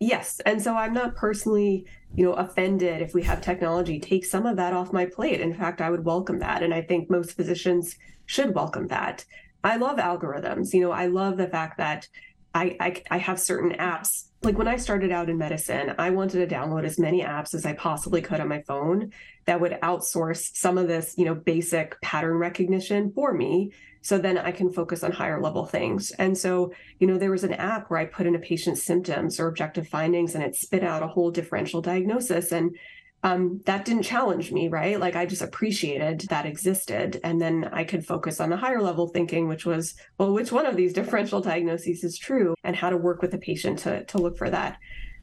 Yes 0.01 0.41
and 0.47 0.63
so 0.63 0.77
i'm 0.77 0.95
not 0.95 1.17
personally 1.17 1.87
you 2.15 2.25
know 2.25 2.35
offended 2.35 3.03
if 3.03 3.15
we 3.15 3.23
have 3.23 3.41
technology 3.41 3.99
take 3.99 4.25
some 4.25 4.47
of 4.47 4.57
that 4.57 4.73
off 4.73 4.93
my 4.93 5.07
plate. 5.07 5.41
In 5.41 5.55
fact 5.55 5.81
i 5.81 5.91
would 5.91 6.05
welcome 6.05 6.39
that 6.39 6.63
and 6.63 6.73
i 6.73 6.83
think 6.83 7.11
most 7.11 7.33
physicians 7.33 7.97
should 8.27 8.55
welcome 8.55 8.87
that 8.89 9.25
i 9.65 9.77
love 9.77 9.99
algorithms 9.99 10.73
you 10.73 10.81
know 10.81 10.93
i 10.93 11.07
love 11.07 11.37
the 11.37 11.49
fact 11.49 11.79
that 11.79 12.09
I, 12.55 12.77
I, 12.81 13.03
I 13.11 13.19
have 13.19 13.39
certain 13.39 13.73
apps. 13.73 14.25
Like 14.43 14.57
when 14.57 14.69
I 14.69 14.77
started 14.77 15.13
out 15.13 15.29
in 15.29 15.37
medicine, 15.37 15.95
I 15.99 16.11
wanted 16.11 16.49
to 16.49 16.55
download 16.55 16.85
as 16.85 16.99
many 16.99 17.23
apps 17.23 17.55
as 17.55 17.67
I 17.67 17.73
possibly 17.75 18.23
could 18.23 18.41
on 18.41 18.49
my 18.49 18.63
phone 18.63 19.13
that 19.47 19.61
would 19.61 19.73
outsource 19.83 20.57
some 20.57 20.79
of 20.79 20.89
this, 20.89 21.15
you 21.19 21.25
know, 21.25 21.35
basic 21.35 22.01
pattern 22.01 22.37
recognition 22.37 23.13
for 23.13 23.33
me. 23.33 23.73
So 24.01 24.17
then 24.17 24.39
I 24.39 24.53
can 24.53 24.73
focus 24.73 25.03
on 25.03 25.13
higher 25.13 25.41
level 25.41 25.67
things. 25.67 26.13
And 26.13 26.39
so, 26.39 26.73
you 26.99 27.07
know, 27.07 27.19
there 27.19 27.33
was 27.33 27.45
an 27.45 27.55
app 27.55 27.91
where 27.91 27.99
I 27.99 28.07
put 28.07 28.27
in 28.27 28.37
a 28.37 28.39
patient's 28.39 28.83
symptoms 28.83 29.41
or 29.41 29.49
objective 29.49 29.89
findings 29.89 30.35
and 30.35 30.45
it 30.45 30.55
spit 30.55 30.85
out 30.85 31.03
a 31.03 31.09
whole 31.09 31.31
differential 31.31 31.83
diagnosis. 31.83 32.53
And 32.53 32.77
um, 33.23 33.61
that 33.65 33.85
didn't 33.85 34.05
challenge 34.05 34.53
me, 34.53 34.69
right? 34.69 34.99
Like 34.99 35.17
I 35.17 35.27
just 35.27 35.43
appreciated 35.43 36.21
that 36.29 36.47
existed. 36.47 37.21
And 37.25 37.41
then 37.41 37.69
I 37.73 37.85
could 37.85 38.07
focus 38.07 38.41
on 38.41 38.51
the 38.51 38.57
higher 38.57 38.81
level 38.81 39.09
thinking, 39.09 39.49
which 39.49 39.67
was, 39.67 39.95
well, 40.19 40.33
which 40.33 40.53
one 40.53 40.67
of 40.67 40.77
these 40.77 40.93
differential 40.95 41.41
diagnoses 41.41 42.05
is 42.05 42.17
true 42.17 42.55
and 42.63 42.77
how 42.77 42.91
to 42.91 42.97
work 42.97 43.21
with 43.21 43.33
the 43.33 43.39
patient 43.39 43.81
to, 43.81 44.05
to 44.05 44.19
look 44.19 44.39
for 44.39 44.51
that. 44.51 44.79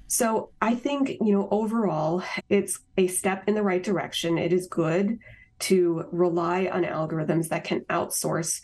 So 0.07 0.51
I 0.61 0.75
think, 0.75 1.09
you 1.09 1.31
know, 1.31 1.47
overall, 1.49 2.21
it's 2.49 2.79
a 2.97 3.07
step 3.07 3.45
in 3.47 3.55
the 3.55 3.63
right 3.63 3.81
direction. 3.81 4.37
It 4.37 4.53
is 4.53 4.67
good 4.67 5.17
to 5.59 6.03
rely 6.11 6.67
on 6.71 6.83
algorithms 6.83 7.47
that 7.49 7.63
can 7.63 7.81
outsource 7.85 8.61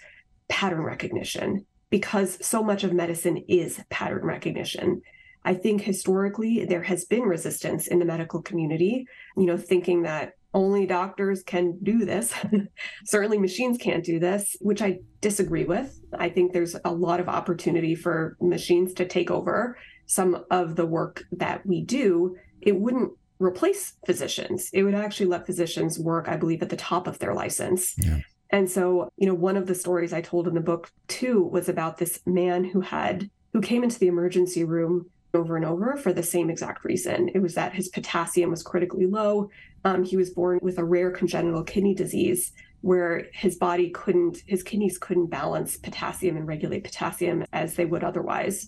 pattern 0.50 0.82
recognition 0.82 1.66
because 1.90 2.46
so 2.46 2.62
much 2.62 2.84
of 2.84 2.94
medicine 2.94 3.38
is 3.48 3.82
pattern 3.90 4.26
recognition. 4.26 5.02
I 5.44 5.54
think 5.54 5.82
historically 5.82 6.66
there 6.66 6.84
has 6.84 7.06
been 7.06 7.24
resistance 7.24 7.88
in 7.88 8.00
the 8.00 8.06
medical 8.06 8.42
community, 8.42 9.08
you 9.38 9.46
know, 9.46 9.58
thinking 9.58 10.04
that 10.04 10.34
only 10.54 10.86
doctors 10.86 11.44
can 11.44 11.78
do 11.82 12.06
this. 12.06 12.34
Certainly 13.06 13.40
machines 13.40 13.78
can't 13.78 14.04
do 14.04 14.20
this, 14.20 14.56
which 14.60 14.82
I 14.82 15.00
disagree 15.22 15.64
with. 15.64 16.00
I 16.18 16.30
think 16.30 16.52
there's 16.52 16.76
a 16.84 16.92
lot 16.92 17.20
of 17.20 17.30
opportunity 17.30 17.96
for 17.96 18.36
machines 18.42 18.94
to 18.96 19.06
take 19.06 19.32
over 19.32 19.78
some 20.06 20.44
of 20.52 20.76
the 20.76 20.86
work 20.86 21.24
that 21.32 21.66
we 21.66 21.84
do. 21.84 22.36
It 22.62 22.80
wouldn't 22.80 23.14
replace 23.40 23.94
physicians. 24.06 24.70
It 24.74 24.84
would 24.84 24.94
actually 24.94 25.28
let 25.28 25.46
physicians 25.46 25.98
work, 25.98 26.28
I 26.28 26.38
believe, 26.38 26.62
at 26.62 26.70
the 26.70 26.76
top 26.76 27.08
of 27.08 27.18
their 27.20 27.34
license. 27.34 27.96
Yeah. 27.98 28.20
And 28.52 28.70
so, 28.70 29.10
you 29.18 29.26
know, 29.26 29.34
one 29.34 29.58
of 29.58 29.66
the 29.66 29.76
stories 29.76 30.12
I 30.12 30.22
told 30.22 30.48
in 30.48 30.54
the 30.54 30.62
book 30.62 30.92
too 31.08 31.44
was 31.44 31.70
about 31.70 31.98
this 31.98 32.20
man 32.26 32.66
who 32.66 32.82
had 32.82 33.30
who 33.54 33.62
came 33.62 33.84
into 33.84 34.00
the 34.00 34.08
emergency 34.08 34.64
room 34.64 35.10
over 35.34 35.56
and 35.56 35.66
over 35.66 35.96
for 35.98 36.14
the 36.14 36.24
same 36.24 36.50
exact 36.50 36.84
reason. 36.84 37.30
It 37.34 37.40
was 37.40 37.56
that 37.56 37.74
his 37.74 37.90
potassium 37.90 38.52
was 38.52 38.64
critically 38.64 39.06
low. 39.06 39.50
Um, 39.84 40.04
he 40.04 40.18
was 40.18 40.30
born 40.30 40.60
with 40.62 40.78
a 40.78 40.84
rare 40.84 41.12
congenital 41.12 41.64
kidney 41.64 41.96
disease 41.96 42.52
where 42.82 43.28
his 43.34 43.56
body 43.56 43.90
couldn't, 43.92 44.40
his 44.48 44.64
kidneys 44.64 44.98
couldn't 44.98 45.28
balance 45.28 45.78
potassium 45.78 46.36
and 46.36 46.48
regulate 46.48 46.84
potassium 46.84 47.46
as 47.54 47.76
they 47.76 47.86
would 47.86 48.04
otherwise. 48.04 48.68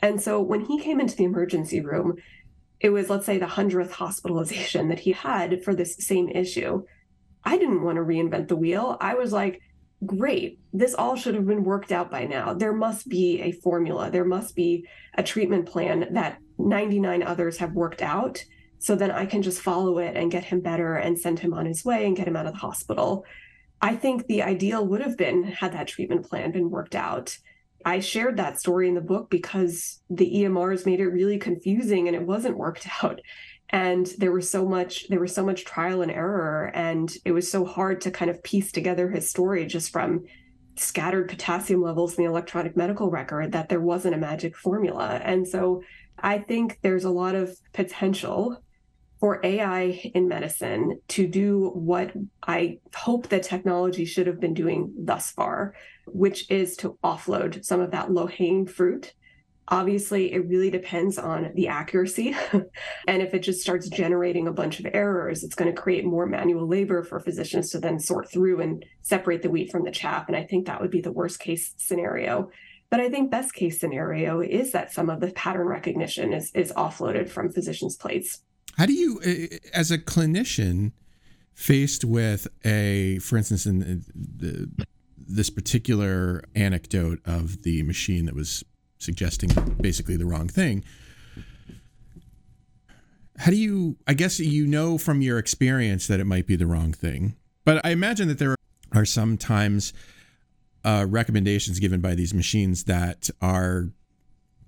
And 0.00 0.20
so 0.20 0.40
when 0.40 0.64
he 0.64 0.80
came 0.80 1.00
into 1.00 1.16
the 1.16 1.24
emergency 1.24 1.80
room, 1.80 2.16
it 2.80 2.90
was, 2.90 3.10
let's 3.10 3.26
say, 3.26 3.38
the 3.38 3.46
hundredth 3.46 3.92
hospitalization 3.92 4.88
that 4.88 5.00
he 5.00 5.12
had 5.12 5.64
for 5.64 5.74
this 5.74 5.96
same 5.98 6.28
issue. 6.28 6.84
I 7.44 7.58
didn't 7.58 7.82
want 7.82 7.96
to 7.96 8.02
reinvent 8.02 8.48
the 8.48 8.56
wheel. 8.56 8.96
I 9.00 9.14
was 9.14 9.32
like, 9.32 9.60
great, 10.06 10.60
this 10.72 10.94
all 10.94 11.16
should 11.16 11.34
have 11.34 11.46
been 11.46 11.64
worked 11.64 11.92
out 11.92 12.10
by 12.10 12.24
now. 12.24 12.54
There 12.54 12.72
must 12.72 13.08
be 13.08 13.40
a 13.40 13.52
formula, 13.52 14.10
there 14.10 14.24
must 14.24 14.54
be 14.54 14.86
a 15.16 15.22
treatment 15.22 15.66
plan 15.66 16.08
that 16.12 16.38
99 16.58 17.22
others 17.22 17.58
have 17.58 17.72
worked 17.72 18.02
out. 18.02 18.44
So 18.78 18.94
then 18.94 19.10
I 19.10 19.26
can 19.26 19.42
just 19.42 19.60
follow 19.60 19.98
it 19.98 20.16
and 20.16 20.30
get 20.30 20.44
him 20.44 20.60
better 20.60 20.94
and 20.94 21.18
send 21.18 21.40
him 21.40 21.52
on 21.52 21.66
his 21.66 21.84
way 21.84 22.06
and 22.06 22.16
get 22.16 22.28
him 22.28 22.36
out 22.36 22.46
of 22.46 22.52
the 22.52 22.60
hospital. 22.60 23.24
I 23.80 23.96
think 23.96 24.26
the 24.26 24.42
ideal 24.42 24.86
would 24.86 25.00
have 25.00 25.16
been 25.16 25.44
had 25.44 25.72
that 25.72 25.88
treatment 25.88 26.28
plan 26.28 26.52
been 26.52 26.70
worked 26.70 26.94
out. 26.94 27.36
I 27.84 28.00
shared 28.00 28.36
that 28.36 28.60
story 28.60 28.88
in 28.88 28.94
the 28.94 29.00
book 29.00 29.30
because 29.30 30.00
the 30.10 30.30
EMRs 30.30 30.86
made 30.86 31.00
it 31.00 31.08
really 31.08 31.38
confusing 31.38 32.06
and 32.06 32.16
it 32.16 32.26
wasn't 32.26 32.56
worked 32.56 32.86
out 33.02 33.20
and 33.70 34.06
there 34.18 34.32
was 34.32 34.50
so 34.50 34.66
much 34.66 35.08
there 35.08 35.20
was 35.20 35.34
so 35.34 35.44
much 35.44 35.64
trial 35.64 36.02
and 36.02 36.10
error 36.10 36.70
and 36.74 37.16
it 37.24 37.32
was 37.32 37.50
so 37.50 37.64
hard 37.64 38.00
to 38.00 38.10
kind 38.10 38.30
of 38.30 38.42
piece 38.42 38.72
together 38.72 39.10
his 39.10 39.28
story 39.28 39.66
just 39.66 39.90
from 39.90 40.24
scattered 40.76 41.28
potassium 41.28 41.82
levels 41.82 42.16
in 42.16 42.24
the 42.24 42.30
electronic 42.30 42.76
medical 42.76 43.10
record 43.10 43.52
that 43.52 43.68
there 43.68 43.80
wasn't 43.80 44.14
a 44.14 44.18
magic 44.18 44.56
formula 44.56 45.20
and 45.24 45.46
so 45.46 45.82
i 46.18 46.38
think 46.38 46.78
there's 46.82 47.04
a 47.04 47.10
lot 47.10 47.34
of 47.34 47.56
potential 47.72 48.62
for 49.20 49.40
AI 49.44 50.10
in 50.14 50.28
medicine 50.28 51.00
to 51.08 51.26
do 51.26 51.70
what 51.74 52.12
I 52.42 52.78
hope 52.94 53.28
that 53.28 53.42
technology 53.42 54.04
should 54.04 54.26
have 54.28 54.40
been 54.40 54.54
doing 54.54 54.92
thus 54.96 55.30
far, 55.32 55.74
which 56.06 56.48
is 56.50 56.76
to 56.76 56.96
offload 57.02 57.64
some 57.64 57.80
of 57.80 57.90
that 57.90 58.12
low 58.12 58.26
hanging 58.26 58.66
fruit. 58.66 59.12
Obviously, 59.70 60.32
it 60.32 60.48
really 60.48 60.70
depends 60.70 61.18
on 61.18 61.52
the 61.54 61.68
accuracy. 61.68 62.34
and 63.06 63.22
if 63.22 63.34
it 63.34 63.40
just 63.40 63.60
starts 63.60 63.88
generating 63.88 64.48
a 64.48 64.52
bunch 64.52 64.80
of 64.80 64.86
errors, 64.94 65.44
it's 65.44 65.54
going 65.54 65.72
to 65.72 65.80
create 65.80 66.04
more 66.04 66.26
manual 66.26 66.66
labor 66.66 67.02
for 67.02 67.20
physicians 67.20 67.70
to 67.70 67.78
then 67.78 67.98
sort 67.98 68.30
through 68.30 68.60
and 68.60 68.84
separate 69.02 69.42
the 69.42 69.50
wheat 69.50 69.70
from 69.70 69.84
the 69.84 69.90
chaff. 69.90 70.26
And 70.26 70.36
I 70.36 70.44
think 70.44 70.66
that 70.66 70.80
would 70.80 70.90
be 70.90 71.02
the 71.02 71.12
worst 71.12 71.38
case 71.38 71.74
scenario. 71.76 72.50
But 72.90 73.00
I 73.00 73.10
think 73.10 73.30
best 73.30 73.52
case 73.52 73.78
scenario 73.78 74.40
is 74.40 74.72
that 74.72 74.90
some 74.90 75.10
of 75.10 75.20
the 75.20 75.30
pattern 75.32 75.66
recognition 75.66 76.32
is, 76.32 76.50
is 76.54 76.72
offloaded 76.72 77.28
from 77.28 77.52
physicians' 77.52 77.96
plates. 77.96 78.40
How 78.78 78.86
do 78.86 78.94
you, 78.94 79.20
eh, 79.22 79.48
eh, 79.50 79.58
as 79.74 79.90
a 79.90 79.98
clinician, 79.98 80.92
faced 81.52 82.04
with 82.04 82.46
a, 82.64 83.18
for 83.18 83.36
instance, 83.36 83.66
in 83.66 84.04
the, 84.14 84.70
this 85.16 85.50
particular 85.50 86.44
anecdote 86.54 87.20
of 87.26 87.62
the 87.62 87.82
machine 87.82 88.24
that 88.24 88.34
was 88.34 88.64
suggesting 88.98 89.50
basically 89.80 90.16
the 90.16 90.26
wrong 90.26 90.48
thing. 90.48 90.84
How 93.38 93.50
do 93.50 93.56
you, 93.56 93.96
I 94.06 94.14
guess 94.14 94.40
you 94.40 94.66
know 94.66 94.98
from 94.98 95.22
your 95.22 95.38
experience 95.38 96.08
that 96.08 96.18
it 96.18 96.24
might 96.24 96.46
be 96.46 96.56
the 96.56 96.66
wrong 96.66 96.92
thing, 96.92 97.36
but 97.64 97.84
I 97.84 97.90
imagine 97.90 98.28
that 98.28 98.38
there 98.38 98.56
are 98.92 99.04
sometimes 99.04 99.92
uh, 100.84 101.06
recommendations 101.08 101.78
given 101.78 102.00
by 102.00 102.14
these 102.14 102.34
machines 102.34 102.84
that 102.84 103.30
are 103.40 103.90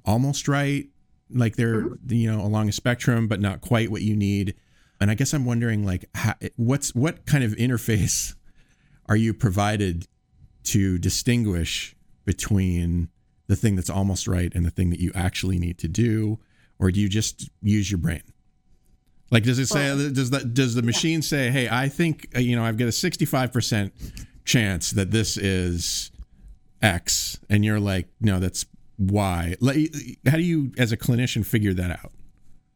almost 0.04 0.48
right, 0.48 0.88
like 1.32 1.56
they're 1.56 1.82
mm-hmm. 1.82 2.14
you 2.14 2.30
know 2.30 2.40
along 2.40 2.68
a 2.68 2.72
spectrum, 2.72 3.28
but 3.28 3.40
not 3.40 3.60
quite 3.60 3.90
what 3.90 4.02
you 4.02 4.14
need. 4.14 4.54
And 5.00 5.10
I 5.10 5.14
guess 5.14 5.32
I'm 5.32 5.44
wondering 5.44 5.84
like 5.84 6.04
how, 6.14 6.34
what's 6.56 6.94
what 6.94 7.26
kind 7.26 7.42
of 7.42 7.52
interface 7.52 8.34
are 9.08 9.16
you 9.16 9.32
provided 9.32 10.06
to 10.64 10.98
distinguish 10.98 11.96
between 12.24 13.08
the 13.50 13.56
thing 13.56 13.74
that's 13.74 13.90
almost 13.90 14.28
right 14.28 14.54
and 14.54 14.64
the 14.64 14.70
thing 14.70 14.90
that 14.90 15.00
you 15.00 15.10
actually 15.12 15.58
need 15.58 15.76
to 15.76 15.88
do, 15.88 16.38
or 16.78 16.92
do 16.92 17.00
you 17.00 17.08
just 17.08 17.50
use 17.60 17.90
your 17.90 17.98
brain? 17.98 18.22
Like, 19.32 19.42
does 19.42 19.58
it 19.58 19.66
say 19.66 19.92
well, 19.92 20.10
does 20.12 20.30
that 20.30 20.54
does 20.54 20.76
the 20.76 20.82
machine 20.82 21.18
yeah. 21.18 21.20
say, 21.20 21.50
"Hey, 21.50 21.68
I 21.68 21.88
think 21.88 22.28
uh, 22.36 22.38
you 22.38 22.54
know 22.54 22.64
I've 22.64 22.78
got 22.78 22.86
a 22.86 22.92
sixty 22.92 23.24
five 23.24 23.52
percent 23.52 23.92
chance 24.44 24.92
that 24.92 25.10
this 25.10 25.36
is 25.36 26.12
X, 26.80 27.40
and 27.48 27.64
you're 27.64 27.80
like, 27.80 28.06
no, 28.20 28.38
that's 28.38 28.66
Y. 28.98 29.56
How 29.60 30.36
do 30.36 30.42
you, 30.42 30.72
as 30.78 30.92
a 30.92 30.96
clinician, 30.96 31.44
figure 31.44 31.74
that 31.74 31.90
out? 31.90 32.12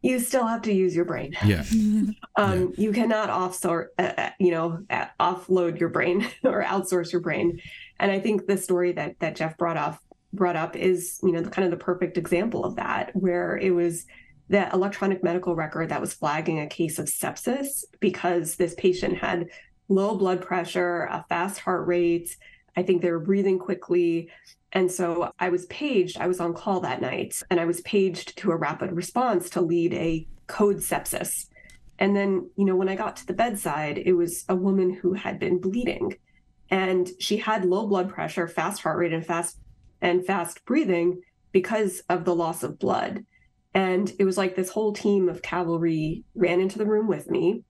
You 0.01 0.19
still 0.19 0.45
have 0.45 0.61
to 0.63 0.73
use 0.73 0.95
your 0.95 1.05
brain. 1.05 1.35
Yeah. 1.43 1.63
um, 1.71 2.13
yeah. 2.35 2.65
You 2.77 2.91
cannot 2.91 3.29
offsort, 3.29 3.93
uh, 3.97 4.11
uh 4.17 4.29
you 4.39 4.51
know, 4.51 4.85
uh, 4.89 5.05
offload 5.19 5.79
your 5.79 5.89
brain 5.89 6.27
or 6.43 6.63
outsource 6.63 7.11
your 7.11 7.21
brain. 7.21 7.61
And 7.97 8.11
I 8.11 8.19
think 8.19 8.45
the 8.45 8.57
story 8.57 8.91
that 8.91 9.19
that 9.19 9.35
Jeff 9.35 9.57
brought 9.57 9.77
off 9.77 9.99
brought 10.35 10.55
up 10.55 10.75
is, 10.75 11.19
you 11.23 11.31
know, 11.31 11.41
the, 11.41 11.49
kind 11.49 11.65
of 11.65 11.71
the 11.71 11.83
perfect 11.83 12.17
example 12.17 12.65
of 12.65 12.75
that, 12.75 13.15
where 13.15 13.57
it 13.57 13.71
was 13.71 14.05
the 14.49 14.69
electronic 14.73 15.23
medical 15.23 15.55
record 15.55 15.89
that 15.89 16.01
was 16.01 16.13
flagging 16.13 16.59
a 16.59 16.67
case 16.67 16.99
of 16.99 17.07
sepsis 17.07 17.83
because 17.99 18.55
this 18.55 18.75
patient 18.75 19.17
had 19.17 19.49
low 19.89 20.15
blood 20.15 20.41
pressure, 20.41 21.03
a 21.05 21.25
fast 21.29 21.59
heart 21.59 21.87
rate. 21.87 22.35
I 22.75 22.83
think 22.83 23.01
they 23.01 23.11
were 23.11 23.19
breathing 23.19 23.57
quickly. 23.57 24.29
And 24.71 24.91
so 24.91 25.31
I 25.39 25.49
was 25.49 25.65
paged, 25.67 26.17
I 26.17 26.27
was 26.27 26.39
on 26.39 26.53
call 26.53 26.81
that 26.81 27.01
night, 27.01 27.41
and 27.49 27.59
I 27.59 27.65
was 27.65 27.81
paged 27.81 28.37
to 28.37 28.51
a 28.51 28.57
rapid 28.57 28.91
response 28.91 29.49
to 29.51 29.61
lead 29.61 29.93
a 29.93 30.27
code 30.47 30.77
sepsis. 30.77 31.47
And 31.97 32.15
then, 32.15 32.49
you 32.57 32.65
know, 32.65 32.75
when 32.75 32.89
I 32.89 32.95
got 32.95 33.15
to 33.17 33.25
the 33.25 33.33
bedside, 33.33 33.97
it 33.97 34.13
was 34.13 34.43
a 34.49 34.55
woman 34.55 34.93
who 34.93 35.13
had 35.13 35.39
been 35.39 35.59
bleeding 35.61 36.17
and 36.69 37.09
she 37.19 37.37
had 37.37 37.65
low 37.65 37.87
blood 37.87 38.09
pressure, 38.09 38.47
fast 38.47 38.81
heart 38.81 38.97
rate, 38.97 39.13
and 39.13 39.25
fast 39.25 39.57
and 40.05 40.23
fast 40.23 40.63
breathing 40.65 41.19
because 41.51 42.01
of 42.09 42.25
the 42.25 42.35
loss 42.35 42.61
of 42.61 42.77
blood. 42.77 43.25
And 43.73 44.13
it 44.19 44.23
was 44.23 44.37
like 44.37 44.55
this 44.55 44.69
whole 44.69 44.93
team 44.93 45.27
of 45.27 45.41
cavalry 45.41 46.23
ran 46.35 46.61
into 46.61 46.77
the 46.77 46.85
room 46.85 47.07
with 47.07 47.27
me. 47.27 47.63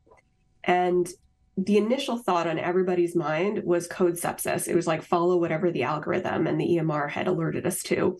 And 0.66 1.10
the 1.58 1.78
initial 1.78 2.18
thought 2.18 2.46
on 2.46 2.60
everybody's 2.60 3.16
mind 3.16 3.64
was 3.64 3.88
code 3.88 4.16
sepsis. 4.16 4.68
It 4.68 4.76
was 4.76 4.86
like 4.86 5.02
follow 5.02 5.38
whatever 5.38 5.72
the 5.72 5.84
algorithm 5.84 6.46
and 6.46 6.60
the 6.60 6.78
EMR 6.78 7.10
had 7.10 7.28
alerted 7.28 7.66
us 7.66 7.82
to. 7.84 8.20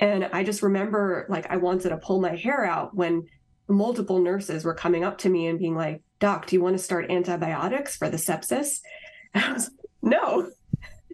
And 0.00 0.24
I 0.32 0.42
just 0.42 0.62
remember 0.62 1.24
like 1.28 1.48
I 1.48 1.56
wanted 1.58 1.90
to 1.90 1.96
pull 1.98 2.20
my 2.20 2.34
hair 2.34 2.64
out 2.64 2.96
when 2.96 3.28
multiple 3.68 4.18
nurses 4.18 4.64
were 4.64 4.74
coming 4.74 5.04
up 5.04 5.18
to 5.18 5.28
me 5.28 5.46
and 5.46 5.60
being 5.60 5.76
like, 5.76 6.02
Doc, 6.18 6.46
do 6.46 6.56
you 6.56 6.62
want 6.62 6.76
to 6.76 6.82
start 6.82 7.08
antibiotics 7.08 7.96
for 7.96 8.10
the 8.10 8.16
sepsis? 8.16 8.80
And 9.32 9.44
I 9.44 9.52
was 9.52 9.70
no. 10.02 10.50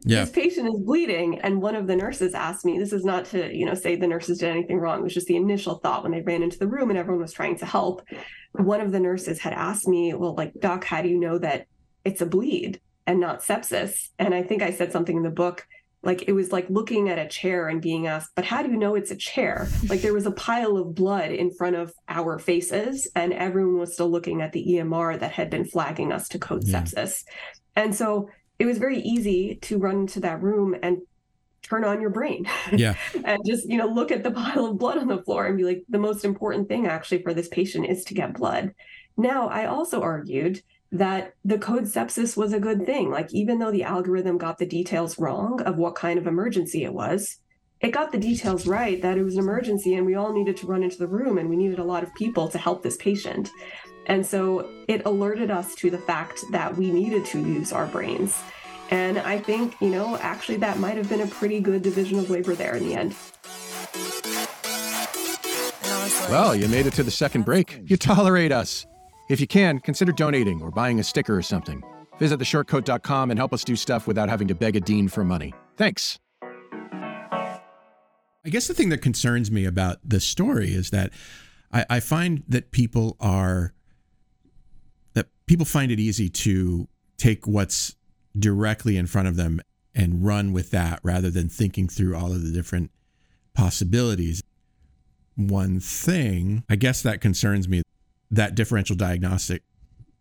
Yeah. 0.03 0.21
This 0.21 0.31
patient 0.31 0.69
is 0.69 0.81
bleeding. 0.81 1.41
And 1.41 1.61
one 1.61 1.75
of 1.75 1.87
the 1.87 1.97
nurses 1.97 2.35
asked 2.35 2.65
me, 2.65 2.79
this 2.79 2.93
is 2.93 3.05
not 3.05 3.27
to, 3.27 3.55
you 3.55 3.67
know, 3.67 3.75
say 3.75 3.97
the 3.97 4.07
nurses 4.07 4.39
did 4.39 4.49
anything 4.49 4.79
wrong. 4.79 5.01
It 5.01 5.03
was 5.03 5.15
just 5.15 5.27
the 5.27 5.37
initial 5.37 5.77
thought 5.77 6.03
when 6.03 6.13
they 6.13 6.23
ran 6.23 6.43
into 6.43 6.59
the 6.59 6.69
room 6.69 6.91
and 6.91 6.99
everyone 6.99 7.23
was 7.23 7.33
trying 7.33 7.59
to 7.59 7.67
help 7.67 8.03
one 8.53 8.81
of 8.81 8.93
the 8.93 9.01
nurses 9.01 9.39
had 9.39 9.53
asked 9.53 9.87
me, 9.87 10.15
Well, 10.15 10.35
like, 10.35 10.55
doc, 10.59 10.85
how 10.85 11.03
do 11.03 11.09
you 11.09 11.19
know 11.19 11.39
that 11.39 11.67
it's 12.05 12.21
a 12.21 12.27
bleed 12.27 12.81
and 13.07 13.21
not 13.21 13.43
sepsis? 13.43 14.09
And 14.19 14.35
I 14.35 14.43
think 14.43 14.63
I 14.63 14.73
said 14.73 14.93
something 14.93 15.17
in 15.17 15.23
the 15.23 15.31
book 15.31 15.67
like 16.03 16.25
it 16.29 16.33
was 16.33 16.51
like 16.51 16.69
looking 16.71 17.09
at 17.09 17.19
a 17.19 17.29
chair 17.29 17.69
and 17.69 17.83
being 17.83 18.07
asked 18.07 18.31
but 18.35 18.45
how 18.45 18.63
do 18.63 18.71
you 18.71 18.77
know 18.77 18.95
it's 18.95 19.11
a 19.11 19.17
chair 19.17 19.69
like 19.89 20.01
there 20.01 20.15
was 20.15 20.27
a 20.27 20.31
pile 20.31 20.77
of 20.77 20.95
blood 20.95 21.31
in 21.31 21.51
front 21.53 21.77
of 21.77 21.93
our 22.09 22.39
faces 22.39 23.09
and 23.15 23.33
everyone 23.33 23.79
was 23.79 23.93
still 23.93 24.11
looking 24.11 24.41
at 24.41 24.53
the 24.53 24.65
emr 24.77 25.19
that 25.19 25.33
had 25.33 25.51
been 25.51 25.65
flagging 25.65 26.13
us 26.13 26.29
to 26.29 26.39
code 26.39 26.63
yeah. 26.65 26.83
sepsis 26.83 27.25
and 27.77 27.95
so 27.95 28.29
it 28.61 28.67
was 28.67 28.79
very 28.79 29.01
easy 29.01 29.57
to 29.63 29.79
run 29.79 30.01
into 30.01 30.21
that 30.21 30.43
room 30.43 30.77
and 30.83 30.99
turn 31.63 31.83
on 31.83 32.01
your 32.01 32.11
brain. 32.11 32.47
Yeah. 32.71 32.95
and 33.25 33.41
just, 33.47 33.67
you 33.67 33.79
know, 33.79 33.87
look 33.87 34.13
at 34.13 34.23
the 34.23 34.31
pile 34.43 34.67
of 34.67 34.79
blood 34.79 34.99
on 34.99 35.09
the 35.09 35.23
floor 35.23 35.47
and 35.47 35.57
be 35.57 35.65
like, 35.65 35.83
the 35.89 35.99
most 35.99 36.25
important 36.25 36.69
thing 36.69 36.87
actually 36.87 37.23
for 37.23 37.33
this 37.33 37.49
patient 37.49 37.87
is 37.87 38.05
to 38.05 38.15
get 38.15 38.35
blood. 38.35 38.75
Now, 39.17 39.49
I 39.49 39.65
also 39.65 40.03
argued 40.03 40.63
that 40.93 41.35
the 41.45 41.59
code 41.59 41.85
sepsis 41.85 42.37
was 42.37 42.53
a 42.53 42.61
good 42.61 42.85
thing. 42.85 43.11
Like, 43.11 43.33
even 43.33 43.59
though 43.59 43.71
the 43.71 43.85
algorithm 43.85 44.37
got 44.37 44.59
the 44.59 44.67
details 44.67 45.19
wrong 45.19 45.63
of 45.63 45.77
what 45.77 45.95
kind 45.95 46.19
of 46.19 46.27
emergency 46.27 46.85
it 46.85 46.93
was, 46.93 47.39
it 47.81 47.93
got 47.93 48.13
the 48.13 48.19
details 48.19 48.67
right 48.67 49.01
that 49.01 49.17
it 49.17 49.23
was 49.23 49.37
an 49.37 49.41
emergency 49.41 49.95
and 49.95 50.05
we 50.05 50.17
all 50.17 50.35
needed 50.35 50.57
to 50.59 50.67
run 50.67 50.83
into 50.83 50.99
the 50.99 51.09
room 51.09 51.39
and 51.39 51.49
we 51.49 51.57
needed 51.57 51.79
a 51.79 51.85
lot 51.85 52.03
of 52.03 52.15
people 52.15 52.47
to 52.49 52.59
help 52.59 52.83
this 52.83 52.99
patient. 52.99 53.49
And 54.11 54.27
so 54.27 54.69
it 54.89 55.07
alerted 55.07 55.53
us 55.53 55.77
to 55.77 55.89
the 55.89 55.97
fact 55.99 56.41
that 56.51 56.77
we 56.77 56.91
needed 56.91 57.25
to 57.27 57.39
use 57.39 57.73
our 57.73 57.87
brains. 57.87 58.43
And 58.91 59.21
I 59.21 59.39
think, 59.39 59.81
you 59.81 59.89
know, 59.89 60.17
actually 60.17 60.57
that 60.59 60.81
might 60.81 60.97
have 60.97 61.09
been 61.09 61.21
a 61.21 61.29
pretty 61.29 61.61
good 61.61 61.83
division 61.83 62.19
of 62.19 62.29
labor 62.29 62.57
there 62.57 62.75
in 62.75 62.89
the 62.89 62.95
end. 62.97 63.15
Well, 66.29 66.57
you 66.57 66.67
made 66.67 66.87
it 66.87 66.93
to 66.95 67.05
the 67.05 67.11
second 67.13 67.45
break. 67.45 67.83
You 67.85 67.97
tolerate 67.97 68.51
us. 68.51 68.85
If 69.29 69.41
you 69.41 69.47
can, 69.47 69.79
consider 69.79 70.11
donating 70.11 70.61
or 70.61 70.73
buying 70.73 70.99
a 70.99 71.05
sticker 71.05 71.37
or 71.37 71.43
something. 71.43 71.81
Visit 72.19 72.41
theshortcoat.com 72.41 73.31
and 73.31 73.39
help 73.39 73.55
us 73.55 73.63
do 73.63 73.77
stuff 73.77 74.09
without 74.09 74.29
having 74.29 74.49
to 74.49 74.57
beg 74.57 74.75
a 74.75 74.81
dean 74.81 75.07
for 75.07 75.23
money. 75.23 75.55
Thanks. 75.77 76.19
I 78.45 78.49
guess 78.49 78.67
the 78.67 78.75
thing 78.75 78.89
that 78.89 79.03
concerns 79.03 79.53
me 79.53 79.67
about 79.67 79.99
this 80.03 80.25
story 80.25 80.75
is 80.75 80.91
that 80.91 81.13
I, 81.71 81.87
I 81.89 82.01
find 82.01 82.43
that 82.49 82.73
people 82.73 83.17
are 83.21 83.73
that 83.73 83.80
people 85.51 85.67
find 85.67 85.91
it 85.91 85.99
easy 85.99 86.29
to 86.29 86.87
take 87.17 87.45
what's 87.45 87.97
directly 88.39 88.97
in 88.97 89.05
front 89.05 89.27
of 89.27 89.35
them 89.35 89.61
and 89.97 90.25
run 90.25 90.53
with 90.53 90.71
that 90.71 91.01
rather 91.03 91.29
than 91.29 91.49
thinking 91.49 91.89
through 91.89 92.17
all 92.17 92.31
of 92.31 92.45
the 92.45 92.53
different 92.53 92.89
possibilities. 93.53 94.45
One 95.35 95.81
thing, 95.81 96.63
I 96.71 96.77
guess 96.77 97.03
that 97.03 97.21
concerns 97.21 97.69
me, 97.69 97.83
that 98.31 98.55
differential 98.55 98.95
diagnostic 98.95 99.65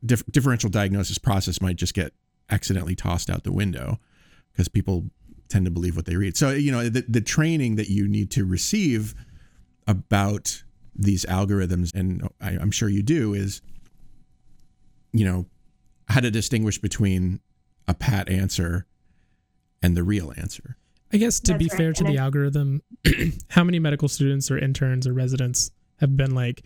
dif- 0.03 0.25
differential 0.31 0.71
diagnosis 0.71 1.19
process 1.19 1.61
might 1.61 1.75
just 1.75 1.93
get 1.93 2.11
accidentally 2.49 2.95
tossed 2.95 3.29
out 3.29 3.43
the 3.43 3.51
window 3.51 3.99
because 4.51 4.67
people 4.67 5.11
tend 5.47 5.63
to 5.65 5.71
believe 5.71 5.95
what 5.95 6.07
they 6.07 6.15
read. 6.15 6.37
So, 6.37 6.49
you 6.49 6.71
know, 6.71 6.89
the, 6.89 7.05
the 7.07 7.21
training 7.21 7.75
that 7.75 7.87
you 7.87 8.07
need 8.07 8.31
to 8.31 8.45
receive 8.45 9.13
about 9.85 10.63
these 10.95 11.23
algorithms, 11.25 11.93
and 11.93 12.27
I, 12.41 12.57
I'm 12.59 12.71
sure 12.71 12.89
you 12.89 13.03
do, 13.03 13.35
is, 13.35 13.61
you 15.11 15.25
know, 15.25 15.45
how 16.07 16.19
to 16.19 16.31
distinguish 16.31 16.77
between 16.79 17.39
a 17.87 17.93
pat 17.93 18.29
answer 18.29 18.85
and 19.81 19.95
the 19.95 20.03
real 20.03 20.33
answer. 20.37 20.77
I 21.11 21.17
guess 21.17 21.39
to 21.41 21.53
That's 21.53 21.59
be 21.63 21.69
right. 21.69 21.77
fair 21.77 21.93
to 21.93 22.05
and 22.05 22.13
the 22.13 22.19
I- 22.19 22.23
algorithm, 22.23 22.81
how 23.49 23.63
many 23.63 23.79
medical 23.79 24.07
students 24.07 24.51
or 24.51 24.57
interns 24.57 25.07
or 25.07 25.13
residents 25.13 25.71
have 25.99 26.15
been 26.15 26.35
like, 26.35 26.63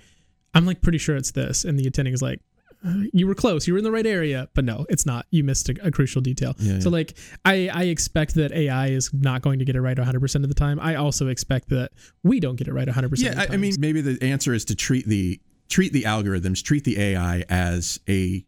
I'm 0.54 0.66
like 0.66 0.82
pretty 0.82 0.98
sure 0.98 1.16
it's 1.16 1.32
this, 1.32 1.64
and 1.64 1.80
the 1.80 1.88
attending 1.88 2.14
is 2.14 2.22
like, 2.22 2.40
uh, 2.86 3.04
you 3.14 3.26
were 3.26 3.34
close, 3.36 3.66
you 3.66 3.74
were 3.74 3.78
in 3.78 3.86
the 3.86 3.92
right 3.92 4.06
area, 4.06 4.50
but 4.54 4.66
no, 4.66 4.86
it's 4.90 5.06
not. 5.06 5.26
You 5.32 5.46
missed 5.46 5.70
a, 5.70 5.88
a 5.88 5.90
crucial 5.90 6.22
detail. 6.22 6.54
Yeah, 6.60 6.80
so 6.80 6.90
like, 6.90 7.18
I 7.46 7.70
I 7.74 7.84
expect 7.84 8.36
that 8.36 8.52
AI 8.52 8.88
is 8.90 9.10
not 9.14 9.42
going 9.42 9.60
to 9.60 9.66
get 9.66 9.78
it 9.78 9.82
right 9.82 9.98
100 9.98 10.20
percent 10.20 10.44
of 10.44 10.50
the 10.50 10.56
time. 10.56 10.82
I 10.82 10.96
also 10.96 11.30
expect 11.30 11.70
that 11.70 11.92
we 12.24 12.42
don't 12.42 12.58
get 12.58 12.68
it 12.68 12.74
right 12.74 12.86
100 12.86 13.10
percent. 13.10 13.38
Yeah, 13.38 13.46
I 13.50 13.56
mean, 13.56 13.76
maybe 13.80 14.02
the 14.02 14.22
answer 14.22 14.54
is 14.54 14.66
to 14.66 14.76
treat 14.76 15.08
the 15.08 15.40
treat 15.70 15.94
the 15.94 16.04
algorithms, 16.04 16.64
treat 16.64 16.84
the 16.84 17.00
AI 17.00 17.44
as 17.50 18.00
a 18.08 18.46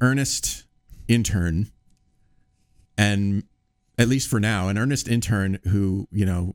earnest 0.00 0.64
intern 1.08 1.70
and 2.98 3.44
at 3.98 4.08
least 4.08 4.28
for 4.28 4.40
now, 4.40 4.68
an 4.68 4.78
earnest 4.78 5.08
intern 5.08 5.58
who, 5.64 6.06
you 6.10 6.26
know, 6.26 6.54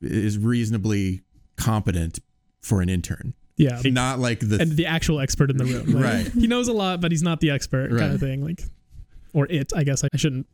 is 0.00 0.38
reasonably 0.38 1.22
competent 1.56 2.18
for 2.60 2.82
an 2.82 2.88
intern. 2.88 3.34
Yeah. 3.56 3.80
Not 3.84 4.18
like 4.18 4.40
the 4.40 4.60
and 4.60 4.72
the 4.72 4.86
actual 4.86 5.20
expert 5.20 5.50
in 5.50 5.56
the 5.56 5.64
room. 5.64 5.92
Like, 5.92 6.04
Right. 6.04 6.26
He 6.32 6.46
knows 6.46 6.68
a 6.68 6.72
lot, 6.72 7.00
but 7.00 7.12
he's 7.12 7.22
not 7.22 7.40
the 7.40 7.50
expert 7.50 7.90
kind 7.96 8.14
of 8.14 8.20
thing. 8.20 8.44
Like, 8.44 8.62
or 9.32 9.46
it, 9.46 9.72
I 9.74 9.84
guess 9.84 10.02
I 10.04 10.08
shouldn't 10.16 10.46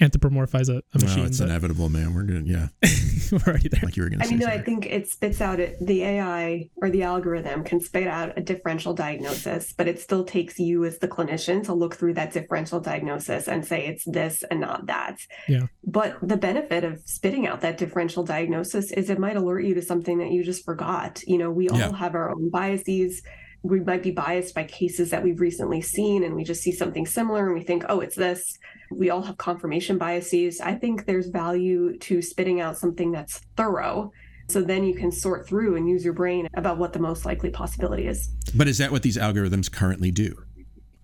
anthropomorphize 0.00 0.68
a, 0.68 0.82
a 0.94 0.98
machine. 0.98 1.18
well, 1.18 1.26
it's 1.26 1.38
but 1.38 1.48
inevitable, 1.48 1.88
man. 1.88 2.14
We're 2.14 2.22
gonna 2.24 2.42
yeah. 2.44 2.68
we're 3.32 3.38
already 3.46 3.68
there. 3.68 3.80
Like 3.82 3.96
you 3.96 4.02
were 4.04 4.08
gonna 4.10 4.22
I 4.24 4.26
say. 4.26 4.30
mean, 4.36 4.40
no, 4.40 4.46
I 4.46 4.60
think 4.60 4.86
it 4.86 5.08
spits 5.08 5.40
out 5.40 5.60
it, 5.60 5.76
the 5.84 6.02
AI 6.02 6.68
or 6.76 6.90
the 6.90 7.02
algorithm 7.02 7.64
can 7.64 7.80
spit 7.80 8.06
out 8.06 8.36
a 8.38 8.40
differential 8.40 8.94
diagnosis, 8.94 9.72
but 9.72 9.88
it 9.88 10.00
still 10.00 10.24
takes 10.24 10.58
you 10.58 10.84
as 10.84 10.98
the 10.98 11.08
clinician 11.08 11.62
to 11.64 11.74
look 11.74 11.96
through 11.96 12.14
that 12.14 12.32
differential 12.32 12.80
diagnosis 12.80 13.48
and 13.48 13.64
say 13.66 13.86
it's 13.86 14.04
this 14.06 14.44
and 14.50 14.60
not 14.60 14.86
that. 14.86 15.18
Yeah. 15.48 15.66
But 15.84 16.16
the 16.22 16.36
benefit 16.36 16.84
of 16.84 17.00
spitting 17.04 17.46
out 17.46 17.60
that 17.62 17.78
differential 17.78 18.24
diagnosis 18.24 18.92
is 18.92 19.10
it 19.10 19.18
might 19.18 19.36
alert 19.36 19.60
you 19.64 19.74
to 19.74 19.82
something 19.82 20.18
that 20.18 20.30
you 20.30 20.44
just 20.44 20.64
forgot. 20.64 21.20
You 21.26 21.38
know, 21.38 21.50
we 21.50 21.68
all 21.68 21.78
Yeah. 21.78 21.96
have 21.96 22.14
our 22.14 22.30
own 22.30 22.50
biases. 22.50 23.22
We 23.62 23.80
might 23.80 24.02
be 24.02 24.12
biased 24.12 24.54
by 24.54 24.64
cases 24.64 25.10
that 25.10 25.22
we've 25.22 25.40
recently 25.40 25.80
seen, 25.80 26.22
and 26.24 26.34
we 26.34 26.44
just 26.44 26.62
see 26.62 26.72
something 26.72 27.06
similar 27.06 27.46
and 27.46 27.54
we 27.54 27.62
think, 27.62 27.84
oh, 27.88 28.00
it's 28.00 28.16
this. 28.16 28.58
We 28.90 29.10
all 29.10 29.22
have 29.22 29.36
confirmation 29.36 29.98
biases. 29.98 30.60
I 30.60 30.74
think 30.74 31.06
there's 31.06 31.28
value 31.28 31.98
to 31.98 32.22
spitting 32.22 32.60
out 32.60 32.78
something 32.78 33.12
that's 33.12 33.40
thorough. 33.56 34.12
So 34.48 34.62
then 34.62 34.84
you 34.84 34.94
can 34.94 35.12
sort 35.12 35.46
through 35.46 35.76
and 35.76 35.88
use 35.88 36.04
your 36.04 36.14
brain 36.14 36.48
about 36.54 36.78
what 36.78 36.94
the 36.94 36.98
most 36.98 37.26
likely 37.26 37.50
possibility 37.50 38.06
is. 38.06 38.30
But 38.54 38.66
is 38.66 38.78
that 38.78 38.90
what 38.90 39.02
these 39.02 39.18
algorithms 39.18 39.70
currently 39.70 40.10
do? 40.10 40.34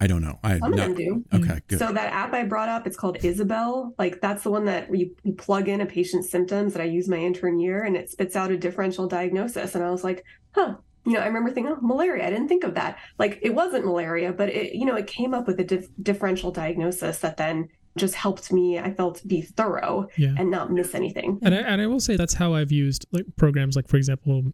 I 0.01 0.07
don't 0.07 0.23
know. 0.23 0.39
I 0.43 0.59
Some 0.59 0.73
of 0.73 0.79
them 0.79 0.95
do. 0.95 1.25
Okay, 1.33 1.61
good. 1.69 1.79
So 1.79 1.93
that 1.93 2.13
app 2.13 2.33
I 2.35 2.45
brought 2.45 2.69
up, 2.69 2.87
it's 2.87 2.97
called 2.97 3.25
Isabel. 3.25 3.95
Like 3.99 4.21
that's 4.21 4.43
the 4.43 4.51
one 4.51 4.65
that 4.65 4.95
you, 4.95 5.15
you 5.23 5.35
plug 5.35 5.69
in 5.69 5.81
a 5.81 5.87
patient's 5.87 6.31
symptoms 6.31 6.73
that 6.73 6.83
I 6.83 6.87
use 6.87 7.09
my 7.09 7.17
intern 7.17 7.61
year 7.61 7.85
and 7.85 7.97
it 7.97 8.11
spits 8.11 8.35
out 8.35 8.51
a 8.51 8.57
differential 8.57 9.07
diagnosis. 9.07 9.75
And 9.75 9.85
I 9.85 9.91
was 9.91 10.05
like, 10.05 10.25
huh. 10.55 10.77
You 11.07 11.13
know, 11.13 11.21
I 11.21 11.27
remember 11.27 11.51
thinking, 11.51 11.73
oh, 11.77 11.79
malaria. 11.83 12.27
I 12.27 12.31
didn't 12.31 12.49
think 12.49 12.65
of 12.65 12.75
that. 12.75 12.99
Like 13.19 13.39
it 13.43 13.55
wasn't 13.55 13.85
malaria, 13.85 14.33
but 14.33 14.49
it, 14.49 14.75
you 14.75 14.85
know, 14.87 14.97
it 14.97 15.07
came 15.07 15.35
up 15.35 15.47
with 15.47 15.61
a 15.61 15.65
dif- 15.65 15.89
differential 16.03 16.51
diagnosis 16.51 17.19
that 17.19 17.37
then 17.37 17.69
just 17.97 18.15
helped 18.15 18.53
me, 18.53 18.79
I 18.79 18.93
felt, 18.93 19.23
be 19.27 19.43
thorough 19.43 20.09
Yeah. 20.17 20.35
and 20.37 20.51
not 20.51 20.73
miss 20.73 20.95
anything. 20.95 21.39
And 21.43 21.55
I, 21.55 21.59
and 21.59 21.81
I 21.81 21.87
will 21.87 22.01
say 22.01 22.17
that's 22.17 22.35
how 22.35 22.55
I've 22.55 22.73
used 22.73 23.07
like 23.13 23.25
programs 23.37 23.77
like, 23.77 23.87
for 23.87 23.97
example, 23.99 24.53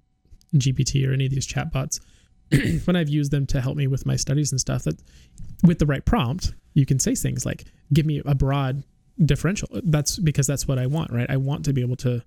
GPT 0.57 1.09
or 1.09 1.13
any 1.13 1.27
of 1.27 1.31
these 1.33 1.47
chatbots. 1.47 2.01
when 2.87 2.97
I've 2.97 3.09
used 3.09 3.31
them 3.31 3.47
to 3.47 3.61
help 3.61 3.77
me 3.77 3.87
with 3.87 4.05
my 4.05 4.17
studies 4.17 4.51
and 4.51 4.61
stuff, 4.61 4.83
that 4.85 5.01
with 5.63 5.79
the 5.79 5.87
right 5.87 6.05
prompt, 6.05 6.53
you 6.75 6.85
can 6.85 6.99
say 6.99 7.15
things 7.15 7.47
like, 7.47 7.65
give 7.93 8.05
me 8.07 8.21
a 8.27 8.35
broad 8.35 8.83
differential. 9.25 9.69
That's 9.85 10.19
because 10.19 10.47
that's 10.47 10.67
what 10.67 10.79
I 10.79 10.87
want, 10.87 11.13
right? 11.13 11.31
I 11.31 11.37
want 11.37 11.65
to 11.67 11.73
be 11.73 11.81
able 11.81 11.97
to 11.97 12.23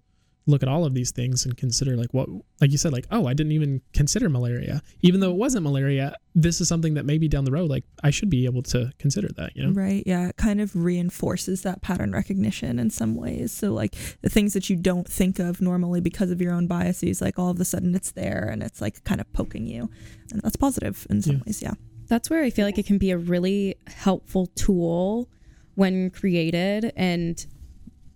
look 0.46 0.62
at 0.62 0.68
all 0.70 0.84
of 0.86 0.94
these 0.94 1.12
things 1.12 1.46
and 1.46 1.56
consider 1.56 1.96
like 1.96 2.14
what 2.14 2.28
like 2.60 2.70
you 2.72 2.78
said 2.78 2.92
like 2.92 3.06
oh 3.12 3.28
i 3.28 3.34
didn't 3.34 3.54
even 3.54 3.82
consider 3.94 4.28
malaria 4.30 4.82
even 5.02 5.22
though 5.22 5.30
it 5.32 5.38
wasn't 5.38 5.64
malaria 5.64 6.14
this 6.36 6.60
is 6.60 6.68
something 6.68 6.96
that 6.96 7.06
maybe 7.06 7.30
down 7.30 7.46
the 7.46 7.52
road 7.52 7.70
like 7.70 7.86
i 8.04 8.10
should 8.10 8.30
be 8.30 8.44
able 8.46 8.62
to 8.62 8.92
consider 9.00 9.30
that 9.38 9.56
you 9.56 9.64
know 9.66 9.72
Right. 9.72 10.04
Yeah. 10.06 10.28
It 10.30 10.38
kind 10.38 10.60
of 10.62 10.76
reinforces 10.76 11.62
that 11.64 11.82
pattern 11.82 12.12
recognition 12.12 12.78
in 12.80 12.90
some 12.90 13.16
ways. 13.16 13.52
So, 13.52 13.74
like 13.74 13.96
the 14.22 14.30
things 14.30 14.54
that 14.54 14.70
you 14.70 14.76
don't 14.76 15.08
think 15.08 15.40
of 15.40 15.62
normally 15.62 16.00
because 16.02 16.30
of 16.32 16.40
your 16.42 16.54
own 16.54 16.68
biases, 16.68 17.22
like 17.22 17.40
all 17.40 17.50
of 17.50 17.60
a 17.60 17.66
sudden 17.66 17.96
it's 17.96 18.12
there 18.12 18.48
and 18.52 18.62
it's 18.62 18.82
like 18.82 19.04
kind 19.04 19.20
of 19.20 19.32
poking 19.34 19.66
you. 19.66 19.90
And 20.32 20.42
that's 20.42 20.56
positive 20.56 21.08
in 21.10 21.22
some 21.22 21.38
Yeah. 21.38 21.42
ways. 21.46 21.62
Yeah. 21.62 21.74
That's 22.08 22.30
where 22.30 22.44
I 22.44 22.50
feel 22.50 22.66
like 22.66 22.78
it 22.78 22.86
can 22.86 22.98
be 22.98 23.12
a 23.12 23.18
really 23.18 23.76
helpful 23.88 24.48
tool 24.56 25.30
when 25.76 26.10
created 26.12 26.92
and 26.96 27.46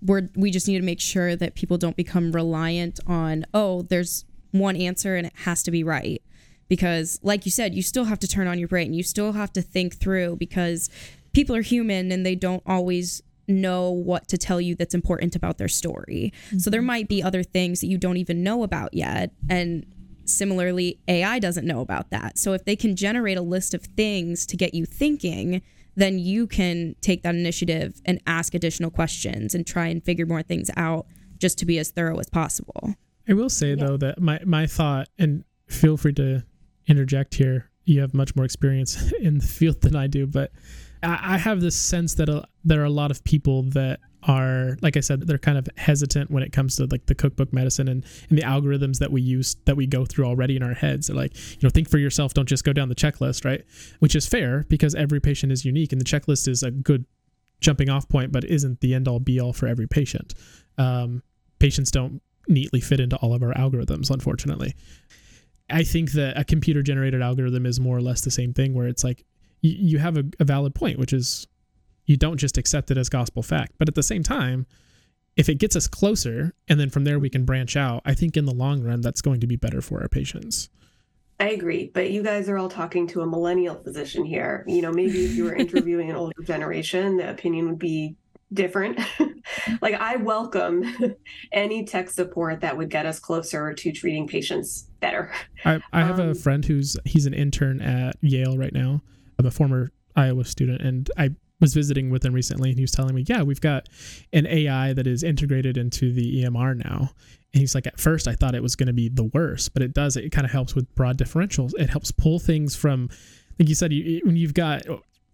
we're 0.01 0.29
we 0.35 0.51
just 0.51 0.67
need 0.67 0.77
to 0.77 0.85
make 0.85 1.01
sure 1.01 1.35
that 1.35 1.55
people 1.55 1.77
don't 1.77 1.95
become 1.95 2.31
reliant 2.31 2.99
on 3.07 3.45
oh 3.53 3.81
there's 3.83 4.25
one 4.51 4.75
answer 4.75 5.15
and 5.15 5.27
it 5.27 5.33
has 5.43 5.63
to 5.63 5.71
be 5.71 5.83
right. 5.83 6.21
Because 6.67 7.19
like 7.23 7.45
you 7.45 7.51
said 7.51 7.73
you 7.75 7.81
still 7.81 8.05
have 8.05 8.19
to 8.19 8.27
turn 8.27 8.47
on 8.47 8.59
your 8.59 8.67
brain. 8.67 8.93
You 8.93 9.03
still 9.03 9.33
have 9.33 9.53
to 9.53 9.61
think 9.61 9.95
through 9.95 10.37
because 10.37 10.89
people 11.33 11.55
are 11.55 11.61
human 11.61 12.11
and 12.11 12.25
they 12.25 12.35
don't 12.35 12.63
always 12.65 13.21
know 13.47 13.89
what 13.91 14.27
to 14.27 14.37
tell 14.37 14.59
you 14.59 14.75
that's 14.75 14.93
important 14.93 15.35
about 15.35 15.57
their 15.57 15.69
story. 15.69 16.33
So 16.57 16.69
there 16.69 16.81
mm-hmm. 16.81 16.87
might 16.87 17.07
be 17.07 17.23
other 17.23 17.43
things 17.43 17.79
that 17.79 17.87
you 17.87 17.97
don't 17.97 18.17
even 18.17 18.43
know 18.43 18.63
about 18.63 18.93
yet. 18.93 19.31
And 19.49 19.85
similarly 20.25 20.99
ai 21.07 21.39
doesn't 21.39 21.65
know 21.65 21.79
about 21.79 22.09
that. 22.09 22.37
So 22.37 22.53
if 22.53 22.65
they 22.65 22.75
can 22.75 22.95
generate 22.95 23.37
a 23.37 23.41
list 23.41 23.73
of 23.73 23.83
things 23.83 24.45
to 24.47 24.57
get 24.57 24.73
you 24.73 24.85
thinking 24.85 25.61
then 25.97 26.19
you 26.19 26.47
can 26.47 26.95
take 27.01 27.23
that 27.23 27.35
initiative 27.35 27.99
and 28.05 28.21
ask 28.25 28.53
additional 28.53 28.89
questions 28.89 29.53
and 29.53 29.67
try 29.67 29.87
and 29.87 30.05
figure 30.05 30.25
more 30.25 30.43
things 30.43 30.69
out 30.77 31.05
just 31.37 31.57
to 31.57 31.65
be 31.65 31.77
as 31.77 31.91
thorough 31.91 32.17
as 32.19 32.29
possible 32.29 32.95
I 33.27 33.33
will 33.33 33.49
say 33.49 33.75
though 33.75 33.97
that 33.97 34.21
my 34.21 34.39
my 34.45 34.67
thought, 34.67 35.09
and 35.17 35.43
feel 35.67 35.97
free 35.97 36.13
to 36.13 36.43
interject 36.87 37.35
here. 37.35 37.69
You 37.83 38.01
have 38.01 38.13
much 38.13 38.35
more 38.35 38.45
experience 38.45 39.11
in 39.19 39.39
the 39.39 39.45
field 39.45 39.81
than 39.81 39.95
I 39.95 40.07
do, 40.07 40.25
but 40.27 40.51
I, 41.03 41.35
I 41.35 41.37
have 41.37 41.61
this 41.61 41.75
sense 41.75 42.15
that 42.15 42.29
a, 42.29 42.47
there 42.63 42.81
are 42.81 42.85
a 42.85 42.89
lot 42.89 43.11
of 43.11 43.23
people 43.23 43.63
that 43.71 43.99
are, 44.23 44.77
like 44.81 44.97
I 44.97 44.99
said, 44.99 45.21
they're 45.21 45.37
kind 45.37 45.57
of 45.57 45.67
hesitant 45.77 46.31
when 46.31 46.43
it 46.43 46.51
comes 46.51 46.75
to 46.77 46.85
like 46.85 47.05
the 47.05 47.15
cookbook 47.15 47.53
medicine 47.53 47.87
and, 47.87 48.03
and 48.29 48.37
the 48.37 48.43
algorithms 48.43 48.99
that 48.99 49.11
we 49.11 49.21
use 49.21 49.55
that 49.65 49.77
we 49.77 49.87
go 49.87 50.05
through 50.05 50.25
already 50.25 50.55
in 50.55 50.63
our 50.63 50.73
heads. 50.73 51.07
They're 51.07 51.15
like, 51.15 51.35
you 51.35 51.59
know, 51.63 51.69
think 51.69 51.89
for 51.89 51.97
yourself. 51.97 52.33
Don't 52.33 52.47
just 52.47 52.63
go 52.63 52.73
down 52.73 52.89
the 52.89 52.95
checklist, 52.95 53.45
right? 53.45 53.63
Which 53.99 54.15
is 54.15 54.27
fair 54.27 54.65
because 54.69 54.95
every 54.95 55.19
patient 55.19 55.51
is 55.51 55.65
unique, 55.65 55.91
and 55.91 56.01
the 56.01 56.05
checklist 56.05 56.47
is 56.47 56.63
a 56.63 56.71
good 56.71 57.05
jumping 57.61 57.89
off 57.89 58.07
point, 58.09 58.31
but 58.31 58.43
isn't 58.43 58.81
the 58.81 58.93
end 58.93 59.07
all 59.07 59.19
be 59.19 59.39
all 59.39 59.53
for 59.53 59.67
every 59.67 59.87
patient. 59.87 60.33
Um, 60.77 61.23
patients 61.59 61.91
don't 61.91 62.21
neatly 62.47 62.79
fit 62.79 62.99
into 62.99 63.17
all 63.17 63.33
of 63.33 63.43
our 63.43 63.53
algorithms, 63.53 64.09
unfortunately. 64.09 64.75
I 65.69 65.83
think 65.83 66.13
that 66.13 66.37
a 66.37 66.43
computer 66.43 66.81
generated 66.81 67.21
algorithm 67.21 67.65
is 67.65 67.79
more 67.79 67.97
or 67.97 68.01
less 68.01 68.21
the 68.21 68.31
same 68.31 68.53
thing, 68.53 68.73
where 68.73 68.87
it's 68.87 69.03
like 69.03 69.25
you, 69.61 69.71
you 69.77 69.99
have 69.99 70.17
a, 70.17 70.23
a 70.39 70.45
valid 70.45 70.75
point, 70.75 70.97
which 70.97 71.13
is 71.13 71.47
you 72.07 72.17
don't 72.17 72.37
just 72.37 72.57
accept 72.57 72.89
it 72.89 72.97
as 72.97 73.09
gospel 73.09 73.43
fact. 73.43 73.73
But 73.77 73.87
at 73.87 73.95
the 73.95 74.01
same 74.03 74.23
time, 74.23 74.65
if 75.35 75.49
it 75.49 75.59
gets 75.59 75.75
us 75.75 75.87
closer 75.87 76.53
and 76.67 76.79
then 76.79 76.89
from 76.89 77.03
there 77.03 77.19
we 77.19 77.29
can 77.29 77.45
branch 77.45 77.75
out, 77.77 78.01
I 78.05 78.15
think 78.15 78.35
in 78.35 78.45
the 78.45 78.53
long 78.53 78.81
run, 78.81 79.01
that's 79.01 79.21
going 79.21 79.39
to 79.41 79.47
be 79.47 79.55
better 79.55 79.81
for 79.81 80.01
our 80.01 80.07
patients. 80.09 80.69
I 81.39 81.49
agree, 81.49 81.91
but 81.93 82.09
you 82.09 82.23
guys 82.23 82.49
are 82.49 82.57
all 82.57 82.69
talking 82.69 83.05
to 83.09 83.21
a 83.21 83.27
millennial 83.27 83.75
physician 83.75 84.25
here. 84.25 84.63
You 84.65 84.81
know, 84.81 84.91
maybe 84.91 85.23
if 85.25 85.35
you 85.35 85.43
were 85.43 85.53
interviewing 85.53 86.09
an 86.09 86.15
older 86.23 86.41
generation, 86.41 87.17
the 87.17 87.29
opinion 87.29 87.67
would 87.69 87.77
be 87.77 88.15
different. 88.51 88.99
like 89.81 89.93
I 89.93 90.15
welcome 90.15 90.83
any 91.51 91.85
tech 91.85 92.09
support 92.09 92.61
that 92.61 92.75
would 92.77 92.89
get 92.89 93.05
us 93.05 93.19
closer 93.19 93.73
to 93.73 93.91
treating 93.91 94.25
patients 94.25 94.87
better. 94.99 95.31
I, 95.63 95.79
I 95.93 96.03
have 96.03 96.19
a 96.19 96.29
Um, 96.29 96.35
friend 96.35 96.65
who's 96.65 96.97
he's 97.05 97.27
an 97.27 97.33
intern 97.35 97.81
at 97.81 98.15
Yale 98.21 98.57
right 98.57 98.73
now. 98.73 99.03
I'm 99.37 99.45
a 99.45 99.51
former 99.51 99.91
Iowa 100.15 100.45
student, 100.45 100.81
and 100.81 101.11
I 101.17 101.35
was 101.59 101.73
visiting 101.73 102.09
with 102.09 102.23
him 102.23 102.33
recently, 102.33 102.69
and 102.69 102.77
he 102.77 102.83
was 102.83 102.91
telling 102.91 103.15
me, 103.15 103.23
yeah, 103.27 103.41
we've 103.41 103.61
got 103.61 103.87
an 104.33 104.45
AI 104.45 104.93
that 104.93 105.07
is 105.07 105.23
integrated 105.23 105.77
into 105.77 106.13
the 106.13 106.43
EMR 106.43 106.77
now. 106.83 107.11
And 107.53 107.61
he's 107.61 107.73
like, 107.73 107.87
at 107.87 107.99
first 107.99 108.27
I 108.27 108.33
thought 108.35 108.53
it 108.55 108.61
was 108.61 108.75
going 108.75 108.87
to 108.87 108.93
be 108.93 109.09
the 109.09 109.23
worst, 109.33 109.73
but 109.73 109.81
it 109.81 109.93
does. 109.93 110.17
It 110.17 110.31
kind 110.31 110.45
of 110.45 110.51
helps 110.51 110.75
with 110.75 110.93
broad 110.95 111.17
differentials. 111.17 111.71
It 111.77 111.89
helps 111.89 112.11
pull 112.11 112.39
things 112.39 112.75
from, 112.75 113.09
like 113.57 113.69
you 113.69 113.75
said, 113.75 113.91
you, 113.91 114.21
when 114.23 114.35
you've 114.35 114.53
got 114.53 114.83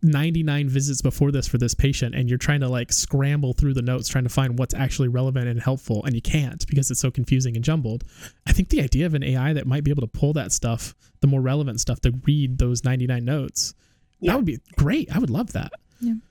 99 0.01 0.67
visits 0.69 1.01
before 1.01 1.31
this 1.31 1.47
for 1.47 1.57
this 1.57 1.73
patient 1.73 2.13
and 2.13 2.27
you're 2.29 2.37
trying 2.37 2.59
to 2.59 2.67
like 2.67 2.91
scramble 2.91 3.53
through 3.53 3.73
the 3.73 3.81
notes 3.81 4.09
trying 4.09 4.25
to 4.25 4.29
find 4.29 4.59
what's 4.59 4.73
actually 4.73 5.07
relevant 5.07 5.47
and 5.47 5.61
helpful 5.61 6.03
and 6.03 6.13
you 6.13 6.21
can't 6.21 6.67
because 6.67 6.91
it's 6.91 6.99
so 6.99 7.09
confusing 7.09 7.55
and 7.55 7.63
jumbled 7.63 8.03
i 8.45 8.51
think 8.51 8.67
the 8.67 8.81
idea 8.81 9.05
of 9.05 9.13
an 9.13 9.23
ai 9.23 9.53
that 9.53 9.65
might 9.65 9.81
be 9.85 9.91
able 9.91 10.01
to 10.01 10.07
pull 10.07 10.33
that 10.33 10.51
stuff 10.51 10.93
the 11.21 11.27
more 11.27 11.39
relevant 11.39 11.79
stuff 11.79 12.01
to 12.01 12.11
read 12.25 12.57
those 12.57 12.83
99 12.83 13.23
notes 13.23 13.75
Yeah. 14.19 14.31
that 14.33 14.35
would 14.39 14.45
be 14.45 14.59
great 14.75 15.09
i 15.15 15.19
would 15.19 15.29
love 15.29 15.53
that 15.53 15.71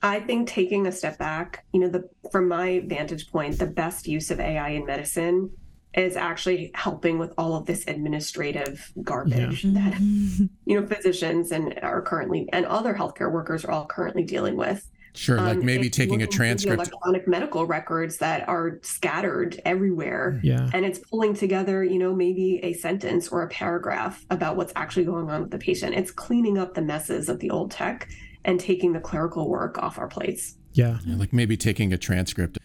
I 0.01 0.19
think 0.19 0.47
taking 0.47 0.87
a 0.87 0.91
step 0.91 1.17
back, 1.17 1.65
you 1.73 1.79
know, 1.79 1.89
the 1.89 2.09
from 2.31 2.47
my 2.47 2.83
vantage 2.85 3.31
point, 3.31 3.59
the 3.59 3.67
best 3.67 4.07
use 4.07 4.31
of 4.31 4.39
AI 4.39 4.69
in 4.69 4.85
medicine 4.85 5.51
is 5.95 6.15
actually 6.15 6.71
helping 6.73 7.19
with 7.19 7.33
all 7.37 7.55
of 7.55 7.65
this 7.65 7.87
administrative 7.87 8.91
garbage 9.03 9.63
that 9.63 9.99
you 9.99 10.79
know 10.79 10.85
physicians 10.87 11.51
and 11.51 11.79
are 11.83 12.01
currently 12.01 12.49
and 12.51 12.65
other 12.65 12.93
healthcare 12.93 13.31
workers 13.31 13.63
are 13.63 13.71
all 13.71 13.85
currently 13.85 14.23
dealing 14.23 14.55
with. 14.55 14.89
Sure, 15.15 15.37
like 15.37 15.57
Um, 15.57 15.65
maybe 15.65 15.91
taking 15.91 16.15
a 16.15 16.17
look 16.17 16.23
at 16.23 16.31
the 16.31 16.35
transcript. 16.35 16.75
electronic 16.75 17.27
medical 17.27 17.67
records 17.67 18.17
that 18.17 18.49
are 18.49 18.79
scattered 18.81 19.61
everywhere 19.63 20.39
yeah. 20.41 20.67
and 20.73 20.83
it's 20.83 20.97
pulling 20.97 21.35
together 21.35 21.83
you 21.83 21.99
know 21.99 22.15
maybe 22.15 22.59
a 22.63 22.73
sentence 22.73 23.27
or 23.27 23.43
a 23.43 23.47
paragraph 23.49 24.25
about 24.31 24.57
what's 24.57 24.73
actually 24.75 25.05
going 25.05 25.29
on 25.29 25.41
with 25.41 25.51
the 25.51 25.59
patient. 25.59 25.93
It's 25.93 26.09
cleaning 26.09 26.57
up 26.57 26.73
the 26.73 26.81
messes 26.81 27.29
of 27.29 27.39
the 27.39 27.51
old 27.51 27.69
tech 27.69 28.09
and 28.45 28.59
taking 28.59 28.93
the 28.93 28.99
clerical 28.99 29.49
work 29.49 29.77
off 29.77 29.97
our 29.97 30.07
plates 30.07 30.55
yeah 30.73 30.99
Yeah, 31.05 31.15
like 31.17 31.33
maybe 31.33 31.57
taking 31.57 31.93
a 31.93 31.97
transcript 31.97 32.57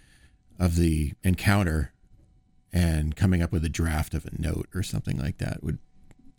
of 0.58 0.76
the 0.76 1.12
encounter 1.22 1.92
and 2.72 3.16
coming 3.16 3.42
up 3.42 3.52
with 3.52 3.64
a 3.64 3.68
draft 3.68 4.12
of 4.14 4.26
a 4.26 4.30
note 4.40 4.68
or 4.74 4.82
something 4.82 5.18
like 5.18 5.38
that 5.38 5.62
would 5.62 5.78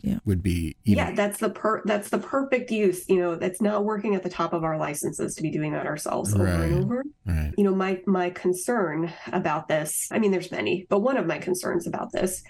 Yeah. 0.02 0.18
would 0.24 0.42
be 0.42 0.76
even, 0.84 0.98
yeah 0.98 1.12
that's 1.14 1.38
the 1.38 1.50
per 1.50 1.82
that's 1.84 2.08
the 2.10 2.18
perfect 2.18 2.70
use 2.70 3.08
you 3.08 3.16
know 3.18 3.34
that's 3.36 3.60
not 3.60 3.84
working 3.84 4.14
at 4.14 4.22
the 4.22 4.30
top 4.30 4.52
of 4.52 4.62
our 4.64 4.78
licenses 4.78 5.34
to 5.34 5.42
be 5.42 5.50
doing 5.50 5.72
that 5.72 5.86
ourselves 5.86 6.34
over 6.34 6.44
Right. 6.44 6.60
and 6.70 6.84
over 6.84 7.04
right. 7.26 7.52
you 7.58 7.64
know 7.64 7.74
my 7.74 8.00
my 8.06 8.30
concern 8.30 9.12
about 9.32 9.68
this 9.68 10.08
i 10.12 10.18
mean 10.18 10.30
there's 10.30 10.50
many 10.50 10.86
but 10.88 11.00
one 11.00 11.16
of 11.16 11.26
my 11.26 11.38
concerns 11.38 11.86
about 11.86 12.12
this 12.12 12.42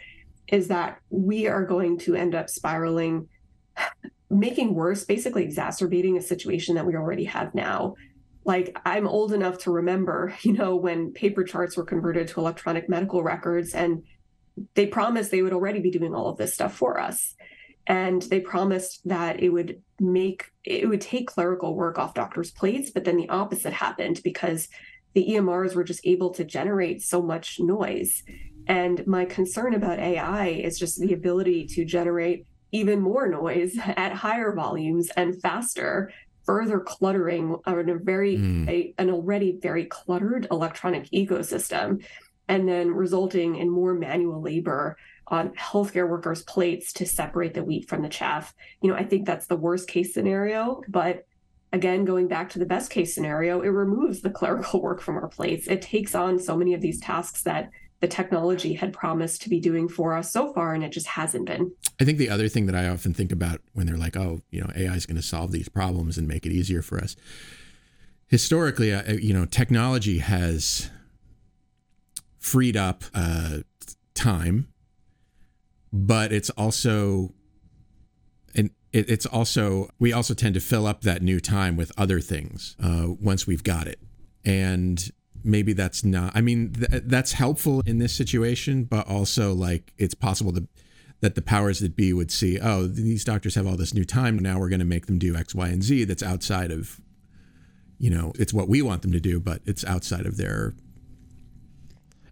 is 0.48 0.68
that 0.68 0.98
we 1.10 1.46
are 1.46 1.64
going 1.64 1.96
to 1.98 2.14
end 2.16 2.34
up 2.34 2.48
spiraling 2.50 3.28
making 4.30 4.74
worse 4.74 5.04
basically 5.04 5.42
exacerbating 5.42 6.16
a 6.16 6.22
situation 6.22 6.76
that 6.76 6.86
we 6.86 6.94
already 6.94 7.24
have 7.24 7.54
now. 7.54 7.94
Like 8.44 8.74
i'm 8.86 9.06
old 9.06 9.34
enough 9.34 9.58
to 9.58 9.70
remember 9.70 10.34
you 10.42 10.54
know 10.54 10.74
when 10.74 11.12
paper 11.12 11.44
charts 11.44 11.76
were 11.76 11.84
converted 11.84 12.28
to 12.28 12.40
electronic 12.40 12.88
medical 12.88 13.22
records 13.22 13.74
and 13.74 14.02
they 14.74 14.86
promised 14.86 15.30
they 15.30 15.42
would 15.42 15.52
already 15.52 15.80
be 15.80 15.90
doing 15.90 16.14
all 16.14 16.28
of 16.28 16.36
this 16.36 16.54
stuff 16.54 16.74
for 16.74 16.98
us. 16.98 17.34
And 17.86 18.22
they 18.22 18.40
promised 18.40 19.00
that 19.06 19.42
it 19.42 19.48
would 19.50 19.82
make 19.98 20.46
it 20.64 20.88
would 20.88 21.00
take 21.00 21.28
clerical 21.28 21.74
work 21.74 21.98
off 21.98 22.14
doctors 22.14 22.50
plates 22.50 22.90
but 22.90 23.04
then 23.04 23.16
the 23.16 23.28
opposite 23.28 23.72
happened 23.72 24.20
because 24.24 24.68
the 25.14 25.26
emrs 25.30 25.74
were 25.74 25.84
just 25.84 26.00
able 26.04 26.30
to 26.30 26.44
generate 26.44 27.02
so 27.02 27.20
much 27.20 27.58
noise. 27.58 28.22
And 28.68 29.04
my 29.06 29.24
concern 29.24 29.74
about 29.74 29.98
ai 29.98 30.48
is 30.48 30.78
just 30.78 31.00
the 31.00 31.12
ability 31.12 31.66
to 31.74 31.84
generate 31.84 32.46
even 32.72 33.00
more 33.00 33.28
noise 33.28 33.76
at 33.84 34.12
higher 34.12 34.52
volumes 34.54 35.10
and 35.16 35.40
faster 35.40 36.12
further 36.44 36.80
cluttering 36.80 37.56
a 37.66 37.98
very 37.98 38.36
Mm. 38.36 38.68
a, 38.68 38.94
an 38.98 39.10
already 39.10 39.58
very 39.60 39.84
cluttered 39.84 40.46
electronic 40.50 41.04
ecosystem 41.10 42.02
and 42.48 42.68
then 42.68 42.90
resulting 42.90 43.56
in 43.56 43.70
more 43.70 43.94
manual 43.94 44.40
labor 44.40 44.96
on 45.28 45.50
healthcare 45.50 46.08
workers' 46.08 46.42
plates 46.42 46.92
to 46.94 47.06
separate 47.06 47.54
the 47.54 47.62
wheat 47.62 47.88
from 47.88 48.02
the 48.02 48.08
chaff. 48.08 48.52
You 48.82 48.90
know, 48.90 48.96
I 48.96 49.04
think 49.04 49.26
that's 49.26 49.46
the 49.46 49.54
worst 49.56 49.86
case 49.88 50.12
scenario. 50.12 50.82
But 50.88 51.24
again, 51.72 52.04
going 52.04 52.26
back 52.26 52.50
to 52.50 52.58
the 52.58 52.66
best 52.66 52.90
case 52.90 53.14
scenario, 53.14 53.60
it 53.60 53.68
removes 53.68 54.20
the 54.22 54.30
clerical 54.30 54.82
work 54.86 55.00
from 55.00 55.14
our 55.16 55.28
plates. 55.28 55.68
It 55.68 55.82
takes 55.82 56.16
on 56.16 56.40
so 56.40 56.56
many 56.56 56.74
of 56.74 56.80
these 56.80 57.00
tasks 57.00 57.44
that 57.44 57.70
the 58.00 58.08
technology 58.08 58.74
had 58.74 58.92
promised 58.92 59.42
to 59.42 59.50
be 59.50 59.60
doing 59.60 59.88
for 59.88 60.14
us 60.14 60.32
so 60.32 60.52
far, 60.52 60.74
and 60.74 60.82
it 60.82 60.90
just 60.90 61.06
hasn't 61.06 61.46
been. 61.46 61.72
I 62.00 62.04
think 62.04 62.18
the 62.18 62.30
other 62.30 62.48
thing 62.48 62.66
that 62.66 62.74
I 62.74 62.88
often 62.88 63.12
think 63.12 63.30
about 63.30 63.60
when 63.74 63.86
they're 63.86 63.96
like, 63.96 64.16
oh, 64.16 64.40
you 64.50 64.60
know, 64.60 64.70
AI 64.74 64.94
is 64.94 65.06
going 65.06 65.16
to 65.16 65.22
solve 65.22 65.52
these 65.52 65.68
problems 65.68 66.16
and 66.16 66.26
make 66.26 66.46
it 66.46 66.52
easier 66.52 66.80
for 66.80 66.98
us. 66.98 67.14
Historically, 68.26 68.92
uh, 68.92 69.12
you 69.12 69.34
know, 69.34 69.44
technology 69.44 70.18
has 70.18 70.90
freed 72.38 72.76
up 72.76 73.04
uh, 73.12 73.58
time, 74.14 74.68
but 75.92 76.32
it's 76.32 76.48
also 76.50 77.34
and 78.54 78.70
it, 78.92 79.10
it's 79.10 79.26
also 79.26 79.90
we 79.98 80.12
also 80.12 80.32
tend 80.32 80.54
to 80.54 80.60
fill 80.60 80.86
up 80.86 81.02
that 81.02 81.22
new 81.22 81.38
time 81.38 81.76
with 81.76 81.92
other 81.98 82.20
things 82.20 82.76
uh, 82.82 83.08
once 83.20 83.46
we've 83.46 83.64
got 83.64 83.86
it, 83.86 84.00
and 84.44 85.10
maybe 85.44 85.72
that's 85.72 86.04
not. 86.04 86.32
I 86.34 86.40
mean, 86.40 86.72
th- 86.72 87.02
that's 87.06 87.32
helpful 87.32 87.82
in 87.86 87.98
this 87.98 88.14
situation, 88.14 88.84
but 88.84 89.06
also 89.08 89.52
like 89.54 89.92
it's 89.98 90.14
possible 90.14 90.52
to 90.52 90.66
that 91.20 91.34
the 91.34 91.42
powers 91.42 91.80
that 91.80 91.94
be 91.96 92.12
would 92.12 92.30
see, 92.30 92.58
oh, 92.58 92.86
these 92.86 93.24
doctors 93.24 93.54
have 93.54 93.66
all 93.66 93.76
this 93.76 93.92
new 93.92 94.04
time. 94.04 94.38
Now 94.38 94.58
we're 94.58 94.70
going 94.70 94.80
to 94.80 94.86
make 94.86 95.06
them 95.06 95.18
do 95.18 95.36
X, 95.36 95.54
Y, 95.54 95.68
and 95.68 95.82
Z 95.82 96.04
that's 96.04 96.22
outside 96.22 96.70
of, 96.70 96.98
you 97.98 98.08
know, 98.10 98.32
it's 98.36 98.54
what 98.54 98.68
we 98.68 98.80
want 98.80 99.02
them 99.02 99.12
to 99.12 99.20
do, 99.20 99.38
but 99.38 99.60
it's 99.66 99.84
outside 99.84 100.24
of 100.24 100.38
their 100.38 100.72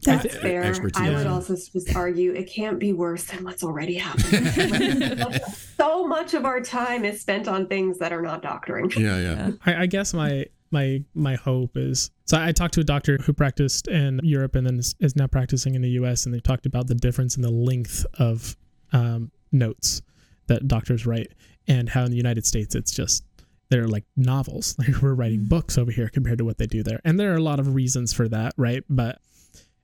That's 0.05 0.35
fair. 0.37 0.63
expertise. 0.65 1.03
I 1.03 1.11
would 1.15 1.27
also 1.27 1.55
just 1.55 1.95
argue 1.95 2.33
it 2.33 2.45
can't 2.45 2.79
be 2.79 2.95
worse 2.95 3.25
than 3.25 3.45
what's 3.45 3.63
already 3.63 3.95
happening. 3.97 5.23
So 5.79 6.09
much 6.09 6.35
of 6.35 6.45
our 6.45 6.61
time 6.61 7.05
is 7.05 7.21
spent 7.21 7.47
on 7.47 7.69
things 7.69 7.99
that 7.99 8.13
are 8.13 8.21
not 8.21 8.43
doctoring. 8.43 8.91
Yeah, 8.97 9.19
yeah. 9.21 9.51
I, 9.65 9.83
I 9.83 9.87
guess 9.87 10.13
my 10.13 10.47
my 10.71 11.03
my 11.15 11.35
hope 11.35 11.77
is 11.77 12.11
so 12.25 12.39
I 12.39 12.53
talked 12.53 12.75
to 12.75 12.81
a 12.81 12.85
doctor 12.85 13.19
who 13.19 13.33
practiced 13.33 13.89
in 13.89 14.21
Europe 14.23 14.55
and 14.55 14.67
then 14.67 14.79
is, 14.79 14.95
is 15.01 15.17
now 15.17 15.27
practicing 15.27 15.75
in 15.75 15.83
the 15.83 15.91
U.S. 15.91 16.27
and 16.27 16.35
they 16.35 16.41
talked 16.41 16.67
about 16.67 16.87
the 16.87 16.95
difference 16.95 17.37
in 17.37 17.43
the 17.43 17.51
length 17.51 18.05
of 18.19 18.57
um, 18.93 19.31
notes 19.53 20.03
that 20.47 20.69
doctors 20.69 21.07
write 21.07 21.33
and 21.67 21.89
how 21.89 22.05
in 22.05 22.11
the 22.11 22.17
United 22.17 22.47
States 22.47 22.75
it's 22.75 22.93
just 22.93 23.25
they're 23.71 23.89
like 23.89 24.05
novels. 24.17 24.77
Like 24.89 25.03
we're 25.03 25.15
writing 25.15 25.45
books 25.45 25.77
over 25.77 25.91
here 25.91 26.09
compared 26.09 26.39
to 26.39 26.45
what 26.45 26.59
they 26.59 26.67
do 26.67 26.83
there, 26.83 27.01
and 27.05 27.19
there 27.19 27.33
are 27.33 27.37
a 27.37 27.43
lot 27.43 27.61
of 27.61 27.75
reasons 27.75 28.13
for 28.13 28.29
that, 28.29 28.55
right? 28.57 28.83
But 28.89 29.21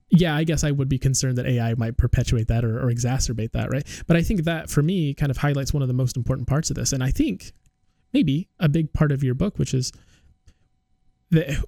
yeah, 0.09 0.35
I 0.35 0.43
guess 0.43 0.63
I 0.63 0.71
would 0.71 0.89
be 0.89 0.99
concerned 0.99 1.37
that 1.37 1.45
AI 1.47 1.73
might 1.75 1.97
perpetuate 1.97 2.47
that 2.47 2.63
or, 2.63 2.79
or 2.79 2.91
exacerbate 2.91 3.51
that, 3.53 3.71
right? 3.71 3.85
But 4.07 4.17
I 4.17 4.21
think 4.21 4.43
that 4.43 4.69
for 4.69 4.81
me 4.83 5.13
kind 5.13 5.31
of 5.31 5.37
highlights 5.37 5.73
one 5.73 5.81
of 5.81 5.87
the 5.87 5.93
most 5.93 6.15
important 6.15 6.47
parts 6.47 6.69
of 6.69 6.75
this, 6.75 6.93
and 6.93 7.03
I 7.03 7.11
think 7.11 7.53
maybe 8.13 8.47
a 8.59 8.69
big 8.69 8.93
part 8.93 9.11
of 9.11 9.23
your 9.23 9.35
book, 9.35 9.59
which 9.59 9.73
is 9.73 9.91
that 11.31 11.63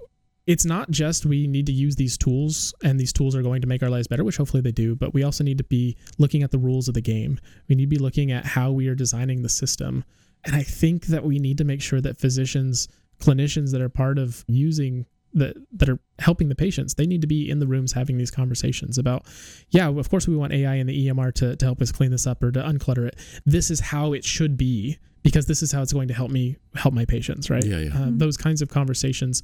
it's 0.48 0.66
not 0.66 0.90
just 0.90 1.26
we 1.26 1.46
need 1.46 1.66
to 1.66 1.74
use 1.74 1.98
these 1.98 2.18
tools 2.18 2.74
and 2.84 2.98
these 3.00 3.12
tools 3.12 3.36
are 3.36 3.42
going 3.42 3.62
to 3.62 3.68
make 3.68 3.84
our 3.84 3.90
lives 3.90 4.08
better, 4.08 4.24
which 4.24 4.38
hopefully 4.38 4.62
they 4.62 4.72
do, 4.72 4.96
but 4.96 5.14
we 5.14 5.24
also 5.24 5.44
need 5.44 5.58
to 5.58 5.64
be 5.66 5.98
looking 6.18 6.42
at 6.42 6.52
the 6.52 6.58
rules 6.58 6.88
of 6.88 6.94
the 6.94 7.02
game. 7.02 7.38
We 7.68 7.76
need 7.76 7.84
to 7.84 7.96
be 7.96 7.98
looking 7.98 8.32
at 8.32 8.46
how 8.46 8.72
we 8.72 8.88
are 8.88 8.96
designing 8.96 9.42
the 9.42 9.50
system. 9.50 10.06
And 10.46 10.56
I 10.56 10.64
think 10.64 11.08
that 11.08 11.26
we 11.26 11.40
need 11.40 11.58
to 11.58 11.66
make 11.66 11.82
sure 11.82 12.00
that 12.00 12.18
physicians, 12.18 12.88
clinicians 13.20 13.72
that 13.72 13.82
are 13.82 13.90
part 13.90 14.18
of 14.18 14.46
using 14.48 15.06
that 15.40 15.56
that 15.74 15.90
are 15.90 16.00
helping 16.20 16.50
the 16.50 16.56
patients, 16.56 16.94
they 16.96 17.06
need 17.06 17.22
to 17.22 17.28
be 17.28 17.50
in 17.50 17.60
the 17.60 17.68
rooms 17.68 17.94
having 17.94 18.18
these 18.18 18.32
conversations 18.32 18.98
about, 18.98 19.26
yeah, 19.70 19.88
of 19.88 20.10
course 20.10 20.28
we 20.28 20.36
want 20.36 20.54
AI 20.54 20.76
and 20.76 20.90
the 20.90 21.08
EMR 21.08 21.34
to, 21.36 21.56
to 21.56 21.66
help 21.66 21.82
us 21.82 21.92
clean 21.92 22.12
this 22.12 22.28
up 22.28 22.42
or 22.44 22.52
to 22.52 22.62
unclutter 22.62 23.08
it. 23.08 23.16
This 23.46 23.70
is 23.72 23.80
how 23.80 24.14
it 24.14 24.24
should 24.26 24.58
be 24.58 24.98
because 25.24 25.46
this 25.46 25.62
is 25.62 25.72
how 25.72 25.82
it's 25.82 25.94
going 25.94 26.08
to 26.08 26.14
help 26.14 26.32
me 26.32 26.58
help 26.76 26.94
my 26.94 27.06
patients, 27.06 27.50
right? 27.50 27.64
Yeah, 27.66 27.80
yeah. 27.80 27.90
Uh, 27.98 28.08
those 28.12 28.38
kinds 28.38 28.62
of 28.62 28.70
conversations. 28.70 29.44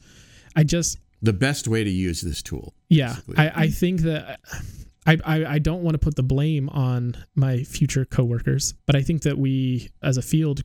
I 0.55 0.63
just 0.63 0.99
The 1.21 1.33
best 1.33 1.67
way 1.67 1.83
to 1.83 1.89
use 1.89 2.21
this 2.21 2.41
tool. 2.41 2.73
yeah. 2.89 3.15
I, 3.37 3.51
I 3.55 3.67
think 3.69 4.01
that 4.01 4.39
I, 5.05 5.17
I 5.25 5.45
I 5.55 5.59
don't 5.59 5.83
want 5.83 5.95
to 5.95 5.99
put 5.99 6.15
the 6.15 6.23
blame 6.23 6.69
on 6.69 7.17
my 7.35 7.63
future 7.63 8.05
coworkers, 8.05 8.73
but 8.85 8.95
I 8.95 9.01
think 9.01 9.23
that 9.23 9.37
we 9.37 9.89
as 10.01 10.15
a 10.17 10.21
field 10.21 10.63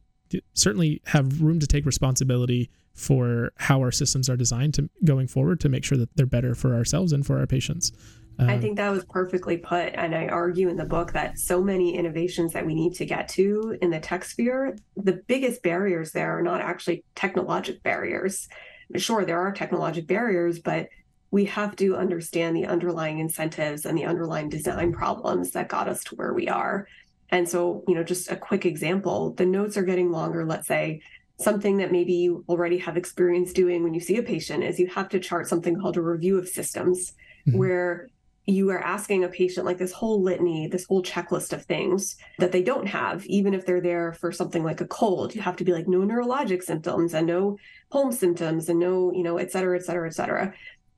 certainly 0.55 1.01
have 1.07 1.41
room 1.43 1.59
to 1.59 1.67
take 1.67 1.87
responsibility 1.87 2.71
for 2.99 3.53
how 3.57 3.79
our 3.81 3.93
systems 3.93 4.29
are 4.29 4.37
designed 4.37 4.75
to 4.75 4.91
going 5.05 5.29
forward 5.29 5.61
to 5.61 5.69
make 5.69 5.85
sure 5.85 5.97
that 5.97 6.09
they're 6.17 6.27
better 6.27 6.55
for 6.55 6.75
ourselves 6.75 7.13
and 7.13 7.25
for 7.25 7.39
our 7.39 7.47
patients. 7.47 7.93
I 8.41 8.55
Um, 8.55 8.61
think 8.61 8.77
that 8.77 8.91
was 8.91 9.05
perfectly 9.05 9.57
put. 9.57 9.95
And 9.95 10.15
I 10.15 10.27
argue 10.27 10.69
in 10.69 10.77
the 10.77 10.85
book 10.85 11.13
that 11.13 11.39
so 11.39 11.63
many 11.63 11.97
innovations 11.97 12.53
that 12.53 12.67
we 12.67 12.75
need 12.75 12.95
to 12.95 13.07
get 13.07 13.29
to 13.31 13.77
in 13.81 13.91
the 13.91 14.01
tech 14.01 14.25
sphere, 14.25 14.77
the 14.97 15.21
biggest 15.27 15.63
barriers 15.63 16.13
there 16.13 16.37
are 16.37 16.43
not 16.43 16.61
actually 16.61 17.05
technologic 17.15 17.83
barriers. 17.83 18.49
Sure, 18.97 19.25
there 19.25 19.41
are 19.41 19.53
technologic 19.53 20.07
barriers, 20.07 20.59
but 20.59 20.89
we 21.31 21.45
have 21.45 21.77
to 21.77 21.97
understand 21.97 22.57
the 22.57 22.67
underlying 22.67 23.19
incentives 23.19 23.85
and 23.85 23.97
the 23.97 24.07
underlying 24.07 24.49
design 24.49 24.93
problems 24.93 25.53
that 25.53 25.69
got 25.69 25.89
us 25.89 26.03
to 26.05 26.17
where 26.17 26.33
we 26.33 26.49
are. 26.49 26.87
And 27.31 27.49
so, 27.49 27.85
you 27.87 27.95
know, 27.95 28.03
just 28.03 28.31
a 28.31 28.37
quick 28.37 28.65
example 28.65 29.35
the 29.35 29.47
notes 29.47 29.77
are 29.77 29.83
getting 29.83 30.11
longer, 30.11 30.45
let's 30.45 30.67
say. 30.67 31.01
Something 31.41 31.77
that 31.77 31.93
maybe 31.93 32.15
you 32.15 32.45
already 32.49 32.79
have 32.79 32.97
experience 32.97 33.53
doing 33.53 33.83
when 33.85 33.95
you 33.95 34.01
see 34.01 34.17
a 34.17 34.23
patient 34.23 34.65
is 34.65 34.79
you 34.79 34.89
have 34.89 35.09
to 35.11 35.21
chart 35.21 35.47
something 35.47 35.79
called 35.79 35.97
a 35.97 36.03
review 36.03 36.37
of 36.37 36.49
systems, 36.49 37.13
Mhm. 37.47 37.57
where 37.59 38.09
you 38.47 38.71
are 38.71 38.81
asking 38.83 39.23
a 39.23 39.29
patient 39.29 39.67
like 39.67 39.77
this 39.79 39.93
whole 39.93 40.23
litany, 40.23 40.67
this 40.67 40.87
whole 40.87 41.03
checklist 41.03 41.53
of 41.53 41.65
things 41.67 42.17
that 42.39 42.51
they 42.51 42.63
don't 42.63 42.87
have, 42.87 43.25
even 43.27 43.53
if 43.53 43.67
they're 43.67 43.81
there 43.81 44.15
for 44.15 44.33
something 44.33 44.65
like 44.65 44.81
a 44.81 44.87
cold. 44.87 45.35
You 45.35 45.43
have 45.43 45.57
to 45.57 45.65
be 45.65 45.73
like, 45.73 45.87
no 45.87 46.01
neurologic 46.01 46.63
symptoms 46.63 47.13
and 47.15 47.27
no 47.27 47.59
home 47.93 48.11
symptoms 48.11 48.69
and 48.69 48.81
no, 48.81 49.13
you 49.13 49.23
know, 49.23 49.37
et 49.37 49.53
cetera, 49.53 49.77
et 49.79 49.85
cetera, 49.85 50.09
et 50.09 50.15
cetera. 50.15 50.55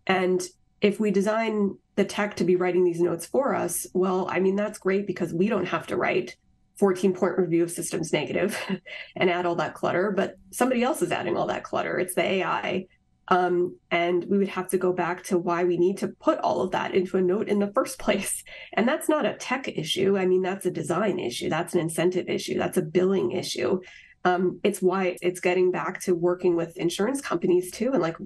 And 0.06 0.40
if 0.80 1.00
we 1.00 1.10
design 1.10 1.76
the 1.96 2.04
tech 2.04 2.36
to 2.36 2.44
be 2.44 2.56
writing 2.56 2.84
these 2.84 3.00
notes 3.00 3.26
for 3.26 3.54
us, 3.54 3.86
well, 3.92 4.28
I 4.30 4.38
mean, 4.40 4.54
that's 4.56 4.78
great 4.78 5.06
because 5.06 5.34
we 5.34 5.48
don't 5.48 5.66
have 5.66 5.88
to 5.88 5.96
write 5.96 6.36
14 6.80 7.12
point 7.12 7.38
review 7.38 7.62
of 7.62 7.70
systems 7.70 8.12
negative 8.12 8.58
and 9.16 9.30
add 9.30 9.46
all 9.46 9.54
that 9.56 9.74
clutter, 9.74 10.10
but 10.10 10.36
somebody 10.50 10.82
else 10.82 11.02
is 11.02 11.12
adding 11.12 11.36
all 11.36 11.46
that 11.46 11.62
clutter. 11.62 11.98
It's 11.98 12.14
the 12.14 12.24
AI. 12.24 12.86
Um, 13.28 13.76
and 13.92 14.24
we 14.24 14.38
would 14.38 14.48
have 14.48 14.68
to 14.70 14.78
go 14.78 14.92
back 14.92 15.22
to 15.24 15.38
why 15.38 15.62
we 15.62 15.76
need 15.76 15.98
to 15.98 16.08
put 16.08 16.38
all 16.38 16.62
of 16.62 16.72
that 16.72 16.94
into 16.94 17.16
a 17.16 17.22
note 17.22 17.48
in 17.48 17.60
the 17.60 17.72
first 17.72 17.98
place. 18.04 18.42
And 18.72 18.88
that's 18.88 19.08
not 19.08 19.26
a 19.26 19.34
tech 19.34 19.68
issue. 19.68 20.18
I 20.18 20.26
mean, 20.26 20.42
that's 20.42 20.66
a 20.66 20.70
design 20.70 21.20
issue, 21.20 21.50
that's 21.50 21.74
an 21.74 21.80
incentive 21.80 22.28
issue, 22.28 22.58
that's 22.58 22.78
a 22.78 22.82
billing 22.82 23.32
issue. 23.32 23.80
Um, 24.24 24.58
it's 24.64 24.82
why 24.82 25.16
it's 25.22 25.40
getting 25.40 25.70
back 25.70 26.00
to 26.02 26.14
working 26.14 26.56
with 26.56 26.76
insurance 26.76 27.20
companies 27.20 27.70
too. 27.70 27.92
And 27.92 28.02
like, 28.02 28.16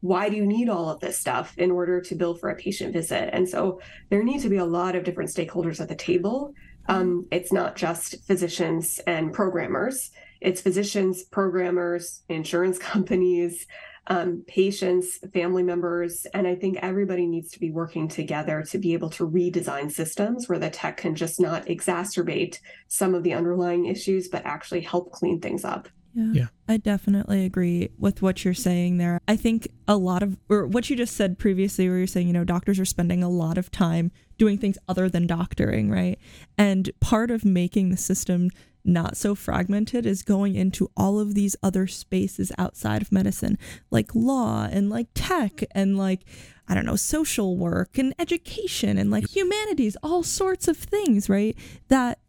why 0.00 0.28
do 0.28 0.36
you 0.36 0.46
need 0.46 0.68
all 0.68 0.88
of 0.88 1.00
this 1.00 1.18
stuff 1.18 1.56
in 1.58 1.70
order 1.70 2.00
to 2.00 2.14
bill 2.14 2.34
for 2.34 2.50
a 2.50 2.56
patient 2.56 2.92
visit? 2.92 3.30
And 3.32 3.48
so 3.48 3.80
there 4.08 4.22
need 4.22 4.40
to 4.40 4.48
be 4.48 4.56
a 4.56 4.64
lot 4.64 4.96
of 4.96 5.04
different 5.04 5.30
stakeholders 5.30 5.80
at 5.80 5.88
the 5.88 5.94
table. 5.94 6.54
Um, 6.88 7.26
it's 7.30 7.52
not 7.52 7.76
just 7.76 8.24
physicians 8.26 9.00
and 9.06 9.32
programmers, 9.32 10.10
it's 10.40 10.60
physicians, 10.60 11.22
programmers, 11.22 12.22
insurance 12.28 12.78
companies, 12.92 13.66
um, 14.06 14.42
patients, 14.48 15.18
family 15.32 15.62
members, 15.62 16.26
and 16.34 16.46
I 16.46 16.56
think 16.56 16.78
everybody 16.82 17.26
needs 17.26 17.50
to 17.52 17.60
be 17.60 17.70
working 17.70 18.08
together 18.08 18.64
to 18.70 18.78
be 18.78 18.92
able 18.94 19.10
to 19.10 19.28
redesign 19.28 19.90
systems 19.90 20.48
where 20.48 20.58
the 20.58 20.70
tech 20.70 20.96
can 20.96 21.14
just 21.14 21.38
not 21.38 21.66
exacerbate 21.66 22.58
some 22.88 23.14
of 23.14 23.22
the 23.22 23.34
underlying 23.34 23.86
issues, 23.86 24.28
but 24.28 24.44
actually 24.44 24.80
help 24.80 25.12
clean 25.12 25.40
things 25.40 25.64
up. 25.64 25.88
Yeah. 26.14 26.32
Yeah. 26.32 26.46
I 26.68 26.76
definitely 26.76 27.44
agree 27.44 27.90
with 27.98 28.22
what 28.22 28.44
you're 28.44 28.54
saying 28.54 28.98
there. 28.98 29.20
I 29.28 29.36
think 29.36 29.68
a 29.86 29.96
lot 29.96 30.22
of, 30.22 30.38
or 30.48 30.66
what 30.66 30.90
you 30.90 30.96
just 30.96 31.16
said 31.16 31.38
previously, 31.38 31.88
where 31.88 31.98
you're 31.98 32.06
saying, 32.06 32.26
you 32.26 32.32
know, 32.32 32.44
doctors 32.44 32.78
are 32.80 32.84
spending 32.84 33.22
a 33.22 33.28
lot 33.28 33.58
of 33.58 33.70
time 33.70 34.10
doing 34.38 34.58
things 34.58 34.78
other 34.88 35.08
than 35.08 35.26
doctoring, 35.26 35.90
right? 35.90 36.18
And 36.56 36.90
part 37.00 37.30
of 37.30 37.44
making 37.44 37.90
the 37.90 37.96
system 37.96 38.50
not 38.84 39.16
so 39.16 39.34
fragmented 39.34 40.06
is 40.06 40.22
going 40.22 40.54
into 40.54 40.90
all 40.96 41.20
of 41.20 41.34
these 41.34 41.54
other 41.62 41.86
spaces 41.86 42.50
outside 42.56 43.02
of 43.02 43.12
medicine, 43.12 43.58
like 43.90 44.14
law 44.14 44.66
and 44.70 44.88
like 44.88 45.08
tech 45.14 45.62
and 45.72 45.98
like, 45.98 46.24
I 46.66 46.74
don't 46.74 46.86
know, 46.86 46.96
social 46.96 47.56
work 47.56 47.98
and 47.98 48.14
education 48.18 48.96
and 48.96 49.10
like 49.10 49.28
humanities, 49.28 49.96
all 50.02 50.22
sorts 50.22 50.66
of 50.66 50.76
things, 50.76 51.28
right? 51.28 51.56
That 51.88 52.20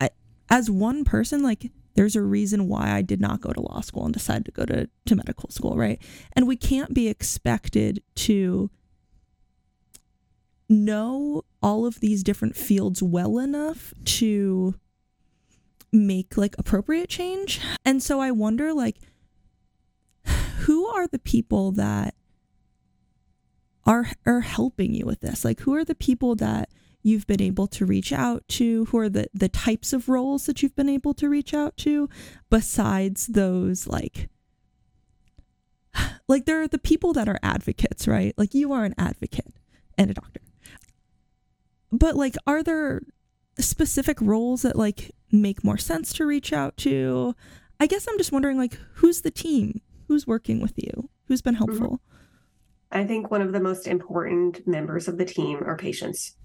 I, 0.00 0.10
as 0.48 0.70
one 0.70 1.04
person, 1.04 1.42
like, 1.42 1.70
there's 1.94 2.16
a 2.16 2.22
reason 2.22 2.68
why 2.68 2.92
I 2.92 3.02
did 3.02 3.20
not 3.20 3.40
go 3.40 3.52
to 3.52 3.60
law 3.60 3.80
school 3.80 4.04
and 4.04 4.14
decided 4.14 4.44
to 4.46 4.52
go 4.52 4.64
to, 4.64 4.88
to 5.06 5.16
medical 5.16 5.50
school, 5.50 5.76
right? 5.76 6.00
And 6.34 6.46
we 6.46 6.56
can't 6.56 6.94
be 6.94 7.08
expected 7.08 8.02
to 8.16 8.70
know 10.68 11.42
all 11.62 11.84
of 11.84 12.00
these 12.00 12.22
different 12.22 12.56
fields 12.56 13.02
well 13.02 13.38
enough 13.38 13.92
to 14.04 14.74
make 15.92 16.36
like 16.36 16.54
appropriate 16.58 17.08
change. 17.08 17.60
And 17.84 18.02
so 18.02 18.20
I 18.20 18.30
wonder 18.30 18.72
like 18.72 18.98
who 20.60 20.86
are 20.86 21.08
the 21.08 21.18
people 21.18 21.72
that 21.72 22.14
are 23.84 24.06
are 24.24 24.40
helping 24.40 24.94
you 24.94 25.04
with 25.04 25.20
this? 25.20 25.44
Like 25.44 25.60
who 25.60 25.74
are 25.74 25.84
the 25.84 25.94
people 25.96 26.36
that 26.36 26.70
you've 27.02 27.26
been 27.26 27.40
able 27.40 27.66
to 27.68 27.86
reach 27.86 28.12
out 28.12 28.46
to? 28.48 28.86
Who 28.86 28.98
are 28.98 29.08
the 29.08 29.28
the 29.32 29.48
types 29.48 29.92
of 29.92 30.08
roles 30.08 30.46
that 30.46 30.62
you've 30.62 30.76
been 30.76 30.88
able 30.88 31.14
to 31.14 31.28
reach 31.28 31.54
out 31.54 31.76
to 31.78 32.08
besides 32.50 33.26
those 33.26 33.86
like 33.86 34.28
like 36.28 36.46
there 36.46 36.62
are 36.62 36.68
the 36.68 36.78
people 36.78 37.12
that 37.14 37.28
are 37.28 37.40
advocates, 37.42 38.06
right? 38.06 38.34
Like 38.36 38.54
you 38.54 38.72
are 38.72 38.84
an 38.84 38.94
advocate 38.98 39.54
and 39.98 40.10
a 40.10 40.14
doctor. 40.14 40.40
But 41.92 42.16
like 42.16 42.36
are 42.46 42.62
there 42.62 43.02
specific 43.58 44.20
roles 44.20 44.62
that 44.62 44.76
like 44.76 45.10
make 45.32 45.64
more 45.64 45.78
sense 45.78 46.12
to 46.14 46.26
reach 46.26 46.52
out 46.52 46.76
to? 46.78 47.34
I 47.78 47.86
guess 47.86 48.06
I'm 48.08 48.18
just 48.18 48.32
wondering 48.32 48.58
like 48.58 48.78
who's 48.94 49.22
the 49.22 49.30
team? 49.30 49.80
Who's 50.08 50.26
working 50.26 50.60
with 50.60 50.74
you? 50.76 51.08
Who's 51.26 51.42
been 51.42 51.54
mm-hmm. 51.54 51.76
helpful? 51.76 52.00
I 52.92 53.04
think 53.04 53.30
one 53.30 53.42
of 53.42 53.52
the 53.52 53.60
most 53.60 53.86
important 53.86 54.66
members 54.66 55.06
of 55.06 55.16
the 55.16 55.24
team 55.24 55.62
are 55.64 55.76
patients. 55.76 56.36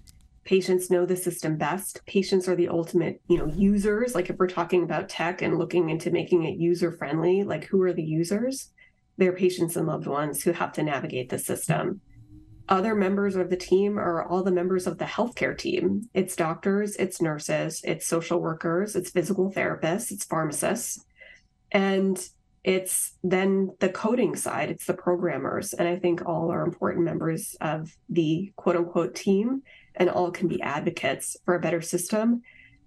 Patients 0.46 0.90
know 0.90 1.04
the 1.04 1.16
system 1.16 1.56
best. 1.56 2.00
Patients 2.06 2.48
are 2.48 2.54
the 2.54 2.68
ultimate, 2.68 3.20
you 3.26 3.36
know, 3.36 3.46
users. 3.46 4.14
Like 4.14 4.30
if 4.30 4.36
we're 4.38 4.46
talking 4.46 4.84
about 4.84 5.08
tech 5.08 5.42
and 5.42 5.58
looking 5.58 5.90
into 5.90 6.12
making 6.12 6.44
it 6.44 6.56
user 6.56 6.92
friendly, 6.92 7.42
like 7.42 7.64
who 7.64 7.82
are 7.82 7.92
the 7.92 8.04
users? 8.04 8.70
They're 9.18 9.32
patients 9.32 9.76
and 9.76 9.88
loved 9.88 10.06
ones 10.06 10.44
who 10.44 10.52
have 10.52 10.72
to 10.74 10.84
navigate 10.84 11.30
the 11.30 11.38
system. 11.38 12.00
Other 12.68 12.94
members 12.94 13.34
of 13.34 13.50
the 13.50 13.56
team 13.56 13.98
are 13.98 14.24
all 14.24 14.44
the 14.44 14.52
members 14.52 14.86
of 14.86 14.98
the 14.98 15.04
healthcare 15.04 15.56
team. 15.56 16.08
It's 16.14 16.36
doctors, 16.36 16.94
it's 16.96 17.20
nurses, 17.20 17.80
it's 17.82 18.06
social 18.06 18.40
workers, 18.40 18.94
it's 18.94 19.10
physical 19.10 19.52
therapists, 19.52 20.12
it's 20.12 20.24
pharmacists. 20.24 21.04
And 21.72 22.24
it's 22.62 23.14
then 23.22 23.70
the 23.80 23.88
coding 23.88 24.36
side, 24.36 24.70
it's 24.70 24.86
the 24.86 24.94
programmers. 24.94 25.72
And 25.72 25.88
I 25.88 25.96
think 25.96 26.24
all 26.24 26.52
are 26.52 26.62
important 26.62 27.04
members 27.04 27.56
of 27.60 27.96
the 28.08 28.52
quote 28.56 28.76
unquote 28.76 29.14
team 29.16 29.62
and 29.96 30.10
all 30.10 30.30
can 30.30 30.48
be 30.48 30.60
advocates 30.62 31.36
for 31.44 31.54
a 31.54 31.60
better 31.60 31.80
system. 31.80 32.42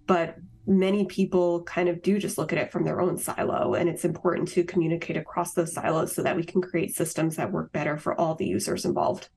But 0.06 0.36
many 0.66 1.04
people 1.06 1.62
kind 1.62 1.88
of 1.88 2.02
do 2.02 2.18
just 2.18 2.38
look 2.38 2.52
at 2.52 2.58
it 2.58 2.72
from 2.72 2.84
their 2.84 3.00
own 3.00 3.18
silo. 3.18 3.74
And 3.74 3.88
it's 3.88 4.04
important 4.04 4.48
to 4.48 4.64
communicate 4.64 5.16
across 5.16 5.54
those 5.54 5.72
silos 5.72 6.14
so 6.14 6.22
that 6.22 6.36
we 6.36 6.44
can 6.44 6.60
create 6.60 6.94
systems 6.94 7.36
that 7.36 7.52
work 7.52 7.72
better 7.72 7.96
for 7.96 8.18
all 8.18 8.34
the 8.34 8.46
users 8.46 8.84
involved. 8.84 9.28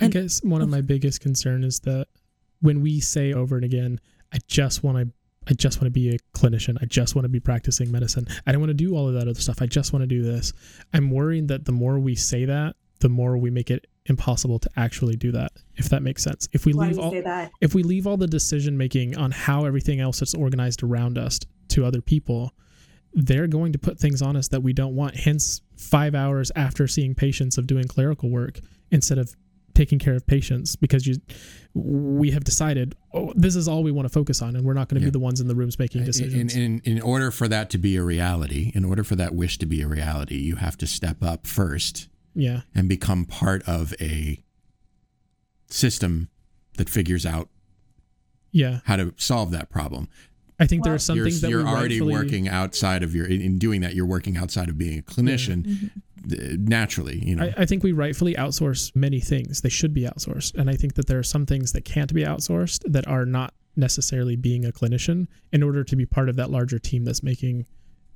I 0.00 0.08
guess 0.08 0.42
one 0.42 0.62
of 0.62 0.68
my 0.68 0.80
biggest 0.80 1.20
concern 1.20 1.64
is 1.64 1.80
that 1.80 2.06
when 2.60 2.80
we 2.80 3.00
say 3.00 3.32
over 3.32 3.56
and 3.56 3.64
again, 3.64 4.00
I 4.32 4.38
just 4.48 4.82
want 4.82 4.98
to 4.98 5.12
I 5.46 5.52
just 5.52 5.78
want 5.78 5.86
to 5.86 5.90
be 5.90 6.14
a 6.14 6.18
clinician. 6.34 6.78
I 6.80 6.86
just 6.86 7.14
want 7.14 7.24
to 7.24 7.28
be 7.28 7.40
practicing 7.40 7.92
medicine. 7.92 8.26
I 8.46 8.52
don't 8.52 8.62
want 8.62 8.70
to 8.70 8.74
do 8.74 8.96
all 8.96 9.08
of 9.08 9.14
that 9.14 9.28
other 9.28 9.38
stuff. 9.38 9.60
I 9.60 9.66
just 9.66 9.92
want 9.92 10.02
to 10.02 10.06
do 10.06 10.22
this. 10.22 10.54
I'm 10.94 11.10
worried 11.10 11.48
that 11.48 11.66
the 11.66 11.72
more 11.72 11.98
we 11.98 12.14
say 12.14 12.46
that, 12.46 12.76
the 13.00 13.08
more 13.08 13.36
we 13.36 13.50
make 13.50 13.70
it 13.70 13.86
impossible 14.06 14.58
to 14.58 14.70
actually 14.76 15.16
do 15.16 15.32
that. 15.32 15.52
If 15.76 15.88
that 15.88 16.02
makes 16.02 16.22
sense. 16.22 16.48
If 16.52 16.66
we 16.66 16.72
Why 16.74 16.88
leave 16.88 16.98
all 16.98 17.10
that? 17.10 17.50
if 17.60 17.74
we 17.74 17.82
leave 17.82 18.06
all 18.06 18.16
the 18.16 18.26
decision 18.26 18.76
making 18.76 19.16
on 19.16 19.30
how 19.30 19.64
everything 19.64 20.00
else 20.00 20.20
is 20.22 20.34
organized 20.34 20.82
around 20.82 21.18
us 21.18 21.40
to 21.68 21.84
other 21.84 22.00
people, 22.00 22.52
they're 23.14 23.46
going 23.46 23.72
to 23.72 23.78
put 23.78 23.98
things 23.98 24.20
on 24.22 24.36
us 24.36 24.48
that 24.48 24.60
we 24.62 24.72
don't 24.72 24.94
want. 24.94 25.16
Hence, 25.16 25.62
five 25.76 26.14
hours 26.14 26.52
after 26.56 26.86
seeing 26.86 27.14
patients 27.14 27.58
of 27.58 27.66
doing 27.66 27.86
clerical 27.88 28.30
work 28.30 28.60
instead 28.90 29.18
of 29.18 29.34
taking 29.74 29.98
care 29.98 30.14
of 30.14 30.24
patients 30.24 30.76
because 30.76 31.04
you 31.04 31.16
we 31.74 32.30
have 32.30 32.44
decided 32.44 32.94
oh 33.12 33.32
this 33.34 33.56
is 33.56 33.66
all 33.66 33.82
we 33.82 33.90
want 33.90 34.06
to 34.06 34.12
focus 34.12 34.40
on 34.40 34.54
and 34.54 34.64
we're 34.64 34.72
not 34.72 34.88
going 34.88 35.00
to 35.00 35.04
Yeah. 35.04 35.08
be 35.08 35.10
the 35.10 35.18
ones 35.18 35.40
in 35.40 35.48
the 35.48 35.54
rooms 35.56 35.80
making 35.80 36.02
uh, 36.02 36.04
In, 36.04 36.06
decisions 36.06 36.54
in, 36.54 36.80
in 36.84 37.02
order 37.02 37.32
for 37.32 37.48
that 37.48 37.70
to 37.70 37.78
be 37.78 37.96
a 37.96 38.02
reality, 38.04 38.70
in 38.76 38.84
order 38.84 39.02
for 39.02 39.16
that 39.16 39.34
wish 39.34 39.58
to 39.58 39.66
be 39.66 39.82
a 39.82 39.88
reality, 39.88 40.36
you 40.36 40.56
have 40.56 40.78
to 40.78 40.86
step 40.86 41.24
up 41.24 41.44
first 41.48 42.08
yeah 42.34 42.62
and 42.74 42.88
become 42.88 43.24
part 43.24 43.62
of 43.68 43.94
a 44.00 44.42
system 45.68 46.28
that 46.76 46.88
figures 46.88 47.24
out 47.24 47.48
yeah 48.52 48.80
how 48.84 48.96
to 48.96 49.14
solve 49.16 49.50
that 49.50 49.70
problem. 49.70 50.08
i 50.60 50.66
think 50.66 50.84
there 50.84 50.94
are 50.94 50.98
some 50.98 51.16
you're 51.16 51.26
things 51.26 51.40
that 51.40 51.50
you're 51.50 51.64
we 51.64 51.70
already 51.70 52.00
rightfully- 52.00 52.12
working 52.12 52.48
outside 52.48 53.02
of 53.02 53.14
your 53.14 53.26
in, 53.26 53.40
in 53.40 53.58
doing 53.58 53.80
that. 53.80 53.94
You're 53.94 54.06
working 54.06 54.36
outside 54.36 54.68
of 54.68 54.78
being 54.78 54.98
a 54.98 55.02
clinician 55.02 55.64
mm-hmm. 55.64 56.28
th- 56.28 56.58
naturally. 56.58 57.18
You 57.24 57.36
know, 57.36 57.44
I, 57.44 57.62
I 57.62 57.66
think 57.66 57.82
we 57.82 57.92
rightfully 57.92 58.34
outsource 58.34 58.94
many 58.94 59.20
things. 59.20 59.60
They 59.60 59.68
should 59.68 59.92
be 59.92 60.02
outsourced. 60.02 60.54
And 60.54 60.70
I 60.70 60.74
think 60.74 60.94
that 60.94 61.06
there 61.06 61.18
are 61.18 61.24
some 61.24 61.46
things 61.46 61.72
that 61.72 61.84
can't 61.84 62.12
be 62.12 62.24
outsourced 62.24 62.80
that 62.92 63.06
are 63.08 63.26
not 63.26 63.54
necessarily 63.76 64.36
being 64.36 64.64
a 64.64 64.70
clinician 64.70 65.26
in 65.52 65.62
order 65.62 65.82
to 65.84 65.96
be 65.96 66.06
part 66.06 66.28
of 66.28 66.36
that 66.36 66.50
larger 66.50 66.78
team 66.78 67.04
that's 67.04 67.22
making 67.22 67.66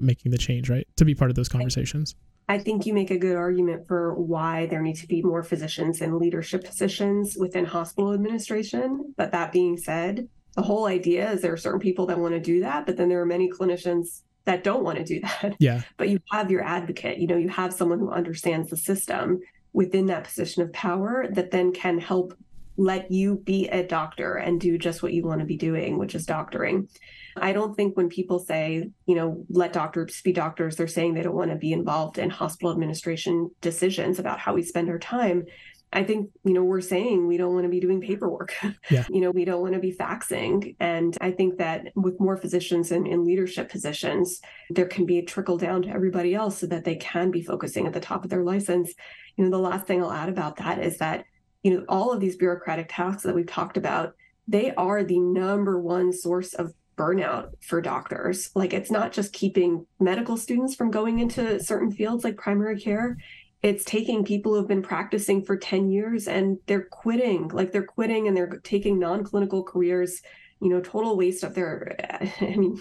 making 0.01 0.31
the 0.31 0.39
change, 0.39 0.71
right? 0.71 0.87
To 0.97 1.05
be 1.05 1.15
part 1.15 1.31
of 1.31 1.35
those 1.35 1.49
conversations. 1.49 2.15
I 2.49 2.59
think 2.59 2.87
you 2.87 2.95
make 2.95 3.11
a 3.11 3.19
good 3.19 3.37
argument 3.37 3.87
for 3.87 4.15
why 4.15 4.67
there 4.67 4.81
need 4.81 4.97
to 4.97 5.07
be 5.07 5.23
more 5.23 5.43
physicians 5.43 6.01
in 6.01 6.19
leadership 6.19 6.65
positions 6.65 7.37
within 7.39 7.67
hospital 7.67 8.15
administration. 8.15 9.15
But 9.17 9.33
that 9.33 9.53
being 9.53 9.77
said, 9.77 10.29
the 10.57 10.63
whole 10.63 10.87
idea 10.87 11.31
is 11.31 11.43
there 11.43 11.53
are 11.53 11.59
certain 11.59 11.81
people 11.81 12.07
that 12.07 12.19
want 12.19 12.35
to 12.35 12.41
do 12.41 12.61
that, 12.61 12.87
but 12.87 12.97
then 12.97 13.09
there 13.09 13.21
are 13.21 13.27
many 13.27 13.51
clinicians 13.51 14.23
that 14.45 14.65
don't 14.65 14.83
want 14.83 14.97
to 14.97 15.05
do 15.05 15.21
that. 15.43 15.57
Yeah. 15.59 15.83
But 15.99 16.09
you 16.09 16.21
have 16.33 16.51
your 16.51 16.65
advocate, 16.65 17.19
you 17.19 17.27
know, 17.27 17.37
you 17.37 17.51
have 17.51 17.75
someone 17.75 17.99
who 17.99 18.11
understands 18.11 18.71
the 18.71 18.77
system 18.77 19.41
within 19.75 20.07
that 20.07 20.25
position 20.25 20.63
of 20.63 20.73
power 20.73 21.27
that 21.31 21.51
then 21.51 21.73
can 21.73 21.99
help 21.99 22.35
let 22.79 23.11
you 23.11 23.37
be 23.45 23.69
a 23.69 23.83
doctor 23.83 24.37
and 24.37 24.61
do 24.61 24.79
just 24.79 25.03
what 25.03 25.13
you 25.13 25.25
want 25.25 25.41
to 25.41 25.47
be 25.47 25.57
doing, 25.57 25.99
which 25.99 26.15
is 26.15 26.25
doctoring. 26.25 26.89
I 27.37 27.53
don't 27.53 27.75
think 27.75 27.97
when 27.97 28.09
people 28.09 28.39
say, 28.39 28.89
you 29.05 29.15
know, 29.15 29.45
let 29.51 29.73
doctors 29.73 30.23
be 30.23 30.33
doctors, 30.33 30.77
they're 30.77 30.87
saying 30.87 31.15
they 31.15 31.23
don't 31.23 31.35
want 31.35 31.51
to 31.51 31.57
be 31.57 31.73
involved 31.73 32.19
in 32.19 32.31
hospital 32.31 32.71
administration 32.71 33.51
decisions 33.61 34.19
about 34.19 34.39
how 34.39 34.55
we 34.55 34.63
spend 34.63 34.89
our 34.89 34.99
time. 34.99 35.45
I 35.93 36.05
think, 36.05 36.31
you 36.45 36.53
know, 36.53 36.63
we're 36.63 36.83
saying 36.83 37.27
we 37.27 37.37
don't 37.37 37.55
want 37.55 37.65
to 37.65 37.71
be 37.71 37.81
doing 37.81 38.01
paperwork. 38.01 38.55
Yeah. 38.91 39.05
you 39.11 39.21
know, 39.21 39.31
we 39.31 39.45
don't 39.45 39.61
want 39.61 39.75
to 39.75 39.81
be 39.81 39.95
faxing. 39.95 40.77
And 40.81 41.17
I 41.21 41.31
think 41.31 41.59
that 41.59 41.89
with 41.95 42.21
more 42.21 42.37
physicians 42.37 42.91
in, 42.93 43.07
in 43.07 43.25
leadership 43.25 43.71
positions, 43.71 44.41
there 44.71 44.87
can 44.87 45.05
be 45.05 45.19
a 45.19 45.25
trickle 45.25 45.59
down 45.59 45.83
to 45.83 45.91
everybody 45.91 46.35
else 46.35 46.59
so 46.59 46.67
that 46.69 46.85
they 46.85 46.97
can 46.97 47.31
be 47.31 47.43
focusing 47.43 47.87
at 47.87 47.93
the 47.93 48.01
top 48.01 48.25
of 48.25 48.31
their 48.31 48.45
license. 48.45 48.95
You 49.37 49.45
know, 49.45 49.51
the 49.51 49.59
last 49.59 49.87
thing 49.87 50.03
I'll 50.03 50.13
add 50.13 50.29
about 50.29 50.57
that 50.57 50.79
is 50.79 50.99
that, 50.99 51.25
you 51.63 51.73
know, 51.73 51.85
all 51.89 52.13
of 52.13 52.21
these 52.21 52.37
bureaucratic 52.37 52.87
tasks 52.89 53.23
that 53.25 53.35
we've 53.35 53.47
talked 53.47 53.77
about, 53.77 54.15
they 54.47 54.73
are 54.75 55.05
the 55.05 55.19
number 55.19 55.81
one 55.81 56.13
source 56.13 56.55
of 56.55 56.73
burnout 56.99 57.51
for 57.61 57.81
doctors. 57.81 58.51
Like 58.55 58.75
it's 58.75 58.91
not 58.91 59.13
just 59.13 59.33
keeping 59.33 59.87
medical 60.01 60.37
students 60.37 60.75
from 60.75 60.91
going 60.91 61.21
into 61.21 61.63
certain 61.63 61.91
fields 61.91 62.25
like 62.25 62.37
primary 62.37 62.79
care. 62.79 63.17
It's 63.63 63.85
taking 63.85 64.25
people 64.25 64.55
who've 64.55 64.69
been 64.69 64.83
practicing 64.83 65.45
for 65.45 65.57
10 65.57 65.91
years 65.91 66.29
and 66.29 66.59
they're 66.67 66.89
quitting, 66.91 67.49
like 67.49 67.73
they're 67.73 67.87
quitting 67.87 68.29
and 68.29 68.37
they're 68.37 68.61
taking 68.63 68.99
non-clinical 68.99 69.63
careers, 69.65 70.21
you 70.61 70.69
know, 70.69 70.81
total 70.81 71.17
waste 71.17 71.45
of 71.45 71.55
their 71.55 71.97
I 72.41 72.57
mean 72.57 72.81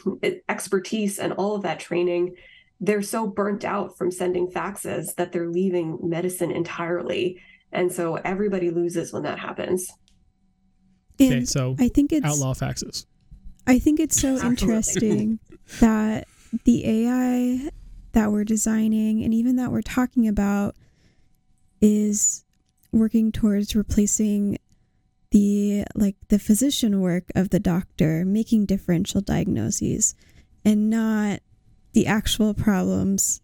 expertise 0.50 1.20
and 1.20 1.34
all 1.34 1.56
of 1.56 1.64
that 1.64 1.80
training. 1.80 2.36
They're 2.80 3.02
so 3.02 3.26
burnt 3.28 3.66
out 3.66 3.98
from 3.98 4.12
sending 4.12 4.50
faxes 4.50 5.16
that 5.16 5.32
they're 5.32 5.50
leaving 5.50 5.98
medicine 6.04 6.52
entirely. 6.52 7.42
And 7.72 7.92
so 7.92 8.16
everybody 8.16 8.72
loses 8.72 9.14
when 9.14 9.24
that 9.24 9.40
happens. 9.40 9.92
Okay, 11.20 11.46
so 11.46 11.76
I 11.80 11.90
think 11.90 12.14
it's 12.14 12.26
outlaw 12.26 12.54
faxes. 12.54 13.06
I 13.66 13.80
think 13.80 14.00
it's 14.00 14.20
so 14.20 14.38
interesting 14.38 15.40
that 15.80 16.28
the 16.64 16.88
AI 16.88 17.70
that 18.14 18.32
we're 18.32 18.44
designing 18.44 19.24
and 19.24 19.34
even 19.34 19.58
that 19.58 19.72
we're 19.72 19.82
talking 19.82 20.28
about 20.28 20.76
is 21.82 22.46
working 22.92 23.32
towards 23.32 23.76
replacing 23.76 24.58
the 25.32 25.84
like 25.94 26.16
the 26.30 26.40
physician 26.40 27.02
work 27.02 27.26
of 27.36 27.50
the 27.50 27.60
doctor 27.60 28.24
making 28.24 28.66
differential 28.66 29.20
diagnoses 29.20 30.16
and 30.64 30.90
not 30.90 31.42
the 31.94 32.08
actual 32.08 32.54
problems 32.54 33.42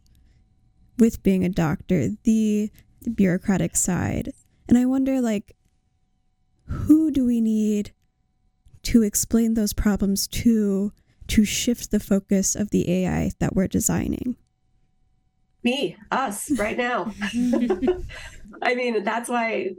with 0.97 1.21
being 1.24 1.43
a 1.43 1.49
doctor 1.49 2.07
the, 2.07 2.17
the 2.24 2.71
bureaucratic 3.12 3.76
side 3.76 4.32
and 4.68 4.78
i 4.78 4.86
wonder 4.86 5.22
like 5.22 5.56
who 6.66 7.12
do 7.12 7.26
we 7.26 7.41
need 7.41 7.91
to 8.82 9.01
explain 9.01 9.54
those 9.54 9.74
problems 9.74 10.28
to 10.28 10.91
to 11.28 11.45
shift 11.45 11.91
the 11.91 11.99
focus 11.99 12.56
of 12.56 12.70
the 12.72 12.89
ai 12.89 13.32
that 13.39 13.56
we're 13.56 13.68
designing 13.68 14.36
me, 15.64 15.95
us, 16.12 16.51
right 16.51 16.78
now. 16.78 17.12
I 18.62 18.76
mean, 18.76 19.04
that's 19.04 19.30
why 19.30 19.72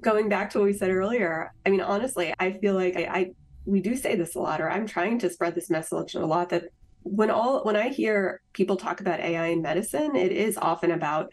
going 0.00 0.28
back 0.28 0.50
to 0.50 0.58
what 0.58 0.64
we 0.64 0.72
said 0.72 0.90
earlier, 0.90 1.52
I 1.64 1.70
mean, 1.70 1.80
honestly, 1.80 2.34
I 2.38 2.52
feel 2.52 2.74
like 2.74 2.96
I, 2.96 3.02
I 3.04 3.30
we 3.64 3.80
do 3.80 3.96
say 3.96 4.16
this 4.16 4.34
a 4.34 4.40
lot, 4.40 4.60
or 4.60 4.70
I'm 4.70 4.86
trying 4.86 5.18
to 5.20 5.30
spread 5.30 5.54
this 5.54 5.70
message 5.70 6.14
a 6.14 6.24
lot 6.24 6.50
that 6.50 6.64
when 7.02 7.30
all 7.30 7.64
when 7.64 7.76
I 7.76 7.88
hear 7.88 8.40
people 8.52 8.76
talk 8.76 9.00
about 9.00 9.20
AI 9.20 9.46
in 9.48 9.62
medicine, 9.62 10.16
it 10.16 10.32
is 10.32 10.56
often 10.56 10.90
about 10.90 11.32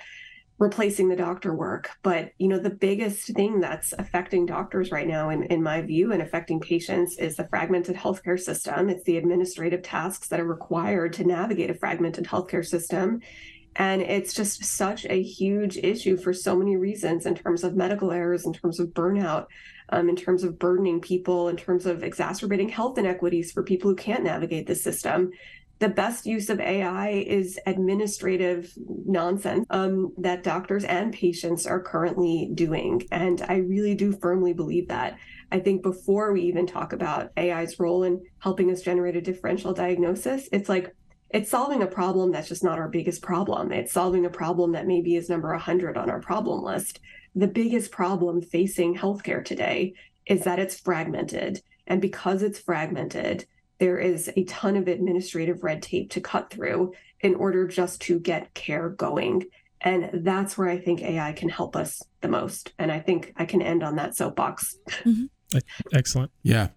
replacing 0.60 1.10
the 1.10 1.16
doctor 1.16 1.54
work. 1.54 1.90
But 2.04 2.32
you 2.38 2.48
know, 2.48 2.60
the 2.60 2.70
biggest 2.70 3.28
thing 3.34 3.60
that's 3.60 3.94
affecting 3.94 4.46
doctors 4.46 4.92
right 4.92 5.08
now, 5.08 5.30
in, 5.30 5.44
in 5.44 5.64
my 5.64 5.82
view, 5.82 6.12
and 6.12 6.22
affecting 6.22 6.60
patients 6.60 7.18
is 7.18 7.36
the 7.36 7.48
fragmented 7.48 7.96
healthcare 7.96 8.40
system. 8.40 8.90
It's 8.90 9.04
the 9.04 9.18
administrative 9.18 9.82
tasks 9.82 10.28
that 10.30 10.40
are 10.40 10.46
required 10.46 11.14
to 11.14 11.24
navigate 11.26 11.70
a 11.70 11.76
fragmented 11.76 12.26
healthcare 12.26 12.66
system. 12.66 13.22
And 13.76 14.04
it's 14.04 14.36
just 14.36 14.64
such 14.64 15.06
a 15.06 15.22
huge 15.22 15.78
issue 15.78 16.16
for 16.16 16.32
so 16.32 16.56
many 16.56 16.78
reasons 16.78 17.26
in 17.26 17.34
terms 17.34 17.64
of 17.64 17.76
medical 17.76 18.12
errors, 18.12 18.46
in 18.46 18.54
terms 18.54 18.80
of 18.80 18.90
burnout, 18.90 19.48
um, 19.90 20.10
in 20.10 20.16
terms 20.16 20.44
of 20.44 20.60
burdening 20.60 21.02
people, 21.02 21.50
in 21.50 21.58
terms 21.58 21.88
of 21.88 22.04
exacerbating 22.04 22.70
health 22.70 23.00
inequities 23.00 23.52
for 23.52 23.64
people 23.64 23.90
who 23.90 23.96
can't 23.96 24.24
navigate 24.24 24.68
the 24.68 24.76
system. 24.76 25.32
The 25.84 25.90
best 25.90 26.26
use 26.26 26.50
of 26.50 26.62
AI 26.62 27.10
is 27.10 27.60
administrative 27.66 28.72
nonsense 28.78 29.66
um, 29.70 30.14
that 30.18 30.42
doctors 30.42 30.86
and 30.86 31.12
patients 31.12 31.68
are 31.68 31.82
currently 31.82 32.50
doing. 32.54 33.06
And 33.12 33.42
I 33.50 33.56
really 33.58 33.94
do 33.94 34.14
firmly 34.14 34.54
believe 34.54 34.88
that. 34.88 35.18
I 35.52 35.60
think 35.60 35.84
before 35.84 36.32
we 36.32 36.44
even 36.44 36.68
talk 36.68 36.94
about 36.94 37.32
AI's 37.36 37.82
role 37.82 38.04
in 38.04 38.24
helping 38.40 38.72
us 38.72 38.82
generate 38.82 39.18
a 39.18 39.22
differential 39.22 39.74
diagnosis, 39.74 40.48
it's 40.54 40.70
like 40.70 40.96
it's 41.32 41.52
solving 41.52 41.84
a 41.84 41.88
problem 41.88 42.32
that's 42.32 42.48
just 42.48 42.64
not 42.64 42.80
our 42.80 42.88
biggest 42.88 43.22
problem. 43.22 43.74
It's 43.74 43.92
solving 43.92 44.26
a 44.26 44.30
problem 44.30 44.72
that 44.72 44.88
maybe 44.88 45.18
is 45.18 45.28
number 45.28 45.50
100 45.50 45.98
on 45.98 46.10
our 46.10 46.22
problem 46.22 46.64
list. 46.64 47.02
The 47.36 47.48
biggest 47.48 47.92
problem 47.92 48.42
facing 48.42 48.96
healthcare 48.96 49.44
today 49.44 49.96
is 50.26 50.46
that 50.46 50.60
it's 50.60 50.80
fragmented. 50.80 51.62
And 51.88 52.00
because 52.00 52.42
it's 52.42 52.58
fragmented, 52.58 53.46
there 53.84 54.00
is 54.00 54.32
a 54.38 54.46
ton 54.46 54.78
of 54.78 54.88
administrative 54.88 55.62
red 55.62 55.82
tape 55.82 56.10
to 56.10 56.22
cut 56.22 56.50
through 56.50 56.94
in 57.20 57.36
order 57.36 57.68
just 57.68 58.00
to 58.00 58.18
get 58.18 58.54
care 58.54 58.88
going. 58.88 59.44
And 59.82 60.10
that's 60.24 60.58
where 60.58 60.70
I 60.70 60.80
think 60.80 61.02
AI 61.02 61.34
can 61.34 61.50
help 61.50 61.76
us 61.76 62.02
the 62.22 62.30
most. 62.30 62.72
And 62.80 62.90
I 62.90 63.02
think 63.02 63.34
I 63.36 63.44
can 63.44 63.62
end 63.62 63.84
on 63.84 63.98
that 63.98 64.16
soapbox. 64.16 64.78
Mm-hmm. 65.04 65.58
Excellent. 65.94 66.32
Yeah. 66.44 66.70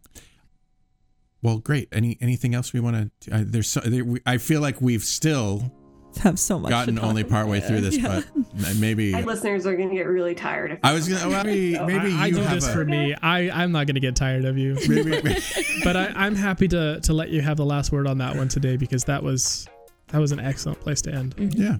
Well, 1.42 1.58
great. 1.58 1.88
Any 1.92 2.18
anything 2.20 2.56
else 2.56 2.72
we 2.72 2.80
want 2.80 3.12
to? 3.20 3.36
Uh, 3.36 3.44
there's 3.46 3.68
so, 3.68 3.78
there, 3.82 4.04
we, 4.04 4.20
I 4.26 4.38
feel 4.38 4.60
like 4.60 4.80
we've 4.80 5.04
still 5.04 5.72
have 6.22 6.38
so 6.38 6.58
much 6.58 6.70
gotten 6.70 6.98
only 6.98 7.24
partway 7.24 7.60
through 7.60 7.80
this, 7.80 7.96
yeah. 7.98 8.22
but 8.54 8.76
maybe 8.76 9.12
my 9.12 9.22
listeners 9.22 9.66
are 9.66 9.76
going 9.76 9.88
to 9.88 9.94
get 9.94 10.06
really 10.06 10.34
tired. 10.34 10.72
If 10.72 10.78
I 10.82 10.92
was 10.92 11.08
gonna 11.08 11.28
well, 11.28 11.44
maybe 11.44 11.78
maybe 11.78 12.14
I, 12.14 12.24
I 12.24 12.26
you 12.26 12.36
know 12.36 12.42
have 12.42 12.54
this 12.54 12.68
a, 12.68 12.72
for 12.72 12.84
me. 12.84 13.14
I 13.14 13.50
I'm 13.50 13.72
not 13.72 13.86
going 13.86 13.94
to 13.94 14.00
get 14.00 14.16
tired 14.16 14.44
of 14.44 14.58
you. 14.58 14.76
Maybe, 14.88 15.20
but 15.84 15.96
I, 15.96 16.12
I'm 16.14 16.34
happy 16.34 16.68
to 16.68 17.00
to 17.00 17.12
let 17.12 17.30
you 17.30 17.42
have 17.42 17.56
the 17.56 17.66
last 17.66 17.92
word 17.92 18.06
on 18.06 18.18
that 18.18 18.36
one 18.36 18.48
today 18.48 18.76
because 18.76 19.04
that 19.04 19.22
was 19.22 19.68
that 20.08 20.18
was 20.18 20.32
an 20.32 20.40
excellent 20.40 20.80
place 20.80 21.02
to 21.02 21.12
end. 21.12 21.36
Mm-hmm. 21.36 21.60
Yeah. 21.60 21.76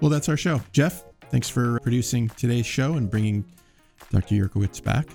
Well, 0.00 0.10
that's 0.10 0.28
our 0.28 0.36
show. 0.36 0.60
Jeff, 0.72 1.04
thanks 1.30 1.48
for 1.48 1.80
producing 1.80 2.28
today's 2.30 2.66
show 2.66 2.94
and 2.94 3.10
bringing 3.10 3.44
Dr. 4.10 4.34
Yurkiewicz 4.34 4.82
back. 4.82 5.08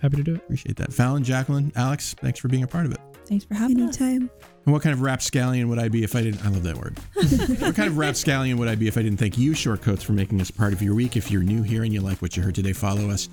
Happy 0.00 0.16
to 0.16 0.22
do 0.22 0.34
it. 0.34 0.38
Appreciate 0.38 0.76
that. 0.76 0.92
Fallon, 0.92 1.24
Jacqueline, 1.24 1.72
Alex, 1.74 2.14
thanks 2.20 2.38
for 2.38 2.48
being 2.48 2.62
a 2.62 2.68
part 2.68 2.86
of 2.86 2.92
it. 2.92 3.00
Thanks 3.28 3.44
for 3.44 3.54
having 3.54 3.76
me. 3.76 3.82
Anytime. 3.84 4.24
us. 4.24 4.46
And 4.64 4.72
what 4.72 4.82
kind 4.82 4.92
of 4.92 5.00
rapscallion 5.00 5.68
would 5.68 5.78
I 5.78 5.88
be 5.88 6.02
if 6.02 6.16
I 6.16 6.22
didn't? 6.22 6.44
I 6.44 6.48
love 6.48 6.62
that 6.62 6.76
word. 6.76 6.98
what 7.60 7.74
kind 7.74 7.88
of 7.88 7.98
rapscallion 7.98 8.58
would 8.58 8.68
I 8.68 8.74
be 8.74 8.88
if 8.88 8.96
I 8.96 9.02
didn't 9.02 9.18
thank 9.18 9.38
you, 9.38 9.52
Shortcoats, 9.52 10.02
for 10.02 10.12
making 10.12 10.40
us 10.40 10.50
part 10.50 10.72
of 10.72 10.82
your 10.82 10.94
week? 10.94 11.16
If 11.16 11.30
you're 11.30 11.42
new 11.42 11.62
here 11.62 11.84
and 11.84 11.92
you 11.92 12.00
like 12.00 12.20
what 12.22 12.36
you 12.36 12.42
heard 12.42 12.54
today, 12.54 12.72
follow 12.72 13.10
us 13.10 13.28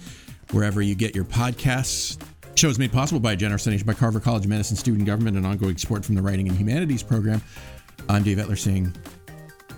wherever 0.52 0.82
you 0.82 0.96
get 0.96 1.16
your 1.16 1.26
podcasts. 1.26 2.22
Show 2.56 2.70
is 2.70 2.80
made 2.80 2.92
possible 2.92 3.20
by 3.20 3.34
a 3.34 3.36
generous 3.36 3.66
donation 3.66 3.86
by 3.86 3.94
Carver 3.94 4.20
College 4.20 4.46
of 4.46 4.50
Medicine 4.50 4.78
Student 4.78 5.06
Government 5.06 5.36
and 5.36 5.46
ongoing 5.46 5.78
support 5.78 6.06
from 6.06 6.16
the 6.16 6.22
Writing 6.22 6.48
and 6.48 6.58
Humanities 6.58 7.04
program. 7.04 7.42
I'm 8.08 8.24
Dave 8.24 8.38
Etler 8.38 8.58
saying, 8.58 8.96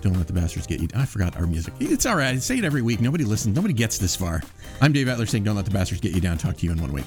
don't 0.00 0.14
let 0.14 0.28
the 0.28 0.32
bastards 0.32 0.66
get 0.66 0.80
you. 0.80 0.88
I 0.94 1.04
forgot 1.04 1.36
our 1.36 1.46
music. 1.46 1.74
It's 1.80 2.06
all 2.06 2.14
right. 2.14 2.28
I 2.28 2.38
say 2.38 2.58
it 2.58 2.64
every 2.64 2.82
week. 2.82 3.00
Nobody 3.00 3.24
listens. 3.24 3.56
Nobody 3.56 3.74
gets 3.74 3.98
this 3.98 4.14
far. 4.14 4.42
I'm 4.80 4.92
Dave 4.92 5.08
Etler 5.08 5.28
saying, 5.28 5.44
don't 5.44 5.56
let 5.56 5.64
the 5.64 5.72
bastards 5.72 6.00
get 6.00 6.12
you 6.12 6.20
down. 6.20 6.38
Talk 6.38 6.56
to 6.58 6.66
you 6.66 6.72
in 6.72 6.80
one 6.80 6.92
week. 6.92 7.06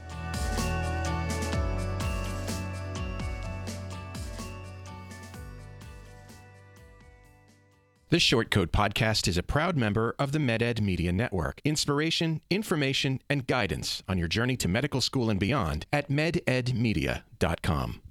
This 8.11 8.23
Shortcoat 8.23 8.71
podcast 8.71 9.25
is 9.29 9.37
a 9.37 9.41
proud 9.41 9.77
member 9.77 10.15
of 10.19 10.33
the 10.33 10.37
MedEd 10.37 10.81
Media 10.81 11.13
Network. 11.13 11.61
Inspiration, 11.63 12.41
information, 12.49 13.21
and 13.29 13.47
guidance 13.47 14.03
on 14.05 14.17
your 14.17 14.27
journey 14.27 14.57
to 14.57 14.67
medical 14.67 14.99
school 14.99 15.29
and 15.29 15.39
beyond 15.39 15.85
at 15.93 16.09
mededmedia.com. 16.09 18.01